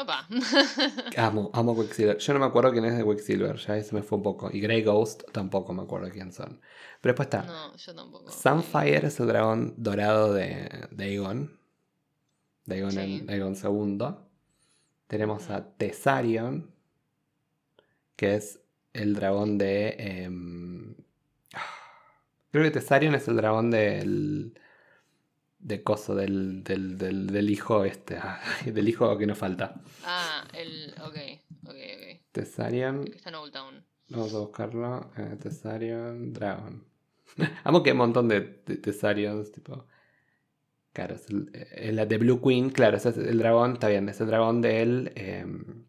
[0.00, 0.28] Opa.
[1.16, 2.18] Amo, amo Quicksilver.
[2.18, 4.48] Yo no me acuerdo quién es de Quicksilver, ya se me fue un poco.
[4.52, 6.60] Y Grey Ghost tampoco me acuerdo quién son.
[7.00, 8.30] Pero después está no, yo tampoco.
[8.30, 11.58] Sunfire, es el dragón dorado de, de Aegon.
[12.64, 12.98] De Aegon, Sí.
[13.00, 14.14] en- Aegon II.
[15.08, 16.70] Tenemos a Tessarion,
[18.14, 18.60] que es
[18.92, 19.96] el dragón de...
[19.98, 20.94] em,
[22.50, 24.58] creo que Tessarion es el dragón del...
[25.60, 28.16] De coso, del, del, del, del hijo este.
[28.64, 29.80] del hijo que nos falta.
[30.04, 30.94] Ah, el.
[31.02, 31.16] Ok,
[31.64, 32.20] ok, ok.
[32.30, 33.00] Tessarion.
[33.02, 33.84] El que está en Old Town.
[34.10, 35.10] Vamos a buscarlo.
[35.16, 36.84] eh, Tessarion Dragon.
[37.64, 39.84] Amo que hay un montón de, Tessarions, tipo.
[40.92, 44.08] Claro, es el, eh, la de Blue Queen, claro, ese es el dragón, está bien,
[44.08, 45.10] es el dragón del.
[45.16, 45.84] em,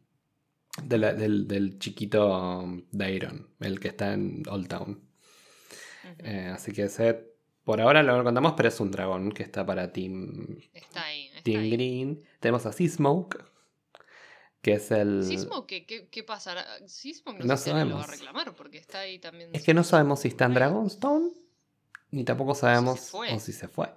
[0.84, 4.99] de la- del, del chiquito Dairon, el que está en Old Town.
[6.19, 7.34] Eh, así que ese,
[7.64, 11.27] por ahora lo contamos, pero es un dragón que está para Team, Está ahí.
[11.27, 11.72] Está team ahí.
[11.72, 12.23] Green.
[12.40, 13.44] Tenemos a Seasmoke,
[14.61, 15.23] que es el.
[15.23, 16.65] Sismo, ¿qué, qué, qué pasará?
[16.80, 18.10] No, No sé si alguien lo va a sabemos.
[18.10, 19.52] reclamar porque está ahí también.
[19.53, 20.53] Es que no sabemos si está en.
[20.56, 21.30] Dragonstone,
[22.11, 23.34] ni tampoco sabemos fue.
[23.34, 23.90] o si se fue.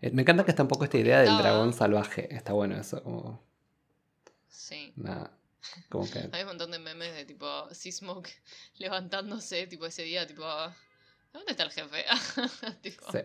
[0.00, 2.34] Eh, Me encanta que está un poco esta idea del dragón salvaje.
[2.34, 3.42] Está bueno eso, como.
[4.48, 4.92] Sí.
[4.96, 5.36] Nada.
[5.88, 6.28] Como que.
[6.32, 8.30] Hay un montón de memes de tipo Sismoke
[8.78, 10.44] levantándose, tipo ese día, tipo.
[11.32, 12.04] ¿Dónde está el jefe?
[12.82, 13.18] tipo, sí.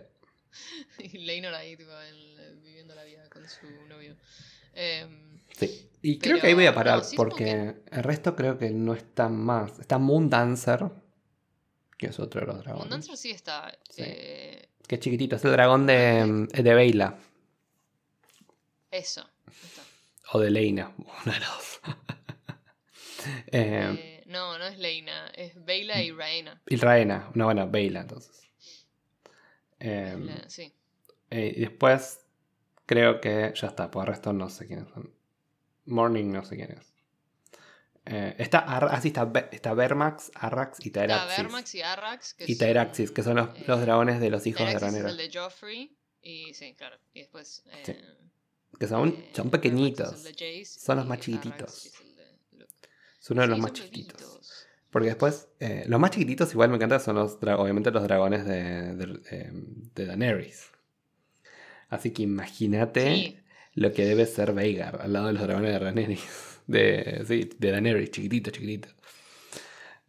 [1.00, 4.16] Y Leinor ahí, tipo, el- viviendo la vida con su novio.
[4.74, 5.90] Em, sí.
[6.02, 9.30] Y creo que ahí voy a parar, no, porque el resto creo que no está
[9.30, 9.78] más.
[9.80, 10.86] Está Moon Dancer,
[11.98, 12.80] que es otro de los dragones.
[12.88, 13.78] Moondancer sí está.
[13.90, 14.02] Sí.
[14.06, 17.18] eh, Que es chiquitito, es el dragón de, de Veila.
[18.92, 19.30] eso.
[19.48, 19.84] está.
[20.34, 21.80] O de Leina, una de las dos.
[23.48, 26.62] Eh, no, no es Leina, es Beyla y Raena.
[26.68, 28.42] y Raena, no, bueno, Veila entonces.
[29.80, 30.74] Eh, La- sí.
[31.30, 32.20] Eh, y después
[32.86, 35.14] creo que ya está, por el resto no sé quiénes son.
[35.86, 36.94] Morning no sé quién es.
[38.06, 41.38] Eh, está, Ar- ah, está, está Vermax, Arrax y Está Tyraxis.
[41.38, 42.34] Vermax y Arrax.
[42.34, 45.10] Que y Tyraxis, que son los, los dragones de los hijos de Ranera.
[45.10, 45.96] es el de Joffrey.
[46.22, 46.98] Y sí, claro.
[47.14, 47.64] Y después.
[47.86, 47.96] Sí.
[48.80, 50.24] Que son, son pequeñitos.
[50.24, 51.86] Jace Son los más chiquititos.
[51.86, 52.74] es el de Luke.
[53.30, 54.20] Es uno de los Sí, más chiquititos.
[54.20, 54.68] bebitos.
[54.90, 58.96] Porque después, eh, los más chiquititos igual me encanta son los, obviamente los dragones de,
[58.96, 60.72] de, Daenerys.
[61.90, 63.40] Así que imagínate Sí.
[63.76, 66.24] lo que debe ser Veigar al lado de los dragones de Daenerys.
[66.70, 68.90] De, sí, de Daenerys, chiquitito, chiquitito.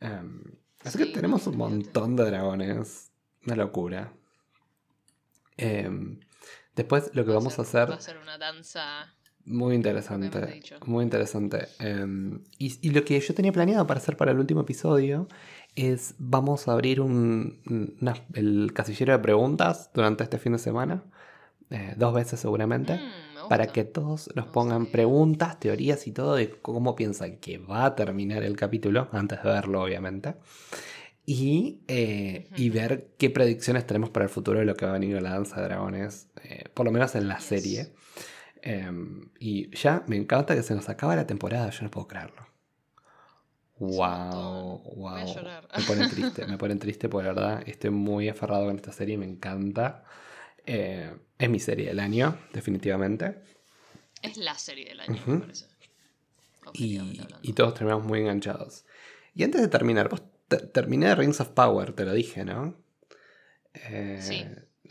[0.01, 0.43] Em,
[0.85, 3.11] así que tenemos un montón de dragones.
[3.47, 4.13] Una locura.
[5.57, 6.21] Em,
[6.75, 9.15] después lo que Va vamos a hacer Va a ser una danza.
[9.45, 10.29] Muy interesante.
[10.87, 11.69] Muy interesante.
[11.79, 15.27] Em, y, y lo que yo tenía planeado para hacer para el último episodio
[15.77, 21.03] es vamos a abrir un, una- el casillero de preguntas durante este fin de semana.
[21.73, 22.95] eh, dos veces seguramente.
[22.97, 27.85] Mm, para que todos nos pongan preguntas, teorías y todo de cómo piensan que va
[27.87, 30.35] a terminar el capítulo, antes de verlo obviamente.
[31.27, 34.95] Y, eh, y ver qué predicciones tenemos para el futuro de lo que va a
[34.99, 37.45] venir a la danza de dragones, eh, por lo menos en la Yes.
[37.45, 37.93] serie.
[38.63, 42.47] Em, y ya me encanta que se nos acaba la temporada, yo no puedo creerlo.
[43.79, 45.13] Wow, wow.
[45.13, 45.69] Voy a llorar.
[45.77, 49.17] Me ponen triste, me ponen triste porque la verdad estoy muy aferrado con esta serie,
[49.17, 50.05] me encanta.
[50.67, 53.37] Eh, es mi serie del año, definitivamente.
[54.21, 55.31] Es la serie del año, Ujú.
[55.33, 55.67] me parece.
[56.75, 58.85] Y, y todos terminamos muy enganchados.
[59.35, 62.77] Y antes de terminar, vos te- terminé Rings of Power, te lo dije, ¿no?
[63.75, 64.45] Eh, Sí,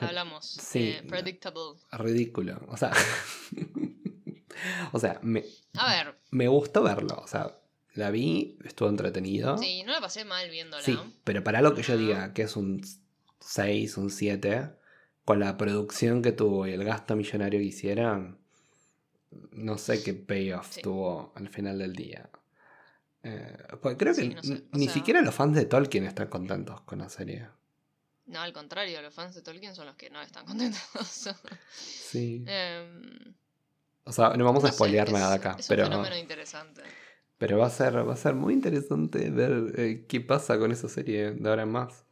[0.07, 0.45] Hablamos.
[0.45, 0.89] sí.
[0.89, 1.79] eh, predictable.
[1.91, 2.59] Ridículo.
[2.67, 2.91] O sea.
[4.91, 5.43] o sea, me,
[5.75, 7.15] A ver, me gustó verlo.
[7.23, 7.57] O sea,
[7.93, 9.57] la vi, estuvo entretenido.
[9.57, 10.83] sí, no la pasé mal viéndola.
[10.83, 12.81] Sí, pero para lo que yo diga que es un
[13.39, 14.69] 6, un 7,
[15.25, 18.39] con la producción que tuvo y el gasto millonario que hicieron,
[19.51, 20.81] no sé qué payoff Sí.
[20.81, 22.29] tuvo al final del día.
[23.23, 26.81] Eh, porque creo que no sé, ni sea- siquiera los fans de Tolkien están contentos
[26.81, 27.49] con la serie.
[28.29, 31.29] No, al contrario, los fans de Tolkien son los que no están contentos.
[31.73, 32.43] Sí.
[32.47, 33.33] Em,
[34.05, 36.81] O sea, no vamos a sé, spoilear es- nada acá, Es un pero, fenómeno interesante.
[37.37, 40.87] pero va, a ser, va a ser muy interesante ver eh, qué pasa con esa
[40.89, 42.05] serie de ahora en más.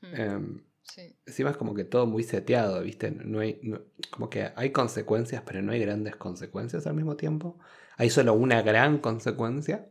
[0.00, 1.14] Mm, Em, sí.
[1.26, 3.10] Encima es como que todo muy seteado, ¿viste?
[3.12, 3.80] No hay, no-
[4.10, 7.58] como que hay consecuencias, pero no hay grandes consecuencias al mismo tiempo.
[7.96, 9.86] Hay solo una gran consecuencia,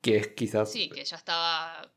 [0.00, 0.70] Que es quizás.
[0.72, 1.90] Sí, que ya estaba.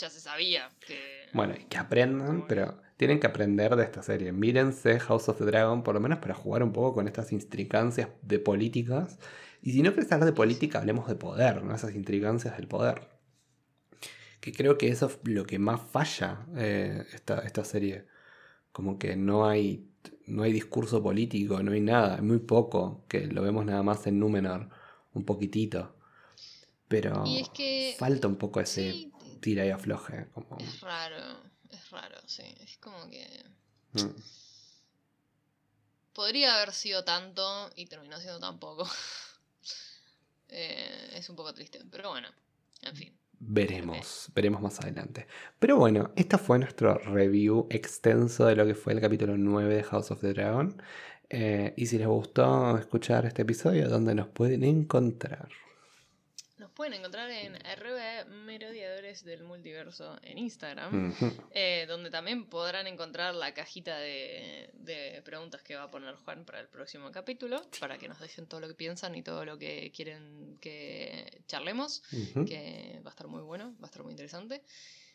[0.00, 0.98] Ya se sabía que.
[1.34, 4.32] Bueno, que aprendan, pero tienen que aprender de esta serie.
[4.32, 8.08] Mírense House of the Dragon, por lo menos para jugar un poco con estas intricancias
[8.22, 9.18] de políticas.
[9.62, 11.74] Y si no querés hablar de política, hablemos de poder, ¿no?
[11.74, 13.08] Esas intricancias del poder.
[14.40, 18.06] Que creo que eso es lo que más falla eh, esta, esta serie.
[18.72, 19.90] Como que no hay
[20.26, 24.06] no hay discurso político, no hay nada, hay muy poco, que lo vemos nada más
[24.06, 24.70] en Númenor,
[25.12, 25.94] un poquitito.
[26.88, 27.24] Pero
[27.98, 29.10] falta un poco ese
[29.40, 30.28] tira y afloje.
[30.32, 30.56] Como...
[30.58, 31.40] Es raro,
[31.70, 32.54] es raro, sí.
[32.60, 33.26] Es como que...
[33.92, 34.14] Mm.
[36.12, 38.88] Podría haber sido tanto y terminó siendo tan poco.
[40.52, 42.26] Eh, es un poco triste, pero bueno,
[42.82, 43.16] en fin.
[43.38, 45.26] Veremos, veremos más adelante.
[45.60, 49.82] Pero bueno, este fue nuestro review extenso de lo que fue el capítulo 9 de
[49.84, 50.82] House of the Dragon.
[51.30, 55.48] Eh, y si les gustó escuchar este episodio, ¿dónde nos pueden encontrar?
[56.80, 61.14] Pueden encontrar en RB Merodeadores del Multiverso en Instagram,
[61.50, 66.58] eh, donde también podrán encontrar la cajita de, preguntas que va a poner Juan para
[66.58, 69.92] el próximo capítulo, para que nos dejen todo lo que piensan y todo lo que
[69.94, 72.02] quieren que charlemos,
[72.46, 74.62] que va a estar muy bueno, va a estar muy interesante.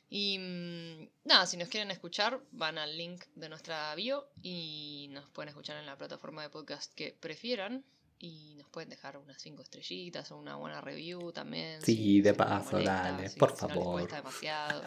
[0.07, 5.31] Y mm, nada, si nos quieren escuchar, van al link de nuestra bio y nos
[5.31, 7.83] pueden escuchar en la plataforma de podcast que prefieran.
[8.17, 11.81] Y nos pueden dejar unas 5 estrellitas o una buena review también.
[11.81, 14.09] Sí, de paso, dale, por favor.
[14.09, 14.83] demasiado.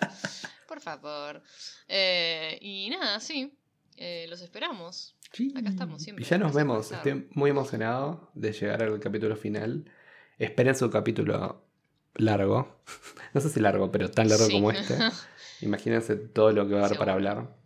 [0.66, 1.42] por favor.
[1.86, 3.54] Eh, y nada, sí.
[3.96, 5.14] Eh, los esperamos.
[5.54, 6.24] Acá estamos siempre.
[6.24, 6.90] Y ya nos vemos.
[6.90, 9.90] Estoy muy emocionado de llegar al capítulo final.
[10.38, 11.68] Esperen su capítulo
[12.14, 12.80] largo.
[13.34, 14.96] no sé si largo, pero tan largo como este.
[15.60, 17.56] Imagínense todo lo que va a haber para hablar.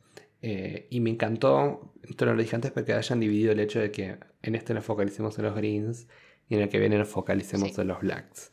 [0.42, 3.92] Eh, y me encantó, esto no lo dije antes, porque hayan dividido el hecho de
[3.92, 6.08] que en este nos focalicemos en los greens
[6.48, 8.50] y en el que viene nos focalicemos en los blacks.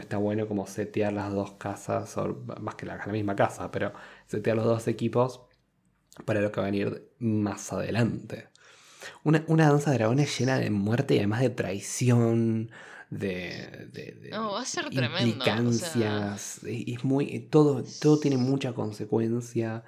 [0.00, 3.92] está bueno como setear las dos casas, o más que la, la misma casa, pero
[4.26, 5.42] setear los dos equipos
[6.24, 8.48] para lo que va a venir más adelante.
[9.22, 12.70] Una, danza de dragones llena de muerte y además de traición,
[13.10, 16.60] de, de, no, va a ser implicancias.
[16.64, 19.84] Es muy, todo, todo tiene mucha consecuencia.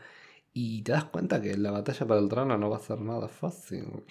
[0.60, 3.28] Y te das cuenta que la batalla para el trono no va a ser nada
[3.28, 4.02] fácil.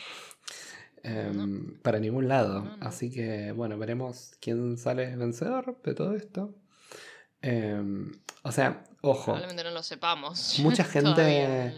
[1.04, 2.74] Em, para ningún lado.
[2.80, 6.56] Así que, bueno, veremos quién sale vencedor de todo esto.
[7.42, 8.14] Em,
[8.44, 9.26] o sea, ojo.
[9.26, 10.58] Probablemente no lo sepamos.
[10.64, 11.74] Mucha gente.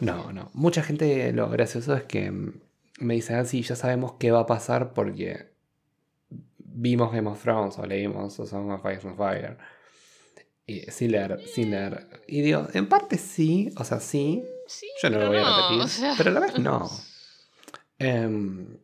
[0.00, 0.50] no, no.
[0.54, 2.30] Mucha gente, lo gracioso es que
[3.00, 5.50] me dicen ah, ya sabemos qué va a pasar porque
[6.58, 9.58] vimos Game of Thrones o leímos o Song of Ice and Fire.
[10.66, 12.06] Y, sin leer, sin leer.
[12.26, 14.44] Y digo, en parte sí, o sea, sí.
[15.02, 16.10] yo no lo voy a repetir.
[16.16, 16.90] Pero a la vez no.
[17.98, 18.78] Em,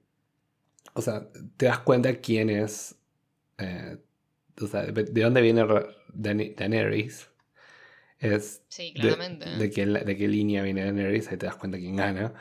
[0.95, 2.97] o sea, te das cuenta quién es.
[3.59, 3.97] Eh,
[4.61, 5.65] o sea, de dónde viene
[6.13, 7.29] Daenerys.
[8.19, 9.49] Es sí, claramente.
[9.49, 12.35] De, qué, de, qué, línea viene Daenerys, ahí te das cuenta quién gana.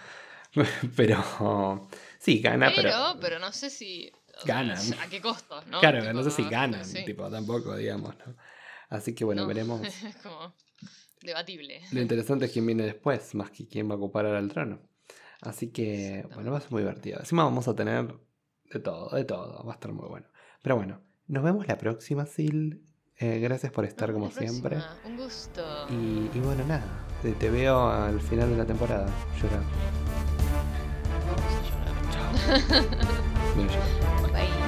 [0.96, 1.88] pero.
[2.18, 2.90] Sí, gana, pero.
[2.90, 4.12] Pero, pero no sé si.
[4.46, 4.78] Ganan.
[5.00, 5.64] ¿A qué costo?
[5.68, 5.80] ¿no?
[5.80, 8.36] Claro, no sé si ganan, tipo, tampoco, digamos, ¿no?
[8.90, 9.82] Así que bueno, veremos.
[10.04, 10.54] Es como
[11.22, 11.82] debatible.
[11.92, 14.80] Lo interesante es quién viene después, más que quién va a ocupar ahora el trono.
[15.42, 17.20] Así que, bueno, va a ser muy divertido.
[17.20, 18.08] Encima vamos a tener
[18.72, 19.64] de todo, de todo.
[19.66, 20.28] Va a estar muy bueno.
[20.62, 22.84] Pero bueno, nos vemos la próxima, Sil.
[23.20, 24.78] Eh, gracias por estar como siempre.
[25.06, 25.88] Un gusto.
[25.90, 27.08] Y, bueno, nada.
[27.22, 29.08] Te, veo al final de la temporada.
[29.42, 29.64] Llorar.
[31.26, 31.94] Vamos a llorar.
[34.52, 34.64] Chao.